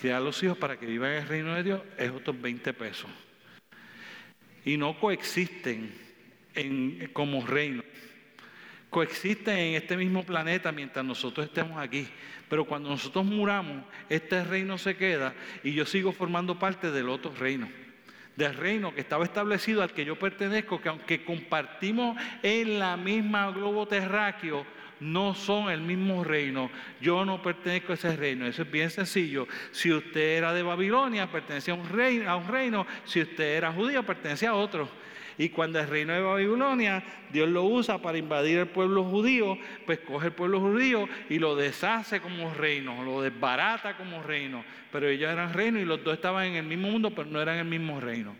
Criar 0.00 0.18
a 0.18 0.20
los 0.20 0.40
hijos 0.44 0.56
para 0.56 0.78
que 0.78 0.86
vivan 0.86 1.10
en 1.10 1.16
el 1.22 1.28
reino 1.28 1.54
de 1.54 1.62
Dios 1.64 1.82
es 1.98 2.10
otros 2.10 2.40
20 2.40 2.72
pesos. 2.74 3.10
Y 4.64 4.76
no 4.76 4.98
coexisten 5.00 5.92
en, 6.54 7.10
como 7.12 7.44
reino 7.44 7.82
coexisten 8.90 9.56
en 9.56 9.74
este 9.76 9.96
mismo 9.96 10.24
planeta 10.24 10.72
mientras 10.72 11.04
nosotros 11.04 11.46
estemos 11.46 11.78
aquí. 11.78 12.06
Pero 12.48 12.64
cuando 12.64 12.88
nosotros 12.88 13.24
muramos, 13.24 13.84
este 14.08 14.44
reino 14.44 14.76
se 14.76 14.96
queda 14.96 15.32
y 15.62 15.72
yo 15.72 15.86
sigo 15.86 16.12
formando 16.12 16.58
parte 16.58 16.90
del 16.90 17.08
otro 17.08 17.32
reino. 17.38 17.68
Del 18.36 18.54
reino 18.54 18.94
que 18.94 19.00
estaba 19.00 19.24
establecido 19.24 19.82
al 19.82 19.92
que 19.92 20.04
yo 20.04 20.18
pertenezco, 20.18 20.80
que 20.80 20.88
aunque 20.88 21.24
compartimos 21.24 22.16
en 22.42 22.78
la 22.78 22.96
misma 22.96 23.50
globo 23.52 23.86
terráqueo, 23.86 24.66
no 25.00 25.34
son 25.34 25.70
el 25.70 25.80
mismo 25.80 26.24
reino. 26.24 26.70
Yo 27.00 27.24
no 27.24 27.42
pertenezco 27.42 27.92
a 27.92 27.94
ese 27.94 28.16
reino. 28.16 28.46
Eso 28.46 28.62
es 28.62 28.70
bien 28.70 28.90
sencillo. 28.90 29.48
Si 29.70 29.92
usted 29.92 30.38
era 30.38 30.52
de 30.52 30.62
Babilonia, 30.62 31.30
pertenecía 31.30 31.74
a 31.74 31.76
un 31.76 31.88
reino. 31.88 32.30
A 32.30 32.36
un 32.36 32.48
reino. 32.48 32.86
Si 33.04 33.20
usted 33.20 33.56
era 33.56 33.72
judío, 33.72 34.02
pertenecía 34.04 34.50
a 34.50 34.54
otro. 34.54 34.88
Y 35.40 35.48
cuando 35.48 35.80
el 35.80 35.88
reino 35.88 36.12
de 36.12 36.20
Babilonia, 36.20 37.02
Dios 37.32 37.48
lo 37.48 37.64
usa 37.64 37.96
para 37.96 38.18
invadir 38.18 38.58
el 38.58 38.66
pueblo 38.66 39.04
judío, 39.04 39.56
pues 39.86 40.00
coge 40.00 40.26
el 40.26 40.32
pueblo 40.34 40.60
judío 40.60 41.08
y 41.30 41.38
lo 41.38 41.56
deshace 41.56 42.20
como 42.20 42.52
reino, 42.52 43.02
lo 43.02 43.22
desbarata 43.22 43.96
como 43.96 44.22
reino. 44.22 44.62
Pero 44.92 45.08
ellos 45.08 45.30
eran 45.30 45.54
reino 45.54 45.78
y 45.78 45.86
los 45.86 46.04
dos 46.04 46.12
estaban 46.12 46.44
en 46.44 46.56
el 46.56 46.66
mismo 46.66 46.90
mundo, 46.90 47.14
pero 47.14 47.30
no 47.30 47.40
eran 47.40 47.56
el 47.56 47.64
mismo 47.64 47.98
reino. 48.00 48.36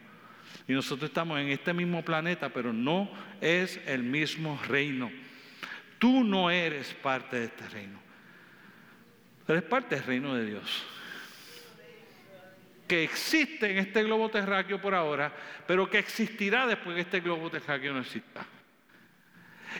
Y 0.68 0.74
nosotros 0.74 1.08
estamos 1.08 1.40
en 1.40 1.48
este 1.48 1.72
mismo 1.72 2.04
planeta, 2.04 2.50
pero 2.50 2.70
no 2.70 3.10
es 3.40 3.80
el 3.86 4.02
mismo 4.02 4.60
reino. 4.68 5.10
Tú 5.98 6.22
no 6.22 6.50
eres 6.50 6.92
parte 6.92 7.38
de 7.38 7.44
este 7.46 7.66
reino. 7.70 7.98
Eres 9.48 9.62
parte 9.62 9.94
del 9.94 10.04
reino 10.04 10.34
de 10.34 10.44
Dios 10.44 10.84
que 12.90 13.04
existe 13.04 13.70
en 13.70 13.78
este 13.78 14.02
globo 14.02 14.28
terráqueo 14.30 14.80
por 14.80 14.96
ahora, 14.96 15.32
pero 15.64 15.88
que 15.88 16.00
existirá 16.00 16.66
después 16.66 16.96
que 16.96 17.02
este 17.02 17.20
globo 17.20 17.48
terráqueo 17.48 17.92
no 17.92 18.00
exista. 18.00 18.44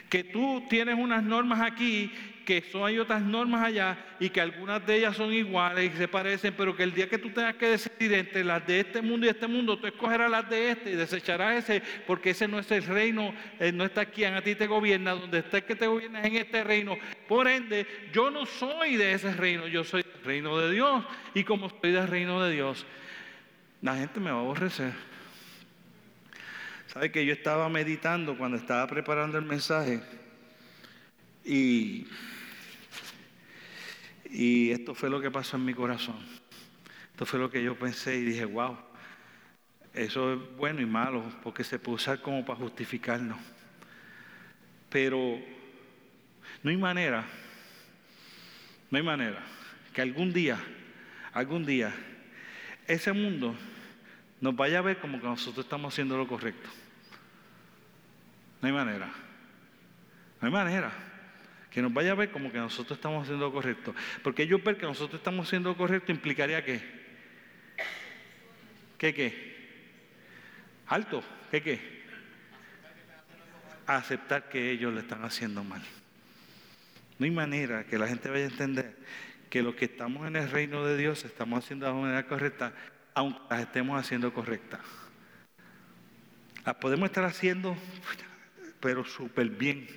Que 0.09 0.23
tú 0.23 0.65
tienes 0.69 0.95
unas 0.95 1.23
normas 1.23 1.61
aquí, 1.61 2.11
que 2.45 2.61
son 2.61 2.85
hay 2.85 2.99
otras 2.99 3.21
normas 3.21 3.63
allá, 3.63 3.97
y 4.19 4.29
que 4.29 4.41
algunas 4.41 4.85
de 4.85 4.97
ellas 4.97 5.15
son 5.15 5.33
iguales 5.33 5.93
y 5.93 5.97
se 5.97 6.07
parecen, 6.07 6.53
pero 6.57 6.75
que 6.75 6.83
el 6.83 6.93
día 6.93 7.07
que 7.07 7.17
tú 7.17 7.29
tengas 7.29 7.55
que 7.55 7.67
decidir 7.67 8.13
entre 8.13 8.43
las 8.43 8.65
de 8.65 8.81
este 8.81 9.01
mundo 9.01 9.25
y 9.25 9.29
este 9.29 9.47
mundo, 9.47 9.77
tú 9.77 9.87
escogerás 9.87 10.29
las 10.29 10.49
de 10.49 10.71
este 10.71 10.91
y 10.91 10.95
desecharás 10.95 11.63
ese, 11.63 11.81
porque 12.07 12.31
ese 12.31 12.47
no 12.47 12.59
es 12.59 12.69
el 12.71 12.83
reino, 12.83 13.33
eh, 13.59 13.71
no 13.71 13.85
está 13.85 14.01
aquí, 14.01 14.23
a 14.23 14.41
ti 14.41 14.55
te 14.55 14.67
gobierna, 14.67 15.11
donde 15.11 15.39
está 15.39 15.61
que 15.61 15.75
te 15.75 15.87
gobierna 15.87 16.21
es 16.21 16.25
en 16.25 16.35
este 16.35 16.63
reino. 16.63 16.97
Por 17.27 17.47
ende, 17.47 17.85
yo 18.13 18.31
no 18.31 18.45
soy 18.45 18.97
de 18.97 19.13
ese 19.13 19.33
reino, 19.33 19.67
yo 19.67 19.83
soy 19.83 20.03
del 20.03 20.23
reino 20.23 20.57
de 20.57 20.71
Dios, 20.71 21.05
y 21.33 21.43
como 21.43 21.69
soy 21.69 21.91
del 21.91 22.07
reino 22.07 22.43
de 22.43 22.53
Dios, 22.53 22.85
la 23.81 23.95
gente 23.95 24.19
me 24.19 24.31
va 24.31 24.37
a 24.37 24.41
aborrecer. 24.41 25.10
¿Sabe 26.93 27.09
que 27.09 27.25
yo 27.25 27.31
estaba 27.31 27.69
meditando 27.69 28.37
cuando 28.37 28.57
estaba 28.57 28.85
preparando 28.85 29.37
el 29.37 29.45
mensaje? 29.45 30.01
Y, 31.45 32.05
y 34.29 34.71
esto 34.71 34.93
fue 34.93 35.09
lo 35.09 35.21
que 35.21 35.31
pasó 35.31 35.55
en 35.55 35.63
mi 35.63 35.73
corazón. 35.73 36.17
Esto 37.11 37.25
fue 37.25 37.39
lo 37.39 37.49
que 37.49 37.63
yo 37.63 37.79
pensé 37.79 38.17
y 38.17 38.25
dije, 38.25 38.43
wow, 38.43 38.77
eso 39.93 40.33
es 40.33 40.57
bueno 40.57 40.81
y 40.81 40.85
malo 40.85 41.23
porque 41.43 41.63
se 41.63 41.79
puede 41.79 41.95
usar 41.95 42.21
como 42.21 42.43
para 42.43 42.59
justificarnos. 42.59 43.37
Pero 44.89 45.39
no 46.61 46.71
hay 46.71 46.77
manera, 46.77 47.23
no 48.89 48.97
hay 48.97 49.03
manera 49.03 49.41
que 49.93 50.01
algún 50.01 50.33
día, 50.33 50.59
algún 51.31 51.65
día, 51.65 51.93
ese 52.85 53.13
mundo 53.13 53.55
nos 54.41 54.53
vaya 54.53 54.79
a 54.79 54.81
ver 54.81 54.99
como 54.99 55.21
que 55.21 55.27
nosotros 55.27 55.63
estamos 55.63 55.93
haciendo 55.93 56.17
lo 56.17 56.27
correcto. 56.27 56.80
No 58.61 58.67
hay 58.67 58.73
manera. 58.73 59.07
No 60.39 60.47
hay 60.47 60.51
manera. 60.51 60.91
Que 61.69 61.81
nos 61.81 61.93
vaya 61.93 62.11
a 62.11 62.15
ver 62.15 62.31
como 62.31 62.51
que 62.51 62.57
nosotros 62.57 62.97
estamos 62.97 63.23
haciendo 63.23 63.45
lo 63.45 63.53
correcto. 63.53 63.95
Porque 64.23 64.45
yo 64.45 64.59
ver 64.59 64.77
que 64.77 64.85
nosotros 64.85 65.19
estamos 65.19 65.47
haciendo 65.47 65.69
lo 65.69 65.77
correcto 65.77 66.11
implicaría 66.11 66.63
que. 66.63 66.81
¿Qué 68.97 69.13
qué? 69.13 69.51
Alto. 70.87 71.23
¿Qué 71.49 71.61
qué? 71.61 72.01
Aceptar 73.87 74.49
que 74.49 74.71
ellos 74.71 74.93
le 74.93 75.01
están 75.01 75.23
haciendo 75.23 75.63
mal. 75.63 75.81
No 77.17 77.25
hay 77.25 77.31
manera 77.31 77.83
que 77.85 77.97
la 77.97 78.07
gente 78.07 78.29
vaya 78.29 78.45
a 78.45 78.47
entender 78.47 78.95
que 79.49 79.61
los 79.61 79.75
que 79.75 79.85
estamos 79.85 80.27
en 80.27 80.35
el 80.35 80.49
reino 80.49 80.85
de 80.85 80.97
Dios 80.97 81.25
estamos 81.25 81.63
haciendo 81.63 81.85
de 81.85 81.93
manera 81.93 82.25
correcta 82.25 82.73
aunque 83.13 83.39
las 83.49 83.61
estemos 83.61 83.99
haciendo 83.99 84.33
correctas. 84.33 84.79
Las 86.65 86.75
podemos 86.75 87.09
estar 87.09 87.23
haciendo, 87.25 87.75
pero 88.81 89.05
súper 89.05 89.49
bien. 89.49 89.87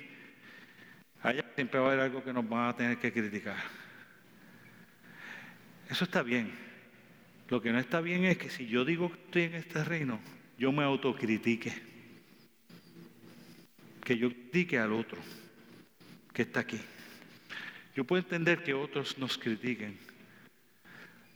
Allá 1.21 1.43
siempre 1.55 1.79
va 1.79 1.87
a 1.87 1.89
haber 1.89 2.03
algo 2.05 2.23
que 2.23 2.31
nos 2.31 2.47
van 2.47 2.69
a 2.69 2.75
tener 2.75 2.97
que 2.97 3.11
criticar. 3.11 3.57
Eso 5.89 6.03
está 6.03 6.21
bien. 6.21 6.51
Lo 7.49 7.61
que 7.61 7.71
no 7.71 7.79
está 7.79 7.99
bien 7.99 8.25
es 8.25 8.37
que 8.37 8.49
si 8.49 8.67
yo 8.67 8.85
digo 8.85 9.11
que 9.11 9.19
estoy 9.19 9.43
en 9.43 9.55
este 9.55 9.83
reino, 9.83 10.19
yo 10.57 10.71
me 10.71 10.83
autocritique. 10.83 11.73
Que 14.03 14.17
yo 14.17 14.29
critique 14.29 14.77
al 14.79 14.93
otro 14.93 15.19
que 16.31 16.43
está 16.43 16.59
aquí. 16.61 16.79
Yo 17.95 18.03
puedo 18.03 18.21
entender 18.21 18.61
que 18.61 18.73
otros 18.73 19.17
nos 19.17 19.37
critiquen, 19.37 19.97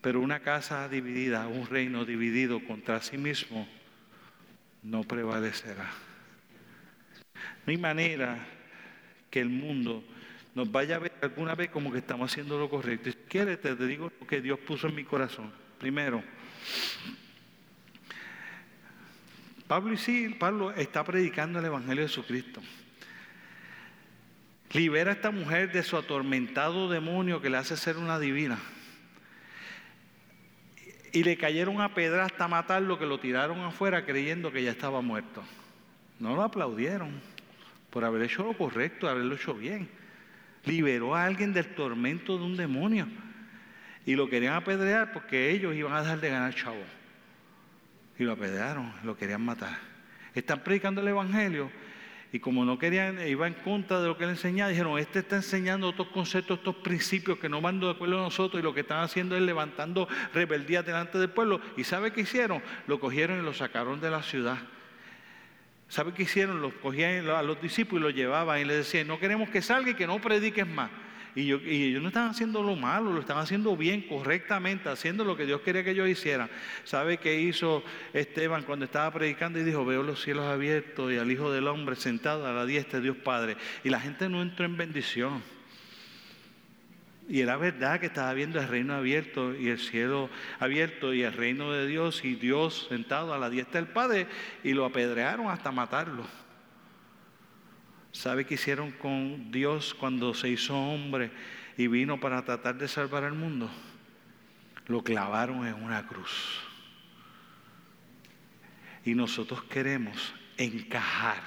pero 0.02 0.20
una 0.20 0.42
casa 0.42 0.88
dividida, 0.90 1.48
un 1.48 1.66
reino 1.68 2.06
dividido 2.06 2.64
contra 2.66 3.02
sí 3.02 3.18
mismo, 3.18 3.68
no 4.84 5.04
prevalecerá. 5.04 5.90
No 7.66 7.72
hay 7.72 7.78
manera 7.78 8.38
que 9.30 9.40
el 9.40 9.50
mundo 9.50 10.04
nos 10.56 10.72
vaya 10.72 10.96
a 10.96 11.00
ver 11.00 11.14
alguna 11.22 11.56
vez 11.56 11.70
como 11.70 11.92
que 11.92 12.00
estamos 12.00 12.32
haciendo 12.32 12.58
lo 12.58 12.70
correcto. 12.70 13.10
Y 13.10 13.14
si 13.14 13.18
quieres, 13.28 13.62
te 13.62 13.76
digo 13.76 14.12
lo 14.20 14.28
que 14.28 14.42
Dios 14.42 14.60
puso 14.60 14.88
en 14.88 14.96
mi 14.96 15.04
corazón. 15.04 15.52
Primero, 15.78 16.24
Pablo 19.68 19.94
y 19.94 19.98
sí, 19.98 20.36
Pablo 20.40 20.72
está 20.72 21.04
predicando 21.04 21.60
el 21.60 21.66
Evangelio 21.66 22.04
de 22.04 22.10
Jesucristo. 22.10 22.62
Libera 24.74 25.12
a 25.12 25.14
esta 25.14 25.32
mujer 25.32 25.72
de 25.72 25.84
su 25.84 25.98
atormentado 25.98 26.90
demonio 26.90 27.42
que 27.42 27.50
le 27.50 27.58
hace 27.58 27.78
ser 27.78 27.98
una 27.98 28.20
divina 28.20 28.60
y 31.12 31.24
le 31.24 31.38
cayeron 31.38 31.82
a 31.82 31.94
pedra 31.94 32.26
hasta 32.26 32.48
matarlo, 32.48 33.00
que 33.00 33.06
lo 33.06 33.20
tiraron 33.20 33.60
afuera 33.62 34.06
creyendo 34.06 34.52
que 34.52 34.64
ya 34.64 34.72
estaba 34.72 35.02
muerto. 35.02 35.44
No 36.20 36.36
lo 36.36 36.44
aplaudieron 36.44 37.12
por 37.90 38.04
haber 38.04 38.24
hecho 38.24 38.44
lo 38.44 38.54
correcto, 38.54 39.08
haberlo 39.08 39.36
hecho 39.36 39.54
bien. 39.54 39.90
Liberó 40.66 41.16
a 41.16 41.24
alguien 41.24 41.54
del 41.54 41.74
tormento 41.74 42.38
de 42.38 42.44
un 42.44 42.58
demonio 42.58 43.08
y 44.06 44.16
lo 44.16 44.30
querían 44.30 44.56
apedrear 44.56 45.14
porque 45.14 45.52
ellos 45.52 45.76
iban 45.76 45.94
a 45.94 46.02
dejar 46.02 46.20
de 46.20 46.30
ganar 46.30 46.54
chavo. 46.54 46.84
Y 48.18 48.24
lo 48.24 48.34
apedrearon, 48.34 48.92
lo 49.04 49.16
querían 49.16 49.44
matar. 49.44 49.78
Están 50.36 50.60
predicando 50.60 51.02
el 51.02 51.08
Evangelio 51.08 51.72
y 52.32 52.40
como 52.40 52.64
no 52.64 52.78
querían, 52.78 53.26
iba 53.28 53.48
en 53.48 53.56
contra 53.56 54.02
de 54.02 54.08
lo 54.08 54.18
que 54.18 54.26
él 54.26 54.32
enseñaba, 54.32 54.70
dijeron, 54.70 55.00
este 55.00 55.20
está 55.20 55.38
enseñando 55.38 55.88
otros 55.88 56.10
conceptos, 56.10 56.60
estos 56.60 56.76
principios 56.76 57.40
que 57.40 57.50
no 57.50 57.60
van 57.62 57.80
de 57.80 57.90
acuerdo 57.90 58.20
a 58.20 58.24
nosotros 58.24 58.60
y 58.60 58.64
lo 58.64 58.74
que 58.74 58.82
están 58.82 59.00
haciendo 59.00 59.36
es 59.36 59.42
levantando 59.42 60.08
rebeldía 60.34 60.84
delante 60.84 61.18
del 61.18 61.30
pueblo. 61.30 61.62
¿Y 61.78 61.86
sabe 61.86 62.12
qué 62.12 62.22
hicieron? 62.22 62.62
Lo 62.88 63.00
cogieron 63.00 63.40
y 63.40 63.42
lo 63.42 63.54
sacaron 63.54 64.00
de 64.02 64.12
la 64.12 64.22
ciudad. 64.22 64.58
¿Sabe 65.90 66.14
qué 66.14 66.24
hicieron? 66.24 66.62
Los 66.62 66.74
cogían 66.76 67.28
a 67.30 67.42
los 67.42 67.60
discípulos 67.62 68.02
y 68.02 68.04
los 68.04 68.16
llevaban 68.16 68.62
y 68.62 68.66
les 68.66 68.78
decían, 68.78 69.08
no 69.08 69.20
queremos 69.20 69.50
que 69.50 69.62
salga 69.62 69.92
y 69.92 69.96
que 69.96 70.08
no 70.08 70.22
prediques 70.22 70.68
más. 70.68 70.92
Y, 71.36 71.52
ellos 71.52 72.02
no 72.02 72.10
estaban 72.10 72.30
haciendo 72.30 72.62
lo 72.62 72.76
malo, 72.76 73.12
lo 73.12 73.20
estaban 73.20 73.44
haciendo 73.44 73.76
bien, 73.76 74.02
correctamente, 74.02 74.90
haciendo 74.90 75.24
lo 75.24 75.36
que 75.36 75.46
Dios 75.46 75.62
quería 75.62 75.84
que 75.84 75.92
ellos 75.92 76.08
hicieran. 76.08 76.50
¿Sabe 76.84 77.18
qué 77.18 77.40
hizo 77.40 77.84
Esteban 78.14 78.64
cuando 78.64 78.86
estaba 78.86 79.12
predicando 79.12 79.60
y 79.60 79.64
dijo, 79.64 79.84
veo 79.86 80.04
los 80.04 80.22
cielos 80.22 80.46
abiertos 80.46 81.12
y 81.12 81.18
al 81.18 81.32
Hijo 81.32 81.52
del 81.52 81.68
Hombre 81.68 81.96
sentado 81.96 82.46
a 82.46 82.54
la 82.54 82.66
diestra 82.66 83.00
de 83.00 83.04
Dios 83.04 83.18
Padre? 83.18 83.58
Y 83.84 83.90
la 83.90 84.00
gente 84.00 84.30
no 84.30 84.42
entró 84.42 84.66
en 84.66 84.78
bendición. 84.78 85.42
Y 87.30 87.42
era 87.42 87.58
verdad 87.58 88.00
que 88.00 88.08
estaba 88.08 88.34
viendo 88.34 88.60
el 88.60 88.68
reino 88.68 88.96
abierto 88.96 89.56
y 89.56 89.70
el 89.70 89.78
cielo 89.78 90.32
abierto 90.60 91.14
y 91.14 91.22
el 91.22 91.32
reino 91.32 91.72
de 91.72 91.86
Dios 91.86 92.26
y 92.26 92.34
Dios 92.34 92.88
sentado 92.90 93.36
a 93.36 93.38
la 93.38 93.52
diestra 93.52 93.80
del 93.80 93.92
Padre 93.92 94.26
y 94.64 94.74
lo 94.74 94.84
apedrearon 94.84 95.48
hasta 95.48 95.72
matarlo. 95.72 96.26
¿Sabe 98.12 98.48
qué 98.48 98.56
hicieron 98.56 98.92
con 98.92 99.52
Dios 99.52 99.94
cuando 99.94 100.34
se 100.34 100.50
hizo 100.50 100.76
hombre 100.76 101.30
y 101.78 101.86
vino 101.86 102.20
para 102.20 102.44
tratar 102.44 102.80
de 102.80 102.88
salvar 102.88 103.24
al 103.24 103.34
mundo? 103.34 103.70
Lo 104.88 105.04
clavaron 105.04 105.68
en 105.68 105.76
una 105.76 106.08
cruz. 106.08 106.62
Y 109.06 109.14
nosotros 109.14 109.62
queremos 109.66 110.34
encajar 110.58 111.44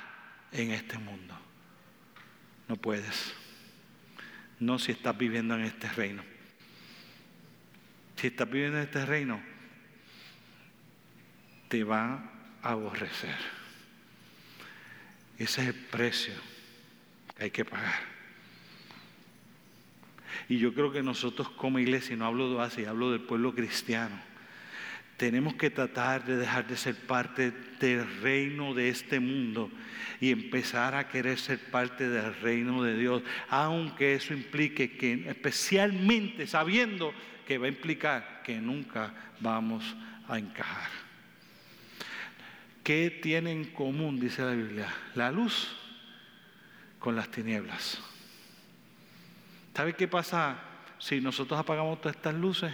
en 0.53 0.71
este 0.71 0.97
mundo. 0.97 1.37
No 2.69 2.77
puedes. 2.77 3.42
No 4.63 4.79
si 4.79 4.93
estás 4.93 5.19
viviendo 5.19 5.57
en 5.57 5.63
este 5.63 5.89
reino. 5.89 6.23
Si 8.15 8.29
estás 8.29 8.49
viviendo 8.49 8.79
en 8.79 8.85
este 8.85 9.05
reino, 9.05 9.43
te 11.67 11.83
va 11.83 12.31
a 12.63 12.71
aborrecer. 12.71 13.35
Ese 15.37 15.63
es 15.63 15.69
el 15.69 15.75
precio 15.75 16.35
hay 17.41 17.51
que 17.51 17.65
pagar. 17.65 18.05
Y 20.49 20.59
yo 20.59 20.73
creo 20.75 20.93
que 20.93 21.03
nosotros 21.03 21.49
como 21.51 21.81
iglesia, 21.81 22.15
y 22.15 22.17
no 22.17 22.27
hablo 22.27 22.55
de 22.55 22.63
así, 22.63 22.85
hablo 22.85 23.11
del 23.11 23.23
pueblo 23.23 23.57
cristiano, 23.57 24.15
tenemos 25.17 25.55
que 25.55 25.71
tratar 25.71 26.25
de 26.25 26.37
dejar 26.37 26.67
de 26.67 26.77
ser 26.77 26.95
parte 26.95 27.53
del 27.79 28.21
reino 28.23 28.75
de 28.75 28.89
este 28.89 29.21
mundo 29.21 29.71
y 30.21 30.31
empezar 30.31 30.95
a 30.95 31.09
querer 31.09 31.39
ser 31.39 31.59
parte 31.59 32.09
del 32.09 32.35
reino 32.41 32.83
de 32.83 32.97
Dios, 32.97 33.23
aunque 33.49 34.15
eso 34.15 34.35
implique 34.35 34.97
que, 34.97 35.29
especialmente 35.29 36.47
sabiendo 36.47 37.13
que 37.47 37.59
va 37.59 37.67
a 37.67 37.71
implicar 37.71 38.43
que 38.45 38.61
nunca 38.61 39.13
vamos 39.41 39.97
a 40.29 40.39
encajar. 40.39 40.91
¿Qué 42.83 43.11
tiene 43.23 43.53
en 43.53 43.65
común, 43.67 44.19
dice 44.19 44.43
la 44.43 44.53
Biblia? 44.53 44.89
La 45.15 45.31
luz 45.31 45.77
con 46.99 47.15
las 47.15 47.29
tinieblas. 47.29 48.01
¿Sabe 49.75 49.95
qué 49.95 50.09
pasa 50.09 50.59
si 50.99 51.21
nosotros 51.21 51.59
apagamos 51.59 52.01
todas 52.01 52.17
estas 52.17 52.35
luces? 52.35 52.73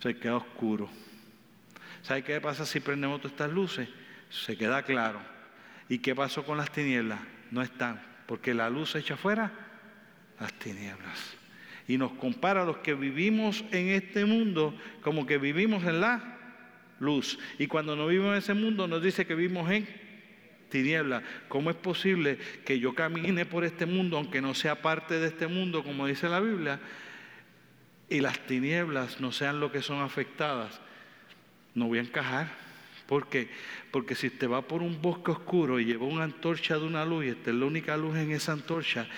Se 0.00 0.16
queda 0.18 0.36
oscuro. 0.36 0.88
¿Sabe 2.02 2.22
qué 2.22 2.40
pasa 2.40 2.64
si 2.66 2.80
prendemos 2.80 3.20
todas 3.20 3.32
estas 3.32 3.52
luces? 3.52 3.88
Se 4.30 4.56
queda 4.56 4.82
claro. 4.82 5.20
¿Y 5.88 5.98
qué 5.98 6.14
pasó 6.14 6.44
con 6.44 6.56
las 6.56 6.70
tinieblas? 6.70 7.20
No 7.50 7.62
están, 7.62 8.00
porque 8.26 8.54
la 8.54 8.70
luz 8.70 8.94
echa 8.94 9.16
fuera 9.16 9.52
las 10.38 10.52
tinieblas. 10.54 11.36
Y 11.88 11.98
nos 11.98 12.12
compara 12.12 12.62
a 12.62 12.64
los 12.64 12.78
que 12.78 12.94
vivimos 12.94 13.64
en 13.72 13.88
este 13.88 14.24
mundo 14.24 14.74
como 15.02 15.26
que 15.26 15.38
vivimos 15.38 15.84
en 15.84 16.00
la 16.00 16.38
luz. 17.00 17.38
Y 17.58 17.66
cuando 17.66 17.96
no 17.96 18.06
vivimos 18.06 18.32
en 18.32 18.38
ese 18.38 18.54
mundo 18.54 18.86
nos 18.86 19.02
dice 19.02 19.26
que 19.26 19.34
vivimos 19.34 19.70
en 19.70 19.88
tinieblas. 20.70 21.22
¿Cómo 21.48 21.70
es 21.70 21.76
posible 21.76 22.38
que 22.64 22.78
yo 22.78 22.94
camine 22.94 23.44
por 23.44 23.64
este 23.64 23.84
mundo, 23.84 24.16
aunque 24.16 24.40
no 24.40 24.54
sea 24.54 24.80
parte 24.80 25.18
de 25.18 25.26
este 25.26 25.48
mundo, 25.48 25.82
como 25.82 26.06
dice 26.06 26.28
la 26.28 26.40
Biblia, 26.40 26.80
y 28.08 28.20
las 28.20 28.38
tinieblas 28.46 29.20
no 29.20 29.32
sean 29.32 29.60
lo 29.60 29.70
que 29.70 29.82
son 29.82 30.00
afectadas? 30.00 30.80
No 31.74 31.86
voy 31.86 31.98
a 31.98 32.02
encajar. 32.02 32.48
¿Por 33.06 33.28
qué? 33.28 33.48
Porque 33.90 34.14
si 34.14 34.30
te 34.30 34.46
va 34.46 34.62
por 34.62 34.82
un 34.82 35.02
bosque 35.02 35.32
oscuro 35.32 35.80
y 35.80 35.84
lleva 35.84 36.06
una 36.06 36.24
antorcha 36.24 36.78
de 36.78 36.86
una 36.86 37.04
luz 37.04 37.24
y 37.24 37.28
esta 37.30 37.50
es 37.50 37.56
la 37.56 37.66
única 37.66 37.96
luz 37.96 38.16
en 38.16 38.30
esa 38.30 38.52
antorcha, 38.52 39.08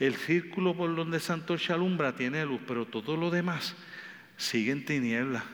el 0.00 0.14
círculo 0.14 0.74
por 0.74 0.94
donde 0.96 1.18
esa 1.18 1.34
antorcha 1.34 1.74
alumbra 1.74 2.16
tiene 2.16 2.46
luz, 2.46 2.62
pero 2.66 2.86
todo 2.86 3.14
lo 3.14 3.30
demás 3.30 3.74
sigue 4.38 4.72
en 4.72 4.86
tinieblas. 4.86 5.44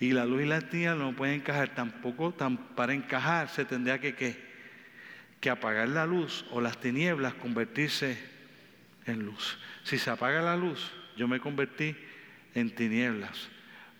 Y 0.00 0.12
la 0.12 0.24
luz 0.24 0.42
y 0.42 0.46
la 0.46 0.62
tiniebla 0.62 1.04
no 1.04 1.14
pueden 1.14 1.36
encajar. 1.36 1.74
Tampoco 1.74 2.34
para 2.74 2.94
encajar 2.94 3.50
se 3.50 3.64
tendría 3.66 4.00
que, 4.00 4.14
que 5.38 5.50
apagar 5.50 5.88
la 5.88 6.06
luz 6.06 6.46
o 6.50 6.60
las 6.62 6.80
tinieblas 6.80 7.34
convertirse 7.34 8.18
en 9.04 9.24
luz. 9.24 9.58
Si 9.84 9.98
se 9.98 10.10
apaga 10.10 10.42
la 10.42 10.56
luz, 10.56 10.90
yo 11.16 11.28
me 11.28 11.40
convertí 11.40 11.94
en 12.54 12.74
tinieblas. 12.74 13.50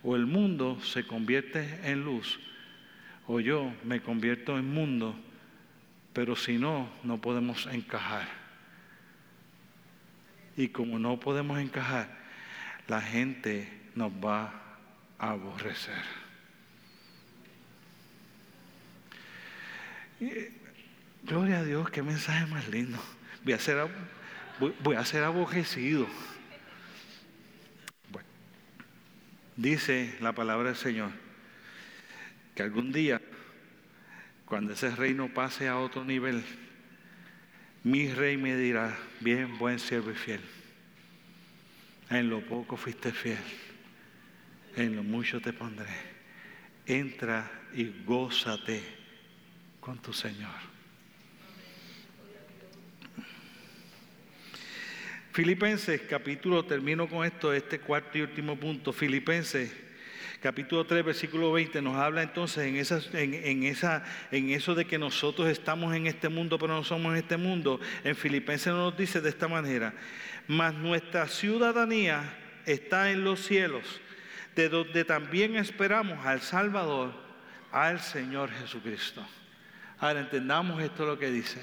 O 0.06 0.14
el 0.14 0.24
mundo 0.24 0.80
se 0.82 1.04
convierte 1.04 1.80
en 1.82 2.04
luz, 2.04 2.38
o 3.26 3.40
yo 3.40 3.74
me 3.82 4.00
convierto 4.00 4.56
en 4.56 4.72
mundo, 4.72 5.18
pero 6.12 6.36
si 6.36 6.58
no, 6.58 6.88
no 7.02 7.20
podemos 7.20 7.66
encajar. 7.66 8.28
Y 10.56 10.68
como 10.68 10.98
no 10.98 11.18
podemos 11.18 11.58
encajar, 11.58 12.08
la 12.86 13.02
gente 13.02 13.68
nos 13.94 14.12
va 14.12 14.62
aborrecer. 15.18 16.02
gloria 21.24 21.58
a 21.58 21.64
Dios, 21.64 21.90
qué 21.90 22.02
mensaje 22.02 22.46
más 22.46 22.68
lindo. 22.68 22.98
Voy 23.44 23.52
a 23.52 23.58
ser, 23.58 23.88
voy, 24.80 24.96
a 24.96 25.04
ser 25.04 25.24
aborrecido. 25.24 26.06
Dice 29.56 30.16
la 30.20 30.32
palabra 30.32 30.68
del 30.68 30.78
Señor 30.78 31.10
que 32.54 32.62
algún 32.62 32.92
día, 32.92 33.20
cuando 34.46 34.72
ese 34.72 34.94
reino 34.94 35.28
pase 35.34 35.68
a 35.68 35.78
otro 35.78 36.04
nivel, 36.04 36.42
mi 37.84 38.08
rey 38.08 38.36
me 38.36 38.56
dirá, 38.56 38.96
bien, 39.20 39.58
buen 39.58 39.78
siervo 39.78 40.10
y 40.10 40.14
fiel. 40.14 40.40
En 42.08 42.30
lo 42.30 42.40
poco 42.40 42.76
fuiste 42.76 43.12
fiel 43.12 43.38
en 44.76 44.94
lo 44.94 45.02
mucho 45.02 45.40
te 45.40 45.52
pondré. 45.52 45.88
Entra 46.84 47.50
y 47.74 48.04
gózate 48.04 48.82
con 49.80 49.98
tu 49.98 50.12
Señor. 50.12 50.75
Filipenses 55.36 56.00
capítulo, 56.08 56.64
termino 56.64 57.06
con 57.06 57.26
esto, 57.26 57.52
este 57.52 57.78
cuarto 57.78 58.16
y 58.16 58.22
último 58.22 58.56
punto. 58.56 58.90
Filipenses 58.90 59.70
capítulo 60.40 60.86
3, 60.86 61.04
versículo 61.04 61.52
20 61.52 61.82
nos 61.82 61.96
habla 61.96 62.22
entonces 62.22 62.64
en, 62.64 62.76
esa, 62.76 63.02
en, 63.12 63.64
esa, 63.64 64.02
en 64.30 64.48
eso 64.48 64.74
de 64.74 64.86
que 64.86 64.98
nosotros 64.98 65.48
estamos 65.48 65.94
en 65.94 66.06
este 66.06 66.30
mundo, 66.30 66.58
pero 66.58 66.72
no 66.72 66.82
somos 66.84 67.12
en 67.12 67.18
este 67.18 67.36
mundo. 67.36 67.78
En 68.02 68.16
Filipenses 68.16 68.72
nos 68.72 68.96
dice 68.96 69.20
de 69.20 69.28
esta 69.28 69.46
manera, 69.46 69.92
mas 70.48 70.72
nuestra 70.72 71.28
ciudadanía 71.28 72.22
está 72.64 73.10
en 73.10 73.22
los 73.22 73.44
cielos 73.44 74.00
de 74.54 74.70
donde 74.70 75.04
también 75.04 75.56
esperamos 75.56 76.24
al 76.24 76.40
Salvador, 76.40 77.12
al 77.72 78.00
Señor 78.00 78.50
Jesucristo. 78.52 79.22
Ahora 79.98 80.20
entendamos 80.20 80.82
esto 80.82 81.04
lo 81.04 81.18
que 81.18 81.30
dice. 81.30 81.60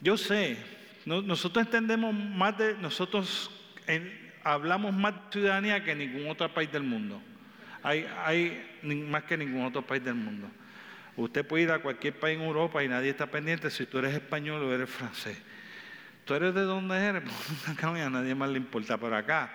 Yo 0.00 0.16
sé, 0.16 0.79
nosotros 1.04 1.64
entendemos 1.64 2.14
más 2.14 2.56
de, 2.58 2.74
nosotros 2.74 3.50
hablamos 4.44 4.94
más 4.94 5.14
de 5.14 5.20
ciudadanía 5.32 5.82
que 5.84 5.94
ningún 5.94 6.28
otro 6.28 6.52
país 6.52 6.70
del 6.70 6.82
mundo. 6.82 7.20
Hay, 7.82 8.06
hay 8.24 8.78
más 8.82 9.24
que 9.24 9.36
ningún 9.36 9.64
otro 9.64 9.82
país 9.82 10.04
del 10.04 10.14
mundo. 10.14 10.48
Usted 11.16 11.46
puede 11.46 11.64
ir 11.64 11.70
a 11.70 11.80
cualquier 11.80 12.18
país 12.18 12.38
en 12.38 12.44
Europa 12.44 12.82
y 12.82 12.88
nadie 12.88 13.10
está 13.10 13.26
pendiente 13.26 13.70
si 13.70 13.86
tú 13.86 13.98
eres 13.98 14.14
español 14.14 14.62
o 14.62 14.72
eres 14.72 14.88
francés. 14.88 15.36
Tú 16.24 16.34
eres 16.34 16.54
de 16.54 16.62
donde 16.62 16.96
eres, 16.96 17.22
pues 17.64 17.84
a 17.84 18.10
nadie 18.10 18.34
más 18.34 18.50
le 18.50 18.58
importa. 18.58 18.98
Pero 18.98 19.16
acá 19.16 19.50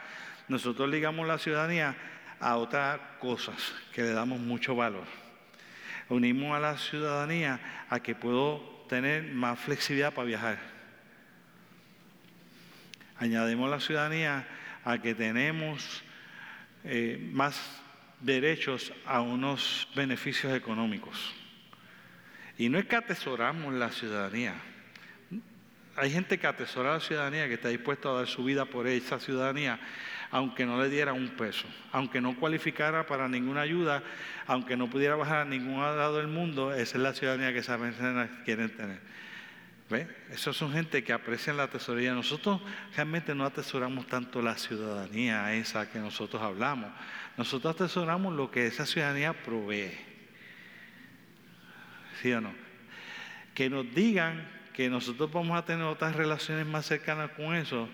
nosotros 0.47 0.89
ligamos 0.89 1.27
la 1.27 1.37
ciudadanía 1.37 1.95
a 2.39 2.57
otras 2.57 2.99
cosas 3.19 3.55
que 3.93 4.01
le 4.01 4.11
damos 4.11 4.39
mucho 4.39 4.75
valor. 4.75 5.05
Unimos 6.09 6.55
a 6.55 6.59
la 6.59 6.77
ciudadanía 6.77 7.85
a 7.89 7.99
que 7.99 8.13
puedo 8.13 8.85
tener 8.89 9.23
más 9.33 9.59
flexibilidad 9.59 10.13
para 10.13 10.27
viajar. 10.27 10.74
Añadimos 13.17 13.69
la 13.69 13.79
ciudadanía 13.79 14.47
a 14.83 14.97
que 15.01 15.15
tenemos 15.15 16.03
eh, 16.83 17.29
más 17.31 17.81
derechos 18.21 18.91
a 19.05 19.21
unos 19.21 19.87
beneficios 19.95 20.53
económicos. 20.53 21.33
Y 22.57 22.69
no 22.69 22.77
es 22.77 22.85
que 22.85 22.95
atesoramos 22.95 23.73
la 23.73 23.89
ciudadanía. 23.89 24.55
Hay 25.97 26.11
gente 26.11 26.37
que 26.37 26.47
atesora 26.47 26.93
la 26.93 26.99
ciudadanía, 26.99 27.47
que 27.47 27.53
está 27.53 27.69
dispuesto 27.69 28.11
a 28.11 28.19
dar 28.19 28.27
su 28.27 28.43
vida 28.43 28.65
por 28.65 28.85
esa 28.87 29.19
ciudadanía, 29.19 29.79
aunque 30.29 30.65
no 30.65 30.81
le 30.81 30.89
diera 30.89 31.13
un 31.13 31.29
peso, 31.29 31.67
aunque 31.93 32.19
no 32.19 32.35
cualificara 32.35 33.05
para 33.05 33.29
ninguna 33.29 33.61
ayuda, 33.61 34.03
aunque 34.47 34.75
no 34.75 34.89
pudiera 34.89 35.15
bajar 35.15 35.41
a 35.41 35.45
ningún 35.45 35.79
lado 35.79 36.17
del 36.17 36.27
mundo, 36.27 36.73
esa 36.73 36.97
es 36.97 37.03
la 37.03 37.13
ciudadanía 37.13 37.53
que 37.53 37.59
esas 37.59 37.79
personas 37.79 38.29
quieren 38.43 38.69
tener. 38.75 38.99
¿Ve? 39.89 40.07
Esos 40.31 40.57
son 40.57 40.73
gente 40.73 41.03
que 41.03 41.13
aprecian 41.13 41.57
la 41.57 41.67
tesorería. 41.67 42.13
Nosotros 42.13 42.59
realmente 42.95 43.35
no 43.35 43.45
atesoramos 43.45 44.07
tanto 44.07 44.41
la 44.41 44.57
ciudadanía 44.57 45.53
esa 45.53 45.89
que 45.91 45.99
nosotros 45.99 46.41
hablamos. 46.41 46.91
Nosotros 47.37 47.75
atesoramos 47.75 48.33
lo 48.33 48.49
que 48.49 48.65
esa 48.65 48.85
ciudadanía 48.85 49.33
provee. 49.33 49.91
¿Sí 52.21 52.31
o 52.33 52.41
no? 52.41 52.53
Que 53.53 53.69
nos 53.69 53.93
digan 53.93 54.47
que 54.73 54.89
nosotros 54.89 55.31
vamos 55.31 55.57
a 55.57 55.65
tener 55.65 55.85
otras 55.85 56.15
relaciones 56.15 56.65
más 56.65 56.85
cercanas 56.85 57.31
con 57.31 57.55
eso 57.55 57.87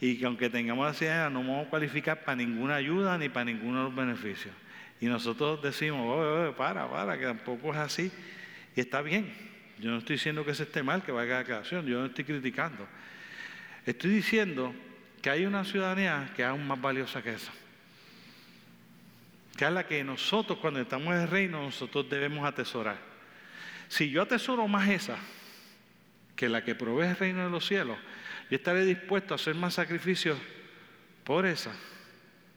y 0.00 0.18
que 0.18 0.26
aunque 0.26 0.50
tengamos 0.50 0.86
la 0.86 0.94
ciudadanía 0.94 1.30
no 1.30 1.40
vamos 1.40 1.66
a 1.66 1.70
cualificar 1.70 2.24
para 2.24 2.36
ninguna 2.36 2.74
ayuda 2.74 3.16
ni 3.16 3.28
para 3.28 3.46
ninguno 3.46 3.78
de 3.78 3.84
los 3.84 3.94
beneficios. 3.94 4.54
Y 5.00 5.06
nosotros 5.06 5.62
decimos, 5.62 6.54
para, 6.56 6.88
para, 6.88 7.18
que 7.18 7.24
tampoco 7.24 7.72
es 7.72 7.78
así. 7.78 8.12
Y 8.76 8.80
está 8.80 9.00
bien. 9.00 9.51
Yo 9.82 9.90
no 9.90 9.98
estoy 9.98 10.14
diciendo 10.14 10.44
que 10.44 10.54
se 10.54 10.62
esté 10.62 10.84
mal, 10.84 11.02
que 11.02 11.10
vaya 11.10 11.38
a 11.38 11.40
aclaración, 11.40 11.84
yo 11.86 11.98
no 11.98 12.06
estoy 12.06 12.22
criticando. 12.22 12.86
Estoy 13.84 14.10
diciendo 14.12 14.72
que 15.20 15.28
hay 15.28 15.44
una 15.44 15.64
ciudadanía 15.64 16.30
que 16.36 16.42
es 16.42 16.48
aún 16.48 16.64
más 16.64 16.80
valiosa 16.80 17.20
que 17.20 17.34
esa. 17.34 17.50
Que 19.56 19.64
es 19.64 19.72
la 19.72 19.84
que 19.84 20.04
nosotros, 20.04 20.60
cuando 20.60 20.78
estamos 20.78 21.12
en 21.12 21.22
el 21.22 21.28
reino, 21.28 21.60
nosotros 21.60 22.08
debemos 22.08 22.46
atesorar. 22.46 22.96
Si 23.88 24.08
yo 24.08 24.22
atesoro 24.22 24.68
más 24.68 24.88
esa 24.88 25.16
que 26.36 26.48
la 26.48 26.62
que 26.62 26.76
provee 26.76 27.08
el 27.08 27.16
reino 27.16 27.42
de 27.42 27.50
los 27.50 27.66
cielos, 27.66 27.98
y 28.50 28.54
estaré 28.54 28.84
dispuesto 28.84 29.34
a 29.34 29.36
hacer 29.36 29.56
más 29.56 29.74
sacrificios 29.74 30.38
por 31.24 31.44
esa 31.44 31.72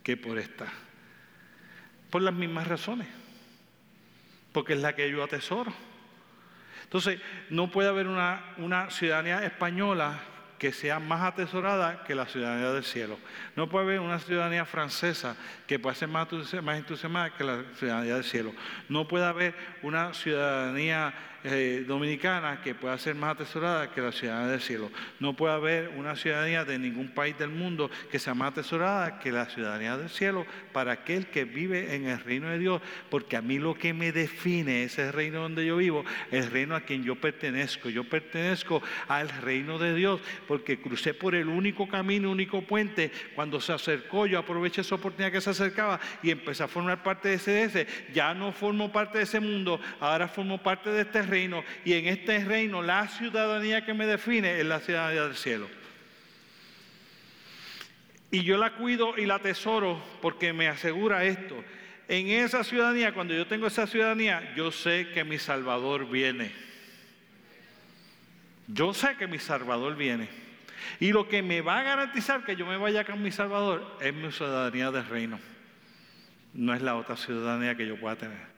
que 0.03 0.15
por 0.15 0.37
esta. 0.37 0.67
Por 2.11 2.21
las 2.21 2.35
mismas 2.35 2.67
razones. 2.67 3.07
Porque 4.51 4.73
es 4.73 4.79
la 4.79 4.95
que 4.95 5.09
yo 5.09 5.23
atesoro. 5.23 5.73
Entonces, 6.85 7.19
no 7.49 7.69
puede 7.69 7.89
haber 7.89 8.07
una, 8.07 8.53
una 8.57 8.89
ciudadanía 8.89 9.43
española 9.43 10.21
que 10.57 10.71
sea 10.71 10.99
más 10.99 11.21
atesorada 11.21 12.03
que 12.03 12.15
la 12.15 12.25
ciudadanía 12.25 12.71
del 12.71 12.83
cielo. 12.83 13.19
No 13.55 13.69
puede 13.69 13.85
haber 13.85 13.99
una 13.99 14.19
ciudadanía 14.19 14.65
francesa 14.65 15.35
que 15.67 15.79
pueda 15.79 15.95
ser 15.95 16.07
más, 16.07 16.27
entusiasmada 16.31 17.31
que 17.35 17.43
la 17.43 17.63
ciudadanía 17.77 18.15
del 18.15 18.23
cielo. 18.23 18.53
No 18.89 19.07
puede 19.07 19.25
haber 19.25 19.53
una 19.81 20.13
ciudadanía 20.13 21.13
eh, 21.47 21.85
dominicana 21.87 22.59
que 22.63 22.73
pueda 22.73 22.97
ser 22.97 23.13
más 23.13 23.33
atesorada 23.35 23.91
que 23.91 24.01
la 24.01 24.11
ciudadanía 24.11 24.47
del 24.47 24.61
cielo. 24.61 24.89
No 25.19 25.33
puede 25.33 25.53
haber 25.53 25.89
una 25.89 26.15
ciudadanía 26.15 26.65
de 26.65 26.79
ningún 26.79 27.09
país 27.09 27.37
del 27.37 27.49
mundo 27.49 27.91
que 28.11 28.17
sea 28.17 28.33
más 28.33 28.53
atesorada 28.53 29.19
que 29.19 29.31
la 29.31 29.45
ciudadanía 29.45 29.95
del 29.95 30.09
cielo 30.09 30.47
para 30.73 30.93
aquel 30.93 31.27
que 31.27 31.45
vive 31.45 31.93
en 31.93 32.07
el 32.07 32.19
reino 32.19 32.49
de 32.49 32.57
Dios, 32.57 32.81
porque 33.11 33.37
a 33.37 33.43
mí 33.43 33.59
lo 33.59 33.75
que 33.75 33.93
me 33.93 34.11
define 34.11 34.85
es 34.85 34.97
el 34.97 35.13
reino 35.13 35.41
donde 35.41 35.63
yo 35.67 35.77
vivo, 35.77 36.03
el 36.31 36.49
reino 36.49 36.75
a 36.75 36.81
quien 36.81 37.03
yo 37.03 37.13
pertenezco. 37.13 37.89
Yo 37.89 38.03
pertenezco 38.05 38.81
al 39.07 39.29
reino 39.29 39.77
de 39.77 39.93
Dios 39.93 40.21
porque 40.47 40.81
crucé 40.81 41.13
por 41.13 41.35
el 41.35 41.47
único 41.47 41.87
camino, 41.87 42.31
único 42.31 42.63
puente. 42.63 43.11
Cuando 43.35 43.61
se 43.61 43.71
acercó, 43.71 44.25
yo 44.25 44.39
aproveché 44.39 44.81
esa 44.81 44.95
oportunidad 44.95 45.31
que 45.31 45.41
se 45.41 45.51
acercaba 45.51 45.99
y 46.23 46.31
empecé 46.31 46.63
a 46.63 46.67
formar 46.67 47.03
parte 47.03 47.37
de 47.37 47.63
ese. 47.65 47.87
Ya 48.15 48.33
no 48.33 48.51
formo 48.51 48.91
parte 48.91 49.19
de 49.19 49.25
ese 49.25 49.39
mundo, 49.39 49.79
ahora 49.99 50.27
formo 50.27 50.57
parte 50.57 50.89
de 50.89 51.01
este 51.01 51.21
reino 51.21 51.34
y 51.35 51.93
en 51.93 52.07
este 52.07 52.43
reino 52.43 52.81
la 52.81 53.07
ciudadanía 53.07 53.85
que 53.85 53.93
me 53.93 54.05
define 54.05 54.59
es 54.59 54.65
la 54.65 54.79
ciudadanía 54.79 55.23
del 55.23 55.35
cielo. 55.35 55.67
Y 58.31 58.43
yo 58.43 58.57
la 58.57 58.71
cuido 58.71 59.17
y 59.17 59.25
la 59.25 59.35
atesoro 59.35 60.01
porque 60.21 60.53
me 60.53 60.67
asegura 60.67 61.23
esto. 61.23 61.63
En 62.07 62.27
esa 62.27 62.63
ciudadanía, 62.63 63.13
cuando 63.13 63.33
yo 63.33 63.47
tengo 63.47 63.67
esa 63.67 63.87
ciudadanía, 63.87 64.53
yo 64.55 64.71
sé 64.71 65.09
que 65.13 65.23
mi 65.23 65.37
Salvador 65.37 66.09
viene. 66.09 66.51
Yo 68.67 68.93
sé 68.93 69.15
que 69.17 69.27
mi 69.27 69.39
Salvador 69.39 69.95
viene. 69.95 70.27
Y 70.99 71.11
lo 71.11 71.27
que 71.27 71.41
me 71.41 71.61
va 71.61 71.79
a 71.79 71.83
garantizar 71.83 72.43
que 72.43 72.55
yo 72.55 72.65
me 72.65 72.77
vaya 72.77 73.05
con 73.05 73.21
mi 73.21 73.31
Salvador 73.31 73.97
es 74.01 74.13
mi 74.13 74.31
ciudadanía 74.31 74.91
del 74.91 75.05
reino. 75.05 75.39
No 76.53 76.73
es 76.73 76.81
la 76.81 76.95
otra 76.95 77.17
ciudadanía 77.17 77.75
que 77.75 77.87
yo 77.87 77.99
pueda 77.99 78.15
tener. 78.15 78.54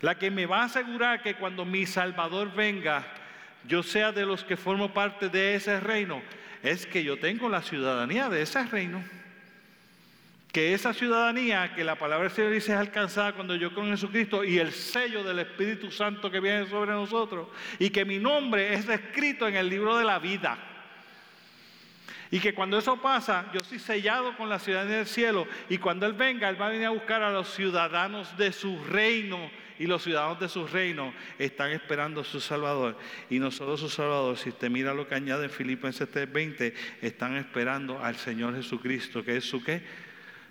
La 0.00 0.16
que 0.16 0.30
me 0.30 0.46
va 0.46 0.62
a 0.62 0.64
asegurar 0.64 1.22
que 1.22 1.34
cuando 1.34 1.64
mi 1.64 1.84
Salvador 1.86 2.52
venga, 2.54 3.04
yo 3.66 3.82
sea 3.82 4.12
de 4.12 4.24
los 4.24 4.44
que 4.44 4.56
formo 4.56 4.92
parte 4.94 5.28
de 5.28 5.56
ese 5.56 5.80
reino, 5.80 6.22
es 6.62 6.86
que 6.86 7.02
yo 7.02 7.18
tengo 7.18 7.48
la 7.48 7.62
ciudadanía 7.62 8.28
de 8.28 8.42
ese 8.42 8.64
reino. 8.64 9.02
Que 10.52 10.72
esa 10.72 10.94
ciudadanía 10.94 11.74
que 11.74 11.84
la 11.84 11.96
palabra 11.96 12.28
del 12.28 12.34
Señor 12.34 12.52
dice 12.52 12.72
es 12.72 12.78
alcanzada 12.78 13.32
cuando 13.32 13.54
yo 13.54 13.70
creo 13.70 13.84
en 13.84 13.90
Jesucristo 13.90 14.44
y 14.44 14.58
el 14.58 14.72
sello 14.72 15.22
del 15.22 15.40
Espíritu 15.40 15.90
Santo 15.90 16.30
que 16.30 16.40
viene 16.40 16.66
sobre 16.66 16.92
nosotros 16.92 17.48
y 17.78 17.90
que 17.90 18.04
mi 18.04 18.18
nombre 18.18 18.72
es 18.72 18.88
escrito 18.88 19.46
en 19.46 19.56
el 19.56 19.68
libro 19.68 19.98
de 19.98 20.04
la 20.04 20.18
vida. 20.18 20.56
Y 22.30 22.40
que 22.40 22.54
cuando 22.54 22.78
eso 22.78 23.00
pasa, 23.00 23.46
yo 23.52 23.60
soy 23.60 23.78
sellado 23.78 24.36
con 24.36 24.48
la 24.48 24.58
ciudadanía 24.58 24.98
del 24.98 25.06
cielo 25.06 25.46
y 25.68 25.78
cuando 25.78 26.06
Él 26.06 26.14
venga, 26.14 26.48
Él 26.48 26.60
va 26.60 26.66
a 26.66 26.70
venir 26.70 26.86
a 26.86 26.90
buscar 26.90 27.22
a 27.22 27.30
los 27.30 27.52
ciudadanos 27.54 28.36
de 28.36 28.52
su 28.52 28.82
reino 28.84 29.50
y 29.78 29.86
los 29.86 30.02
ciudadanos 30.02 30.40
de 30.40 30.48
su 30.48 30.66
reino 30.66 31.14
están 31.38 31.70
esperando 31.70 32.20
a 32.20 32.24
su 32.24 32.40
Salvador. 32.40 32.98
Y 33.30 33.38
no 33.38 33.50
solo 33.50 33.76
su 33.76 33.88
Salvador, 33.88 34.36
si 34.36 34.50
usted 34.50 34.70
mira 34.70 34.92
lo 34.92 35.06
que 35.06 35.14
añade 35.14 35.44
en 35.44 35.50
Filipenses 35.50 36.08
3:20, 36.10 36.74
están 37.00 37.36
esperando 37.36 38.02
al 38.02 38.16
Señor 38.16 38.56
Jesucristo, 38.56 39.24
que 39.24 39.36
es 39.36 39.44
su 39.44 39.62
qué? 39.62 39.82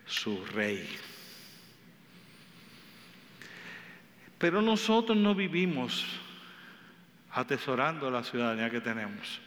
Su 0.06 0.46
Rey. 0.46 0.88
Pero 4.38 4.62
nosotros 4.62 5.18
no 5.18 5.36
vivimos 5.36 6.06
atesorando 7.32 8.10
la 8.10 8.24
ciudadanía 8.24 8.70
que 8.70 8.82
tenemos. 8.82 9.42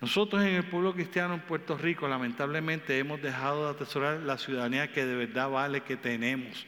Nosotros 0.00 0.42
en 0.42 0.54
el 0.54 0.64
pueblo 0.64 0.92
cristiano 0.92 1.34
en 1.34 1.40
Puerto 1.40 1.78
Rico 1.78 2.06
lamentablemente 2.06 2.98
hemos 2.98 3.22
dejado 3.22 3.64
de 3.64 3.70
atesorar 3.70 4.20
la 4.20 4.36
ciudadanía 4.36 4.92
que 4.92 5.06
de 5.06 5.14
verdad 5.14 5.48
vale 5.48 5.80
que 5.80 5.96
tenemos 5.96 6.66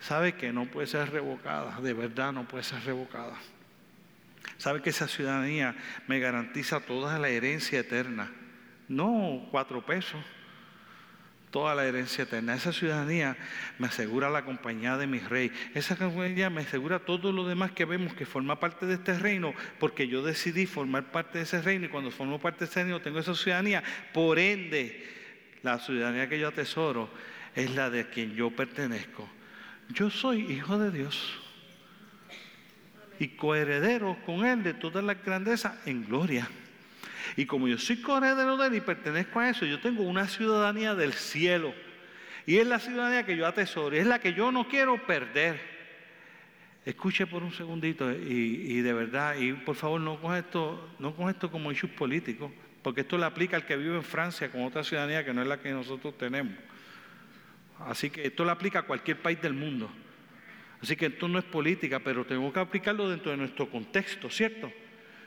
sabe 0.00 0.34
que 0.34 0.52
no 0.52 0.66
puede 0.66 0.86
ser 0.86 1.10
revocada, 1.10 1.78
de 1.80 1.92
verdad 1.92 2.32
no 2.32 2.48
puede 2.48 2.64
ser 2.64 2.82
revocada. 2.84 3.36
Sabe 4.56 4.82
que 4.82 4.90
esa 4.90 5.06
ciudadanía 5.06 5.76
me 6.06 6.18
garantiza 6.18 6.80
toda 6.80 7.18
la 7.18 7.28
herencia 7.28 7.80
eterna, 7.80 8.30
no 8.88 9.46
cuatro 9.50 9.84
pesos, 9.84 10.24
toda 11.50 11.74
la 11.74 11.84
herencia 11.84 12.24
eterna. 12.24 12.54
Esa 12.54 12.72
ciudadanía 12.72 13.36
me 13.78 13.88
asegura 13.88 14.30
la 14.30 14.44
compañía 14.44 14.96
de 14.96 15.06
mi 15.06 15.18
rey. 15.18 15.52
Esa 15.74 15.96
compañía 15.96 16.48
me 16.48 16.62
asegura 16.62 17.00
todo 17.00 17.32
lo 17.32 17.46
demás 17.46 17.72
que 17.72 17.84
vemos 17.84 18.14
que 18.14 18.24
forma 18.24 18.58
parte 18.58 18.86
de 18.86 18.94
este 18.94 19.18
reino, 19.18 19.52
porque 19.78 20.08
yo 20.08 20.22
decidí 20.22 20.66
formar 20.66 21.10
parte 21.10 21.38
de 21.38 21.44
ese 21.44 21.60
reino 21.60 21.86
y 21.86 21.88
cuando 21.88 22.10
formo 22.10 22.38
parte 22.38 22.60
de 22.60 22.70
ese 22.70 22.82
reino 22.82 23.00
tengo 23.00 23.18
esa 23.18 23.34
ciudadanía. 23.34 23.82
Por 24.14 24.38
ende, 24.38 25.06
la 25.62 25.78
ciudadanía 25.78 26.28
que 26.28 26.38
yo 26.38 26.48
atesoro 26.48 27.10
es 27.54 27.74
la 27.74 27.90
de 27.90 28.08
quien 28.08 28.34
yo 28.34 28.50
pertenezco 28.50 29.28
yo 29.92 30.10
soy 30.10 30.40
hijo 30.52 30.78
de 30.78 30.90
Dios 30.90 31.38
y 33.18 33.28
coheredero 33.28 34.16
con 34.24 34.46
Él 34.46 34.62
de 34.62 34.74
toda 34.74 35.02
la 35.02 35.14
grandeza 35.14 35.80
en 35.84 36.04
gloria. 36.04 36.48
Y 37.36 37.46
como 37.46 37.68
yo 37.68 37.78
soy 37.78 38.00
coheredero 38.00 38.56
de 38.56 38.68
Él 38.68 38.74
y 38.76 38.80
pertenezco 38.80 39.40
a 39.40 39.50
eso, 39.50 39.66
yo 39.66 39.80
tengo 39.80 40.02
una 40.02 40.26
ciudadanía 40.26 40.94
del 40.94 41.12
cielo. 41.12 41.74
Y 42.46 42.56
es 42.56 42.66
la 42.66 42.78
ciudadanía 42.78 43.24
que 43.24 43.36
yo 43.36 43.46
atesoro, 43.46 43.94
es 43.94 44.06
la 44.06 44.18
que 44.18 44.32
yo 44.32 44.50
no 44.50 44.66
quiero 44.66 44.96
perder. 45.06 45.60
Escuche 46.84 47.26
por 47.26 47.42
un 47.42 47.52
segundito 47.52 48.10
y, 48.10 48.80
de 48.80 48.92
verdad, 48.94 49.36
y 49.38 49.52
por 49.52 49.76
favor 49.76 50.00
no 50.00 50.18
con 50.20 50.34
esto, 50.34 50.90
no 50.98 51.14
con 51.14 51.28
esto 51.28 51.50
como 51.50 51.70
issues 51.70 51.92
políticos, 51.92 52.50
porque 52.82 53.02
esto 53.02 53.18
le 53.18 53.26
aplica 53.26 53.56
al 53.56 53.66
que 53.66 53.76
vive 53.76 53.96
en 53.96 54.02
Francia 54.02 54.50
con 54.50 54.62
otra 54.62 54.82
ciudadanía 54.82 55.24
que 55.24 55.34
no 55.34 55.42
es 55.42 55.48
la 55.48 55.60
que 55.60 55.70
nosotros 55.72 56.16
tenemos. 56.16 56.54
Así 57.86 58.10
que 58.10 58.26
esto 58.26 58.44
lo 58.44 58.50
aplica 58.50 58.80
a 58.80 58.82
cualquier 58.82 59.20
país 59.20 59.40
del 59.40 59.54
mundo. 59.54 59.90
Así 60.82 60.96
que 60.96 61.06
esto 61.06 61.28
no 61.28 61.38
es 61.38 61.44
política, 61.44 62.00
pero 62.00 62.24
tengo 62.24 62.52
que 62.52 62.60
aplicarlo 62.60 63.08
dentro 63.08 63.30
de 63.30 63.36
nuestro 63.36 63.68
contexto, 63.68 64.30
¿cierto? 64.30 64.72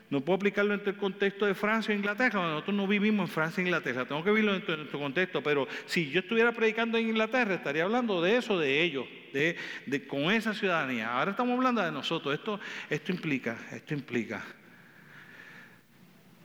No 0.10 0.22
puedo 0.22 0.36
aplicarlo 0.36 0.72
dentro 0.72 0.92
del 0.92 1.00
contexto 1.00 1.46
de 1.46 1.56
Francia 1.56 1.92
e 1.92 1.98
Inglaterra. 1.98 2.40
Nosotros 2.42 2.76
no 2.76 2.88
vivimos 2.88 3.30
en 3.30 3.34
Francia 3.34 3.62
e 3.62 3.66
Inglaterra. 3.66 4.06
Tengo 4.06 4.24
que 4.24 4.30
vivirlo 4.30 4.54
dentro 4.54 4.74
de 4.74 4.78
nuestro 4.78 5.00
contexto. 5.00 5.42
Pero 5.42 5.68
si 5.86 6.10
yo 6.10 6.20
estuviera 6.20 6.52
predicando 6.52 6.98
en 6.98 7.10
Inglaterra, 7.10 7.56
estaría 7.56 7.84
hablando 7.84 8.22
de 8.22 8.38
eso, 8.38 8.60
de 8.60 8.84
ellos, 8.84 9.06
de, 9.32 10.08
con 10.08 10.32
esa 10.32 10.54
ciudadanía. 10.54 11.12
Ahora 11.12 11.32
estamos 11.32 11.58
hablando 11.58 11.82
de 11.82 11.92
nosotros. 11.92 12.36
Esto, 12.36 12.60
esto 12.90 13.12
implica, 13.12 13.58
esto 13.72 13.96
implica. 13.96 14.44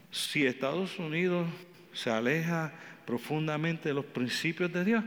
Si 0.09 0.45
Estados 0.47 0.97
Unidos 0.97 1.47
se 1.93 2.09
aleja 2.09 2.73
profundamente 3.05 3.89
de 3.89 3.95
los 3.95 4.05
principios 4.05 4.73
de 4.73 4.83
Dios, 4.83 5.03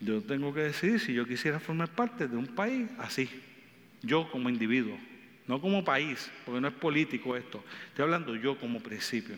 yo 0.00 0.22
tengo 0.22 0.52
que 0.52 0.60
decidir 0.60 1.00
si 1.00 1.14
yo 1.14 1.26
quisiera 1.26 1.58
formar 1.58 1.88
parte 1.88 2.28
de 2.28 2.36
un 2.36 2.46
país 2.46 2.88
así, 2.98 3.28
yo 4.02 4.30
como 4.30 4.48
individuo, 4.48 4.98
no 5.46 5.60
como 5.60 5.84
país, 5.84 6.30
porque 6.44 6.60
no 6.60 6.68
es 6.68 6.74
político 6.74 7.36
esto. 7.36 7.64
Estoy 7.88 8.04
hablando 8.04 8.34
yo 8.36 8.58
como 8.58 8.80
principio, 8.80 9.36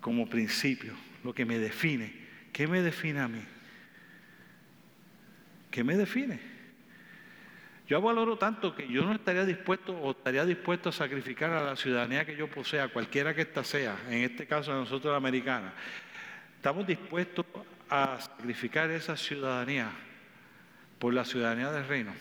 como 0.00 0.28
principio, 0.28 0.94
lo 1.22 1.34
que 1.34 1.44
me 1.44 1.58
define. 1.58 2.28
¿Qué 2.52 2.66
me 2.66 2.82
define 2.82 3.20
a 3.20 3.28
mí? 3.28 3.42
¿Qué 5.70 5.84
me 5.84 5.96
define? 5.96 6.40
Yo 7.86 8.02
valoro 8.02 8.36
tanto 8.36 8.74
que 8.74 8.86
yo 8.88 9.02
no 9.02 9.12
estaría 9.12 9.46
dispuesto 9.46 9.92
o 9.92 10.10
estaría 10.10 10.44
dispuesto 10.44 10.90
a 10.90 10.92
sacrificar 10.92 11.50
a 11.52 11.62
la 11.62 11.76
ciudadanía 11.76 12.26
que 12.26 12.36
yo 12.36 12.50
posea, 12.50 12.88
cualquiera 12.88 13.34
que 13.34 13.42
ésta 13.42 13.64
sea, 13.64 13.96
en 14.08 14.24
este 14.24 14.46
caso 14.46 14.72
de 14.72 14.80
nosotros 14.80 15.10
la 15.10 15.16
americana. 15.16 15.72
Estamos 16.56 16.86
dispuestos 16.86 17.46
a 17.90 18.20
sacrificar 18.20 18.90
esa 18.90 19.16
ciudadanía 19.16 19.90
por 20.98 21.14
la 21.14 21.24
ciudadanía 21.24 21.70
del 21.70 21.86
reino. 21.86 22.12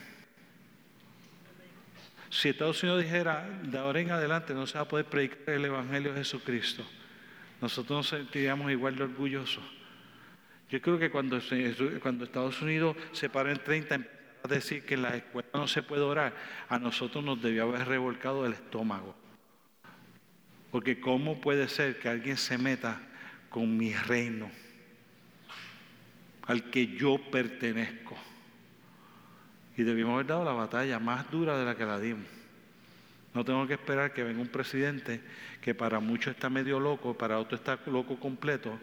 Si 2.30 2.50
Estados 2.50 2.84
Unidos 2.84 3.04
dijera, 3.04 3.48
de 3.64 3.78
ahora 3.78 4.00
en 4.00 4.12
adelante 4.12 4.54
no 4.54 4.68
se 4.68 4.78
va 4.78 4.82
a 4.82 4.88
poder 4.88 5.06
predicar 5.06 5.56
el 5.56 5.66
Evangelio 5.66 6.14
de 6.14 6.20
Jesucristo, 6.20 6.86
nosotros 7.62 7.98
nos 7.98 8.08
sentiríamos 8.10 8.70
igual 8.72 8.96
de 8.96 9.04
orgullosos. 9.04 9.64
Yo 10.70 10.82
creo 10.82 11.00
que 11.00 11.10
cuando, 11.10 11.40
cuando 12.02 12.26
Estados 12.26 12.62
Unidos 12.62 12.98
se 13.14 13.30
paró 13.30 13.50
en 13.50 13.64
30 13.64 13.96
a 14.44 14.48
decir 14.48 14.86
que 14.86 14.96
en 14.96 15.04
la 15.04 15.16
escuela 15.16 15.48
no 15.54 15.68
se 15.68 15.82
puede 15.82 16.02
orar, 16.02 16.34
a 16.68 16.78
nosotros 16.78 17.24
nos 17.24 17.42
debió 17.42 17.64
haber 17.64 17.88
revolcado 17.88 18.46
el 18.46 18.54
estómago. 18.54 19.16
Porque 20.72 21.00
¿cómo 21.00 21.40
puede 21.40 21.70
ser 21.70 21.98
que 22.00 22.10
alguien 22.10 22.38
se 22.38 22.58
meta 22.58 23.02
con 23.50 23.78
mi 23.78 23.94
reino? 23.94 24.52
Al 26.48 26.70
que 26.70 26.88
yo 26.88 27.18
pertenezco. 27.30 28.18
Y 29.76 29.84
debimos 29.84 30.16
haber 30.16 30.28
dado 30.28 30.44
la 30.44 30.54
batalla 30.54 31.00
más 31.00 31.30
dura 31.30 31.58
de 31.58 31.66
la 31.66 31.76
que 31.76 31.86
la 31.86 32.00
dimos. 32.00 32.26
No 33.34 33.46
tengo 33.46 33.68
que 33.68 33.74
esperar 33.74 34.14
que 34.14 34.24
venga 34.24 34.42
un 34.42 34.48
presidente 34.48 35.22
que 35.62 35.76
para 35.76 36.00
muchos 36.00 36.34
está 36.34 36.50
medio 36.50 36.80
loco, 36.80 37.16
para 37.16 37.38
otros 37.38 37.60
está 37.60 37.78
loco 37.86 38.20
completo, 38.20 38.80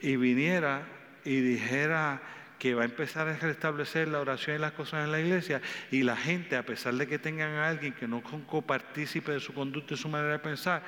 y 0.00 0.16
viniera 0.16 0.86
y 1.24 1.40
dijera 1.40 2.20
que 2.58 2.74
va 2.74 2.82
a 2.82 2.86
empezar 2.86 3.28
a 3.28 3.36
restablecer 3.36 4.08
la 4.08 4.20
oración 4.20 4.56
y 4.56 4.58
las 4.58 4.72
cosas 4.72 5.04
en 5.04 5.12
la 5.12 5.20
iglesia 5.20 5.60
y 5.90 6.02
la 6.02 6.16
gente, 6.16 6.56
a 6.56 6.64
pesar 6.64 6.94
de 6.94 7.06
que 7.06 7.18
tengan 7.18 7.50
a 7.52 7.68
alguien 7.68 7.92
que 7.92 8.08
no 8.08 8.22
son 8.28 8.42
copartícipe 8.42 9.32
de 9.32 9.40
su 9.40 9.52
conducta 9.52 9.94
y 9.94 9.96
su 9.96 10.08
manera 10.08 10.32
de 10.32 10.38
pensar, 10.38 10.82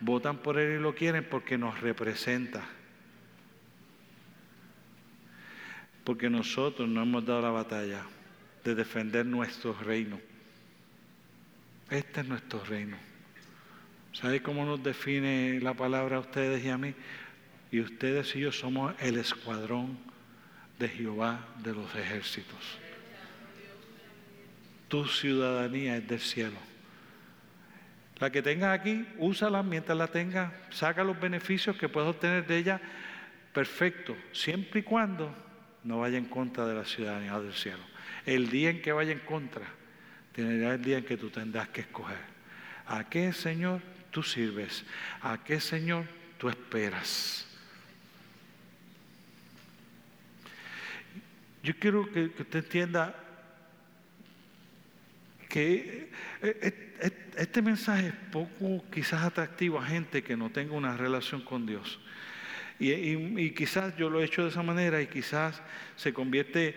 votan 0.00 0.38
por 0.38 0.58
él 0.58 0.78
y 0.78 0.82
lo 0.82 0.94
quieren 0.94 1.24
porque 1.24 1.56
nos 1.56 1.80
representa. 1.80 2.62
Porque 6.04 6.28
nosotros 6.28 6.88
no 6.88 7.02
hemos 7.02 7.24
dado 7.24 7.40
la 7.40 7.50
batalla 7.50 8.02
de 8.62 8.74
defender 8.74 9.24
nuestro 9.24 9.72
reino. 9.72 10.20
Este 11.90 12.20
es 12.20 12.28
nuestro 12.28 12.62
reino. 12.64 12.96
¿Sabe 14.12 14.42
cómo 14.42 14.64
nos 14.64 14.82
define 14.82 15.60
la 15.60 15.74
palabra 15.74 16.16
a 16.16 16.20
ustedes 16.20 16.64
y 16.64 16.68
a 16.68 16.78
mí? 16.78 16.94
Y 17.70 17.80
ustedes 17.80 18.34
y 18.36 18.40
yo 18.40 18.52
somos 18.52 18.94
el 19.00 19.16
escuadrón 19.18 19.98
de 20.78 20.88
Jehová 20.88 21.48
de 21.62 21.72
los 21.72 21.94
ejércitos. 21.94 22.78
Tu 24.88 25.04
ciudadanía 25.06 25.96
es 25.96 26.06
del 26.06 26.20
cielo. 26.20 26.58
La 28.20 28.30
que 28.30 28.42
tengas 28.42 28.78
aquí, 28.78 29.04
úsala 29.18 29.62
mientras 29.62 29.98
la 29.98 30.06
tengas, 30.06 30.52
saca 30.70 31.02
los 31.02 31.18
beneficios 31.18 31.76
que 31.76 31.88
puedes 31.88 32.10
obtener 32.10 32.46
de 32.46 32.58
ella, 32.58 32.80
perfecto, 33.52 34.16
siempre 34.32 34.80
y 34.80 34.82
cuando 34.84 35.43
no 35.84 36.00
vaya 36.00 36.18
en 36.18 36.24
contra 36.24 36.66
de 36.66 36.74
la 36.74 36.84
ciudadanía 36.84 37.38
del 37.38 37.52
cielo. 37.52 37.82
El 38.26 38.50
día 38.50 38.70
en 38.70 38.80
que 38.80 38.92
vaya 38.92 39.12
en 39.12 39.20
contra, 39.20 39.66
tendrá 40.32 40.74
el 40.74 40.82
día 40.82 40.98
en 40.98 41.04
que 41.04 41.16
tú 41.16 41.30
tendrás 41.30 41.68
que 41.68 41.82
escoger. 41.82 42.18
¿A 42.86 43.08
qué 43.08 43.32
Señor 43.32 43.80
tú 44.10 44.22
sirves? 44.22 44.84
¿A 45.20 45.44
qué 45.44 45.60
Señor 45.60 46.06
tú 46.38 46.48
esperas? 46.48 47.46
Yo 51.62 51.74
quiero 51.78 52.10
que, 52.10 52.24
usted 52.24 52.56
entienda 52.56 53.14
que 55.48 56.10
eh, 56.42 56.58
eh, 57.00 57.30
este 57.36 57.62
mensaje 57.62 58.08
es 58.08 58.14
poco 58.30 58.84
quizás 58.90 59.22
atractivo 59.22 59.78
a 59.78 59.86
gente 59.86 60.22
que 60.22 60.36
no 60.36 60.50
tenga 60.50 60.74
una 60.74 60.96
relación 60.96 61.42
con 61.42 61.64
Dios. 61.64 62.00
Y, 62.78 63.50
quizás 63.50 63.96
yo 63.96 64.10
lo 64.10 64.20
he 64.20 64.24
hecho 64.24 64.42
de 64.42 64.48
esa 64.48 64.62
manera 64.62 65.00
y 65.00 65.06
quizás 65.06 65.62
se 65.96 66.12
convierte 66.12 66.74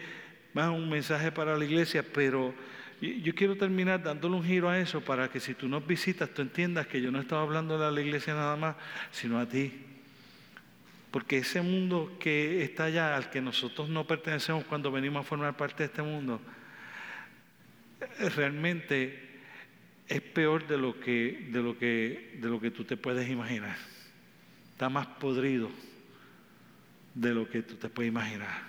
más 0.53 0.67
en 0.67 0.73
un 0.73 0.89
mensaje 0.89 1.31
para 1.31 1.57
la 1.57 1.65
iglesia, 1.65 2.03
pero 2.13 2.53
yo 3.01 3.35
quiero 3.35 3.55
terminar 3.55 4.01
dándole 4.01 4.35
un 4.35 4.43
giro 4.43 4.69
a 4.69 4.79
eso 4.79 5.01
para 5.01 5.29
que 5.29 5.39
si 5.39 5.53
tú 5.53 5.67
nos 5.67 5.85
visitas, 5.85 6.29
tú 6.29 6.41
entiendas 6.41 6.87
que 6.87 7.01
yo 7.01 7.11
no 7.11 7.19
estaba 7.19 7.41
hablando 7.41 7.77
de 7.77 7.91
la 7.91 8.01
iglesia 8.01 8.33
nada 8.33 8.55
más, 8.55 8.75
sino 9.11 9.39
a 9.39 9.47
ti. 9.47 9.71
Porque 11.11 11.37
ese 11.37 11.61
mundo 11.61 12.17
que 12.19 12.63
está 12.63 12.85
allá, 12.85 13.15
al 13.15 13.29
que 13.29 13.41
nosotros 13.41 13.89
no 13.89 14.05
pertenecemos 14.05 14.65
cuando 14.65 14.91
venimos 14.91 15.25
a 15.25 15.27
formar 15.27 15.55
parte 15.55 15.83
de 15.83 15.85
este 15.85 16.01
mundo, 16.01 16.41
realmente 18.35 19.27
es 20.07 20.21
peor 20.21 20.67
de 20.67 20.77
lo 20.77 20.99
que, 20.99 21.47
de 21.51 21.61
lo 21.61 21.77
que, 21.77 22.37
de 22.39 22.47
lo 22.47 22.59
que 22.59 22.71
tú 22.71 22.83
te 22.83 22.97
puedes 22.97 23.29
imaginar. 23.29 23.77
Está 24.77 24.89
más 24.89 25.07
podrido 25.07 25.71
de 27.15 27.33
lo 27.33 27.49
que 27.49 27.63
tú 27.63 27.77
te 27.77 27.89
puedes 27.89 28.11
imaginar. 28.11 28.61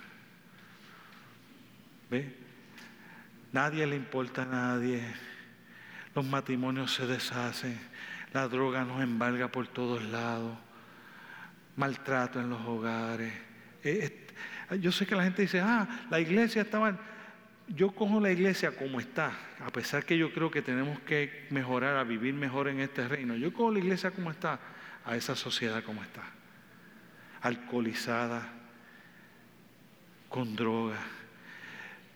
¿Ve? 2.11 2.35
Nadie 3.53 3.87
le 3.87 3.95
importa 3.95 4.45
a 4.45 4.47
nadie. 4.47 5.03
Los 6.15 6.25
matrimonios 6.25 6.95
se 6.95 7.07
deshacen. 7.07 7.79
La 8.33 8.49
droga 8.49 8.87
nos 8.87 9.03
embarga 9.03 9.53
por 9.53 9.67
todos 9.69 10.03
lados 10.03 10.57
maltrato 11.77 12.41
en 12.41 12.49
los 12.49 12.61
hogares. 12.63 13.35
Eh, 13.85 14.29
yo 14.81 14.91
sé 14.91 15.05
que 15.05 15.15
la 15.15 15.25
gente 15.25 15.43
dice, 15.43 15.61
ah, 15.61 16.07
la 16.09 16.21
iglesia 16.21 16.63
estaba... 16.63 16.99
Yo 17.69 17.91
cojo 17.91 18.19
la 18.19 18.31
iglesia 18.31 18.75
como 18.75 18.99
está, 18.99 19.31
a 19.61 19.71
pesar 19.71 20.07
que 20.07 20.17
yo 20.17 20.33
creo 20.33 20.51
que 20.51 20.63
tenemos 20.63 21.01
que 21.01 21.47
mejorar, 21.51 21.99
a 21.99 22.03
vivir 22.03 22.33
mejor 22.33 22.69
en 22.69 22.81
este 22.81 23.07
reino. 23.07 23.37
Yo 23.37 23.53
cojo 23.53 23.73
la 23.73 23.81
iglesia 23.81 24.11
como 24.11 24.31
está, 24.31 24.59
a 25.09 25.17
esa 25.17 25.35
sociedad 25.35 25.83
como 25.83 26.03
está. 26.03 26.23
Alcoholizada, 27.41 28.53
con 30.29 30.55
drogas 30.55 31.01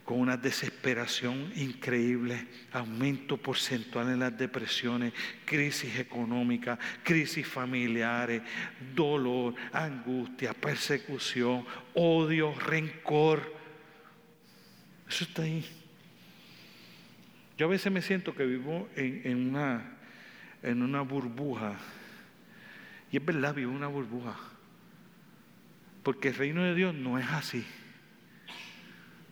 con 0.05 0.19
una 0.19 0.37
desesperación 0.37 1.53
increíble, 1.55 2.47
aumento 2.73 3.37
porcentual 3.37 4.11
en 4.11 4.19
las 4.19 4.37
depresiones, 4.37 5.13
crisis 5.45 5.99
económica, 5.99 6.79
crisis 7.05 7.47
familiares, 7.47 8.43
dolor, 8.95 9.55
angustia, 9.73 10.55
persecución, 10.55 11.65
odio, 11.95 12.53
rencor. 12.55 13.55
Eso 15.09 15.25
está 15.25 15.43
ahí. 15.43 15.65
Yo 17.57 17.67
a 17.67 17.71
veces 17.71 17.93
me 17.93 18.03
siento 18.03 18.35
que 18.35 18.45
vivo 18.45 18.89
en, 18.97 19.51
una, 19.51 19.99
en 20.63 20.83
una 20.83 21.03
burbuja. 21.03 21.79
Y 23.13 23.19
es 23.19 23.25
verdad, 23.25 23.55
vivo 23.55 23.71
en 23.71 23.77
una 23.77 23.87
burbuja. 23.87 24.35
Porque 26.03 26.29
el 26.29 26.35
reino 26.35 26.65
de 26.65 26.75
Dios 26.75 26.95
no 26.95 27.19
es 27.19 27.29
así. 27.29 27.65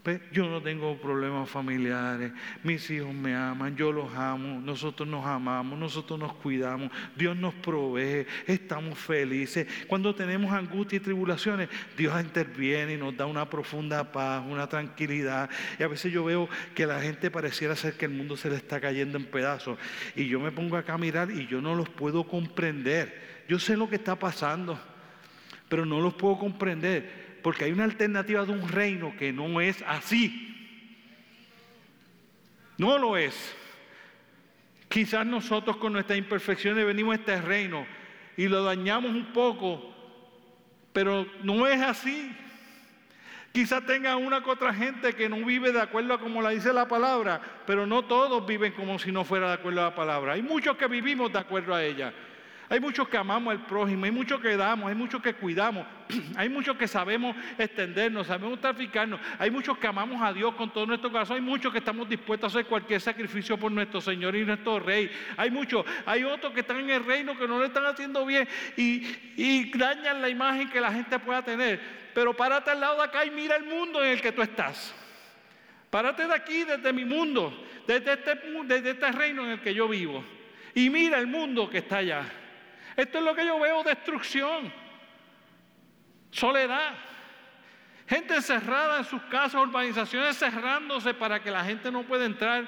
Pues, 0.03 0.20
yo 0.33 0.49
no 0.49 0.62
tengo 0.62 0.97
problemas 0.99 1.49
familiares, 1.49 2.33
mis 2.62 2.91
hijos 2.91 3.12
me 3.14 3.35
aman, 3.35 3.76
yo 3.76 3.93
los 3.93 4.12
amo, 4.14 4.59
nosotros 4.59 5.07
nos 5.07 5.26
amamos, 5.26 5.78
nosotros 5.78 6.18
nos 6.18 6.33
cuidamos, 6.35 6.91
Dios 7.14 7.37
nos 7.37 7.53
provee, 7.55 8.26
estamos 8.47 8.99
felices. 8.99 9.66
Cuando 9.87 10.14
tenemos 10.14 10.53
angustia 10.53 10.97
y 10.97 11.01
tribulaciones, 11.01 11.68
Dios 11.99 12.18
interviene 12.18 12.95
y 12.95 12.97
nos 12.97 13.14
da 13.14 13.26
una 13.26 13.49
profunda 13.49 14.11
paz, 14.11 14.43
una 14.49 14.66
tranquilidad. 14.68 15.51
Y 15.78 15.83
a 15.83 15.89
veces 15.89 16.11
yo 16.11 16.24
veo 16.24 16.49
que 16.74 16.87
la 16.87 17.01
gente 17.01 17.31
pareciera 17.31 17.76
ser 17.76 17.95
que 17.95 18.07
el 18.07 18.12
mundo 18.12 18.37
se 18.39 18.49
le 18.49 18.57
está 18.57 18.81
cayendo 18.81 19.18
en 19.18 19.26
pedazos. 19.26 19.78
Y 20.16 20.26
yo 20.26 20.41
me 20.41 20.51
pongo 20.51 20.76
acá 20.78 20.95
a 20.95 20.99
mirar 20.99 21.31
y 21.31 21.47
yo 21.47 21.61
no 21.61 21.74
los 21.74 21.89
puedo 21.91 22.24
comprender. 22.24 23.30
Yo 23.51 23.59
sé 23.59 23.76
lo 23.76 23.88
que 23.88 23.96
está 23.96 24.14
pasando, 24.14 24.78
pero 25.68 25.84
no 25.84 25.98
los 26.01 26.14
puedo 26.14 26.38
comprender 26.38 27.40
porque 27.42 27.64
hay 27.64 27.72
una 27.72 27.82
alternativa 27.82 28.44
de 28.44 28.53
un 28.53 28.68
reino 28.68 29.12
que 29.18 29.32
no 29.32 29.61
es 29.61 29.82
así. 29.88 30.57
No 32.78 32.96
lo 32.96 33.16
es. 33.16 33.57
Quizás 34.88 35.26
nosotros 35.26 35.78
con 35.78 35.94
nuestras 35.94 36.16
imperfecciones 36.16 36.86
venimos 36.86 37.11
a 37.11 37.18
este 37.18 37.40
reino 37.40 37.84
y 38.36 38.46
lo 38.46 38.62
dañamos 38.62 39.11
un 39.11 39.32
poco, 39.32 39.96
pero 40.92 41.26
no 41.42 41.66
es 41.66 41.82
así. 41.82 42.30
Quizás 43.51 43.84
tenga 43.84 44.14
una 44.16 44.44
que 44.44 44.51
otra 44.51 44.72
gente 44.72 45.14
que 45.14 45.28
no 45.28 45.44
vive 45.44 45.72
de 45.72 45.80
acuerdo 45.80 46.14
a 46.14 46.20
como 46.20 46.40
la 46.40 46.51
dice 46.51 46.72
la 46.72 46.86
palabra, 46.86 47.40
pero 47.66 47.84
no 47.84 48.05
todos 48.05 48.46
viven 48.46 48.74
como 48.74 49.01
si 49.01 49.11
no 49.11 49.24
fuera 49.24 49.48
de 49.48 49.55
acuerdo 49.55 49.80
a 49.80 49.86
la 49.86 49.94
palabra. 49.96 50.34
Hay 50.34 50.42
muchos 50.42 50.76
que 50.76 50.86
vivimos 50.86 51.32
de 51.32 51.40
acuerdo 51.40 51.74
a 51.74 51.82
ella. 51.82 52.14
Hay 52.71 52.79
muchos 52.79 53.09
que 53.09 53.16
amamos 53.16 53.51
al 53.51 53.66
prójimo, 53.66 54.05
hay 54.05 54.12
muchos 54.12 54.41
que 54.41 54.57
damos, 54.57 54.89
hay 54.89 54.95
muchos 54.95 55.21
que 55.21 55.35
cuidamos, 55.35 55.85
hay 56.37 56.49
muchos 56.49 56.77
que 56.77 56.87
sabemos 56.87 57.35
extendernos, 57.59 58.29
sabemos 58.29 58.61
traficarnos, 58.61 59.18
hay 59.41 59.51
muchos 59.51 59.77
que 59.77 59.89
amamos 59.89 60.23
a 60.23 60.33
Dios 60.33 60.55
con 60.55 60.73
todo 60.73 60.87
nuestro 60.87 61.11
corazón, 61.11 61.35
hay 61.35 61.43
muchos 61.43 61.73
que 61.73 61.79
estamos 61.79 62.09
dispuestos 62.09 62.55
a 62.55 62.59
hacer 62.61 62.68
cualquier 62.68 63.01
sacrificio 63.01 63.59
por 63.59 63.73
nuestro 63.73 64.01
Señor 64.01 64.37
y 64.37 64.45
nuestro 64.45 64.79
Rey. 64.79 65.11
Hay 65.37 65.51
muchos, 65.51 65.85
hay 66.07 66.23
otros 66.23 66.53
que 66.53 66.61
están 66.61 66.79
en 66.79 66.91
el 66.91 67.05
reino 67.05 67.37
que 67.37 67.49
no 67.49 67.59
lo 67.59 67.64
están 67.64 67.87
haciendo 67.87 68.25
bien 68.25 68.47
y, 68.77 69.77
dañan 69.77 70.23
la 70.23 70.29
imagen 70.29 70.71
que 70.71 70.81
la 70.81 70.93
gente 70.93 71.18
pueda 71.18 71.43
tener. 71.43 71.81
Pero 72.14 72.37
párate 72.37 72.71
al 72.71 72.79
lado 72.79 72.99
de 72.99 73.03
acá 73.03 73.25
y 73.25 73.33
mira 73.33 73.57
el 73.57 73.64
mundo 73.64 74.05
en 74.05 74.12
el 74.12 74.23
que 74.23 74.31
tú 74.31 74.43
estás. 74.43 74.95
Párate 75.91 76.25
de 76.25 76.35
aquí, 76.35 76.62
desde 76.62 76.93
mi 76.93 77.05
mundo, 77.05 77.66
desde 77.89 78.12
este, 78.12 78.37
desde 78.66 78.91
este 78.91 79.11
reino 79.11 79.43
en 79.45 79.51
el 79.51 79.61
que 79.61 79.75
yo 79.75 79.89
vivo. 79.89 80.25
Y 80.73 80.89
mira 80.89 81.18
el 81.18 81.27
mundo 81.27 81.68
que 81.68 81.79
está 81.79 81.97
allá. 81.97 82.25
Esto 83.01 83.16
es 83.16 83.24
lo 83.24 83.34
que 83.34 83.46
yo 83.46 83.59
veo, 83.59 83.82
destrucción, 83.82 84.70
soledad. 86.30 86.92
Gente 88.07 88.34
encerrada 88.34 88.98
en 88.98 89.05
sus 89.05 89.22
casas, 89.22 89.55
urbanizaciones 89.55 90.36
cerrándose 90.36 91.14
para 91.14 91.42
que 91.42 91.51
la 91.51 91.64
gente 91.64 91.90
no 91.90 92.03
pueda 92.03 92.26
entrar, 92.26 92.66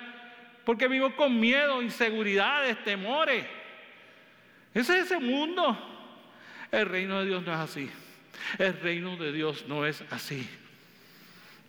porque 0.64 0.88
vivo 0.88 1.14
con 1.16 1.38
miedo, 1.38 1.82
inseguridades, 1.82 2.82
temores. 2.82 3.44
Ese 4.72 5.00
es 5.00 5.04
ese 5.06 5.18
mundo. 5.18 5.76
El 6.70 6.88
reino 6.88 7.20
de 7.20 7.26
Dios 7.26 7.42
no 7.42 7.52
es 7.52 7.58
así. 7.58 7.90
El 8.58 8.80
reino 8.80 9.18
de 9.18 9.32
Dios 9.32 9.66
no 9.68 9.84
es 9.84 10.02
así. 10.10 10.48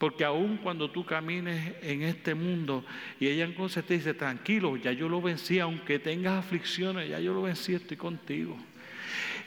Porque 0.04 0.26
aun 0.26 0.58
cuando 0.58 0.92
tú 0.92 1.06
camines 1.06 1.76
en 1.82 2.02
este 2.02 2.36
mundo 2.36 2.84
y 3.22 3.28
ella 3.30 3.46
entonces 3.46 3.86
te 3.86 3.94
dice, 3.94 4.14
tranquilo, 4.14 4.76
ya 4.76 4.92
yo 4.92 5.08
lo 5.08 5.22
vencí, 5.22 5.60
aunque 5.60 5.98
tengas 5.98 6.40
aflicciones, 6.40 7.10
ya 7.10 7.22
yo 7.22 7.34
lo 7.34 7.44
vencí, 7.44 7.74
estoy 7.74 7.96
contigo. 7.96 8.58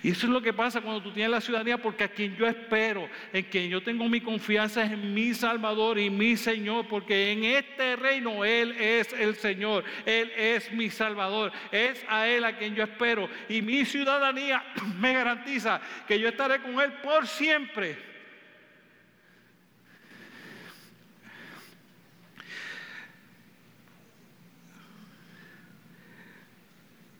Y 0.03 0.13
eso 0.13 0.27
es 0.27 0.33
lo 0.33 0.41
que 0.41 0.55
pasa 0.55 0.81
cuando 0.81 1.03
tú 1.03 1.13
tienes 1.13 1.31
la 1.31 1.43
ciudadanía, 1.43 1.77
porque 1.77 2.05
a 2.05 2.09
quien 2.09 2.35
yo 2.37 2.47
espero, 2.47 3.07
en 3.35 3.45
quien 3.45 3.69
yo 3.69 3.83
tengo 3.83 4.09
mi 4.09 4.23
confianza 4.23 4.83
es 4.83 4.93
en 4.93 5.13
mi 5.13 5.35
Salvador 5.35 5.99
y 5.99 6.09
mi 6.09 6.39
Señor, 6.39 6.89
porque 6.89 7.33
en 7.33 7.45
este 7.45 7.95
reino 7.97 8.43
Él 8.43 8.73
es 8.81 9.13
el 9.13 9.35
Señor, 9.35 9.85
Él 10.07 10.33
es 10.39 10.73
mi 10.73 10.89
Salvador, 10.89 11.53
es 11.71 12.03
a 12.09 12.29
Él 12.29 12.47
a 12.47 12.57
quien 12.57 12.75
yo 12.75 12.83
espero. 12.83 13.29
Y 13.51 13.61
mi 13.61 13.85
ciudadanía 13.85 14.65
me 14.99 15.13
garantiza 15.13 15.83
que 16.09 16.19
yo 16.19 16.31
estaré 16.31 16.63
con 16.63 16.81
Él 16.81 16.95
por 17.03 17.27
siempre. 17.27 18.16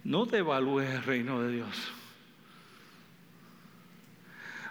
No 0.07 0.25
devalúes 0.25 0.89
el 0.89 1.03
reino 1.03 1.43
de 1.43 1.53
Dios. 1.53 1.93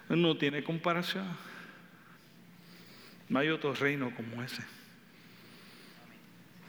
No 0.07 0.37
tiene 0.37 0.63
comparación. 0.63 1.27
No 3.27 3.39
hay 3.39 3.49
otro 3.49 3.73
reino 3.73 4.15
como 4.15 4.41
ese. 4.41 4.63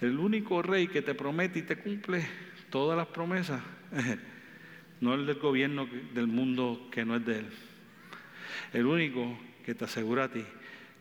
El 0.01 0.19
único 0.19 0.63
rey 0.63 0.89
que 0.89 1.01
te 1.01 1.15
promete 1.15 1.61
y 1.61 1.63
te 1.63 1.77
cumple 1.77 2.27
todas 2.69 2.99
las 2.99 3.07
promesas, 3.07 3.63
no 5.01 5.15
el 5.15 5.27
del 5.27 5.39
gobierno 5.39 5.89
del 6.13 6.27
mundo 6.27 6.89
que 6.91 7.05
no 7.05 7.15
es 7.17 7.25
de 7.25 7.39
él. 7.39 7.47
El 8.73 8.87
único 8.87 9.39
que 9.65 9.75
te 9.75 9.85
asegura 9.85 10.25
a 10.25 10.29
ti 10.29 10.45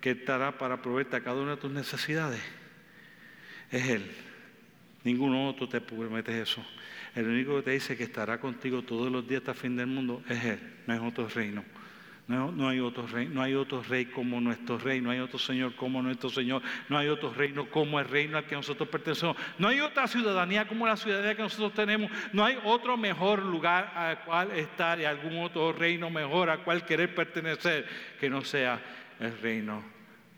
que 0.02 0.12
estará 0.12 0.56
para 0.58 0.84
proveerte 0.84 1.16
a 1.16 1.24
cada 1.24 1.42
una 1.42 1.56
de 1.56 1.58
tus 1.58 1.72
necesidades 1.72 2.42
es 3.72 3.90
Él. 3.90 4.12
Ningún 5.04 5.36
otro 5.36 5.68
te 5.68 5.82
promete 5.82 6.42
eso. 6.42 6.64
El 7.16 7.28
único 7.28 7.56
que 7.56 7.62
te 7.64 7.72
dice 7.72 7.96
que 7.96 8.04
estará 8.04 8.40
contigo 8.40 8.82
todos 8.82 9.12
los 9.12 9.28
días 9.28 9.40
hasta 9.40 9.52
el 9.52 9.58
fin 9.58 9.76
del 9.76 9.88
mundo 9.88 10.22
es 10.30 10.44
Él, 10.44 10.60
no 10.86 10.94
es 10.94 11.02
otro 11.02 11.28
reino. 11.30 11.64
No, 12.28 12.68
hay 12.68 12.80
otro 12.80 13.06
rey, 13.06 13.28
no 13.28 13.44
hay 13.44 13.54
otro 13.54 13.84
rey 13.84 14.08
como 14.08 14.42
nuestro 14.42 14.80
rey, 14.80 15.00
no 15.00 15.12
hay 15.12 15.20
otro 15.20 15.38
Señor 15.38 15.76
como 15.76 16.02
nuestro 16.02 16.28
Señor, 16.28 16.64
no 16.90 16.98
hay 16.98 17.08
otro 17.08 17.32
reino 17.32 17.70
como 17.70 18.00
el 18.00 18.08
reino 18.08 18.36
al 18.36 18.46
que 18.46 18.56
nosotros 18.56 18.90
pertenecemos, 18.90 19.38
no 19.60 19.68
hay 19.68 19.80
otra 19.80 20.08
ciudadanía 20.08 20.68
como 20.68 20.88
la 20.88 20.98
ciudadanía 20.98 21.36
que 21.36 21.44
nosotros 21.44 21.76
tenemos, 21.76 22.10
no 22.34 22.44
hay 22.44 22.58
otro 22.64 22.98
mejor 22.98 23.44
lugar 23.44 23.92
al 23.96 24.24
cual 24.24 24.52
estar 24.54 25.00
y 25.00 25.06
algún 25.06 25.38
otro 25.38 25.72
reino 25.72 26.10
mejor 26.10 26.50
al 26.50 26.64
cual 26.64 26.84
querer 26.84 27.14
pertenecer 27.14 27.86
que 28.20 28.28
no 28.28 28.44
sea 28.44 28.82
el 29.20 29.38
reino 29.40 29.84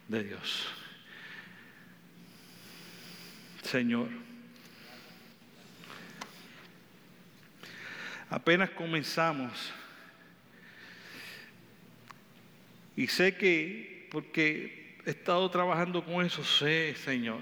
de 0.09 0.23
Dios. 0.25 0.67
Señor, 3.61 4.09
apenas 8.29 8.69
comenzamos 8.71 9.73
Y 12.97 13.05
sé 13.05 13.37
que, 13.37 14.07
porque 14.11 14.97
he 15.05 15.11
estado 15.11 15.49
trabajando 15.51 16.03
con 16.03 16.25
eso, 16.25 16.43
sé, 16.43 16.95
Señor, 16.95 17.41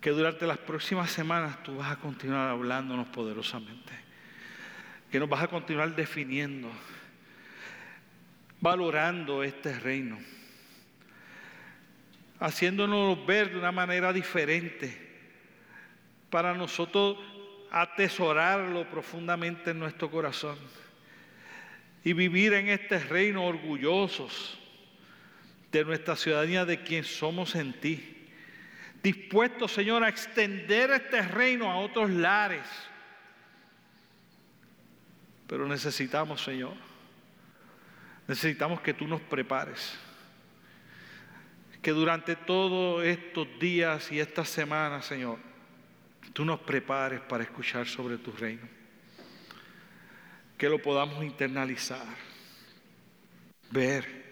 que 0.00 0.10
durante 0.10 0.46
las 0.46 0.56
próximas 0.56 1.10
semanas 1.10 1.60
tú 1.64 1.78
vas 1.78 1.90
a 1.90 1.96
continuar 1.96 2.48
hablándonos 2.48 3.08
poderosamente. 3.08 3.92
Que 5.10 5.18
nos 5.18 5.28
vas 5.28 5.42
a 5.42 5.48
continuar 5.48 5.96
definiendo, 5.96 6.70
valorando 8.60 9.42
este 9.42 9.76
reino, 9.80 10.16
haciéndonos 12.38 13.26
ver 13.26 13.50
de 13.50 13.58
una 13.58 13.72
manera 13.72 14.12
diferente 14.12 14.96
para 16.30 16.54
nosotros 16.54 17.18
atesorarlo 17.74 18.88
profundamente 18.88 19.72
en 19.72 19.80
nuestro 19.80 20.08
corazón 20.08 20.56
y 22.04 22.12
vivir 22.12 22.52
en 22.52 22.68
este 22.68 23.00
reino 23.00 23.44
orgullosos 23.44 24.56
de 25.72 25.84
nuestra 25.84 26.14
ciudadanía, 26.14 26.64
de 26.64 26.84
quien 26.84 27.02
somos 27.02 27.56
en 27.56 27.72
ti. 27.80 28.28
Dispuestos, 29.02 29.72
Señor, 29.72 30.04
a 30.04 30.08
extender 30.08 30.92
este 30.92 31.20
reino 31.22 31.68
a 31.68 31.78
otros 31.78 32.10
lares. 32.10 32.64
Pero 35.48 35.66
necesitamos, 35.66 36.44
Señor, 36.44 36.74
necesitamos 38.28 38.80
que 38.82 38.94
tú 38.94 39.08
nos 39.08 39.20
prepares. 39.20 39.98
Que 41.82 41.90
durante 41.90 42.36
todos 42.36 43.04
estos 43.04 43.48
días 43.58 44.12
y 44.12 44.20
estas 44.20 44.48
semanas, 44.48 45.06
Señor, 45.06 45.53
tú 46.34 46.44
nos 46.44 46.60
prepares 46.60 47.20
para 47.20 47.44
escuchar 47.44 47.86
sobre 47.86 48.18
tu 48.18 48.30
reino 48.32 48.84
que 50.58 50.68
lo 50.68 50.80
podamos 50.80 51.22
internalizar, 51.24 52.06
ver. 53.70 54.24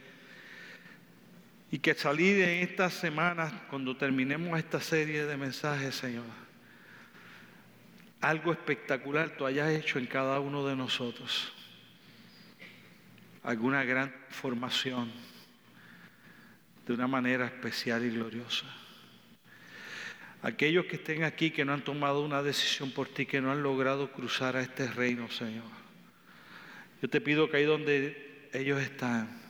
Y 1.70 1.78
que 1.78 1.94
salir 1.94 2.40
en 2.40 2.62
estas 2.62 2.92
semanas, 2.92 3.53
cuando 3.70 3.96
terminemos 3.96 4.59
esta 4.59 4.80
serie 4.80 5.24
de 5.24 5.36
mensajes, 5.36 5.94
Señor, 5.94 6.24
algo 8.20 8.53
espectacular 8.53 9.30
tú 9.30 9.46
hayas 9.46 9.70
hecho 9.70 9.98
en 9.98 10.07
cada 10.07 10.38
uno 10.38 10.66
de 10.66 10.76
nosotros. 10.76 11.53
Alguna 13.42 13.82
gran 13.84 14.14
formación 14.28 15.11
de 16.86 16.92
una 16.92 17.09
manera 17.09 17.46
especial 17.46 18.05
y 18.05 18.11
gloriosa. 18.11 18.66
Aquellos 20.43 20.86
que 20.86 20.97
estén 20.97 21.22
aquí 21.22 21.53
que 21.53 21.64
no 21.64 21.72
han 21.72 21.84
tomado 21.84 22.24
una 22.24 22.43
decisión 22.43 22.90
por 22.90 23.07
ti, 23.09 23.26
que 23.26 23.40
no 23.40 23.53
han 23.53 23.62
logrado 23.62 24.11
cruzar 24.11 24.57
a 24.57 24.61
este 24.61 24.90
reino, 24.90 25.30
Señor. 25.30 25.70
Yo 27.01 27.09
te 27.09 27.20
pido 27.20 27.49
que 27.49 27.59
ahí 27.59 27.64
donde 27.64 28.49
ellos 28.53 28.82
están, 28.82 29.40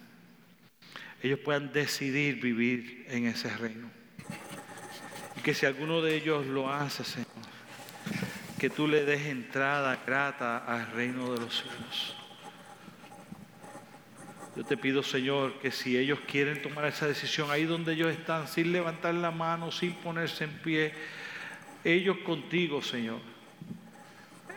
ellos 1.22 1.38
puedan 1.38 1.72
decidir 1.72 2.40
vivir 2.40 3.06
en 3.08 3.26
ese 3.26 3.48
reino. 3.56 3.90
Y 5.36 5.40
que 5.40 5.54
si 5.54 5.64
alguno 5.64 6.02
de 6.02 6.14
ellos 6.14 6.46
lo 6.46 6.70
hace, 6.70 7.04
Señor, 7.04 7.28
que 8.58 8.68
tú 8.68 8.86
le 8.86 9.04
des 9.04 9.26
entrada 9.26 10.02
grata 10.06 10.58
al 10.58 10.92
reino 10.92 11.32
de 11.32 11.40
los 11.40 11.62
cielos. 11.62 12.21
Yo 14.54 14.64
te 14.64 14.76
pido, 14.76 15.02
Señor, 15.02 15.58
que 15.60 15.70
si 15.70 15.96
ellos 15.96 16.20
quieren 16.26 16.60
tomar 16.60 16.84
esa 16.84 17.06
decisión 17.06 17.50
ahí 17.50 17.64
donde 17.64 17.94
ellos 17.94 18.12
están, 18.12 18.48
sin 18.48 18.72
levantar 18.72 19.14
la 19.14 19.30
mano, 19.30 19.72
sin 19.72 19.94
ponerse 19.94 20.44
en 20.44 20.50
pie, 20.58 20.92
ellos 21.84 22.18
contigo, 22.18 22.82
Señor, 22.82 23.20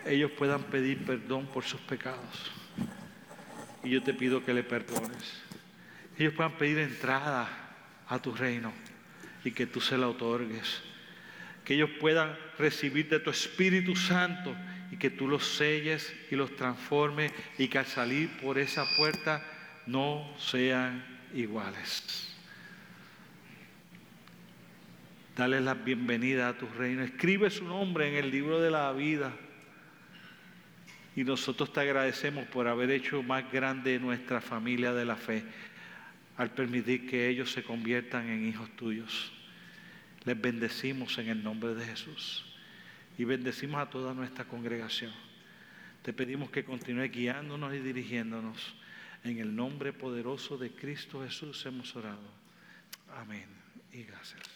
ellos 0.06 0.32
puedan 0.32 0.64
pedir 0.64 1.06
perdón 1.06 1.48
por 1.48 1.64
sus 1.64 1.80
pecados 1.82 2.52
y 3.86 3.92
yo 3.92 4.04
te 4.04 4.14
pido 4.14 4.44
que 4.44 4.54
le 4.54 4.64
perdones. 4.64 5.42
Ellos 6.18 6.34
puedan 6.34 6.54
pedir 6.54 6.80
entrada 6.80 7.48
a 8.08 8.20
tu 8.20 8.34
reino 8.34 8.74
y 9.44 9.52
que 9.52 9.68
tú 9.68 9.80
se 9.80 9.98
la 9.98 10.08
otorgues. 10.08 10.82
Que 11.64 11.76
ellos 11.76 11.90
puedan 12.00 12.36
recibir 12.58 13.10
de 13.10 13.20
tu 13.20 13.30
Espíritu 13.30 13.96
Santo 13.96 14.56
y 14.92 14.98
que 14.98 15.10
tú 15.10 15.28
los 15.28 15.56
selles 15.56 16.14
y 16.32 16.36
los 16.36 16.56
transformes 16.56 17.32
y 17.58 17.68
que 17.68 17.78
al 17.78 17.86
salir 17.86 18.30
por 18.42 18.58
esa 18.58 18.86
puerta 18.98 19.44
no 19.88 20.26
sean 20.38 21.04
iguales. 21.34 22.32
Dale 25.36 25.60
la 25.60 25.74
bienvenida 25.74 26.48
a 26.50 26.58
tu 26.58 26.66
reino. 26.68 27.04
Escribe 27.04 27.50
su 27.50 27.66
nombre 27.66 28.08
en 28.08 28.16
el 28.16 28.32
libro 28.32 28.62
de 28.62 28.72
la 28.72 28.92
vida. 28.94 29.34
Y 31.16 31.24
nosotros 31.24 31.72
te 31.74 31.82
agradecemos 31.82 32.46
por 32.48 32.68
haber 32.68 32.90
hecho 32.92 33.22
más 33.22 33.52
grande 33.52 34.00
nuestra 34.00 34.42
familia 34.42 34.94
de 34.94 35.06
la 35.06 35.16
fe 35.16 35.44
al 36.38 36.52
permitir 36.52 37.08
que 37.08 37.30
ellos 37.30 37.52
se 37.52 37.64
conviertan 37.64 38.30
en 38.30 38.48
hijos 38.48 38.70
tuyos. 38.76 39.32
Les 40.26 40.40
bendecimos 40.40 41.18
en 41.18 41.30
el 41.30 41.44
nombre 41.44 41.76
de 41.76 41.86
Jesús 41.86 42.46
y 43.18 43.24
bendecimos 43.24 43.82
a 43.82 43.90
toda 43.90 44.14
nuestra 44.14 44.46
congregación. 44.46 45.14
Te 46.02 46.14
pedimos 46.14 46.50
que 46.50 46.64
continúe 46.64 47.10
guiándonos 47.10 47.74
y 47.74 47.80
dirigiéndonos. 47.80 48.76
En 49.26 49.40
el 49.40 49.56
nombre 49.56 49.92
poderoso 49.92 50.56
de 50.56 50.70
Cristo 50.76 51.24
Jesús 51.24 51.66
hemos 51.66 51.96
orado. 51.96 52.30
Amén 53.10 53.50
y 53.92 54.04
gracias. 54.04 54.55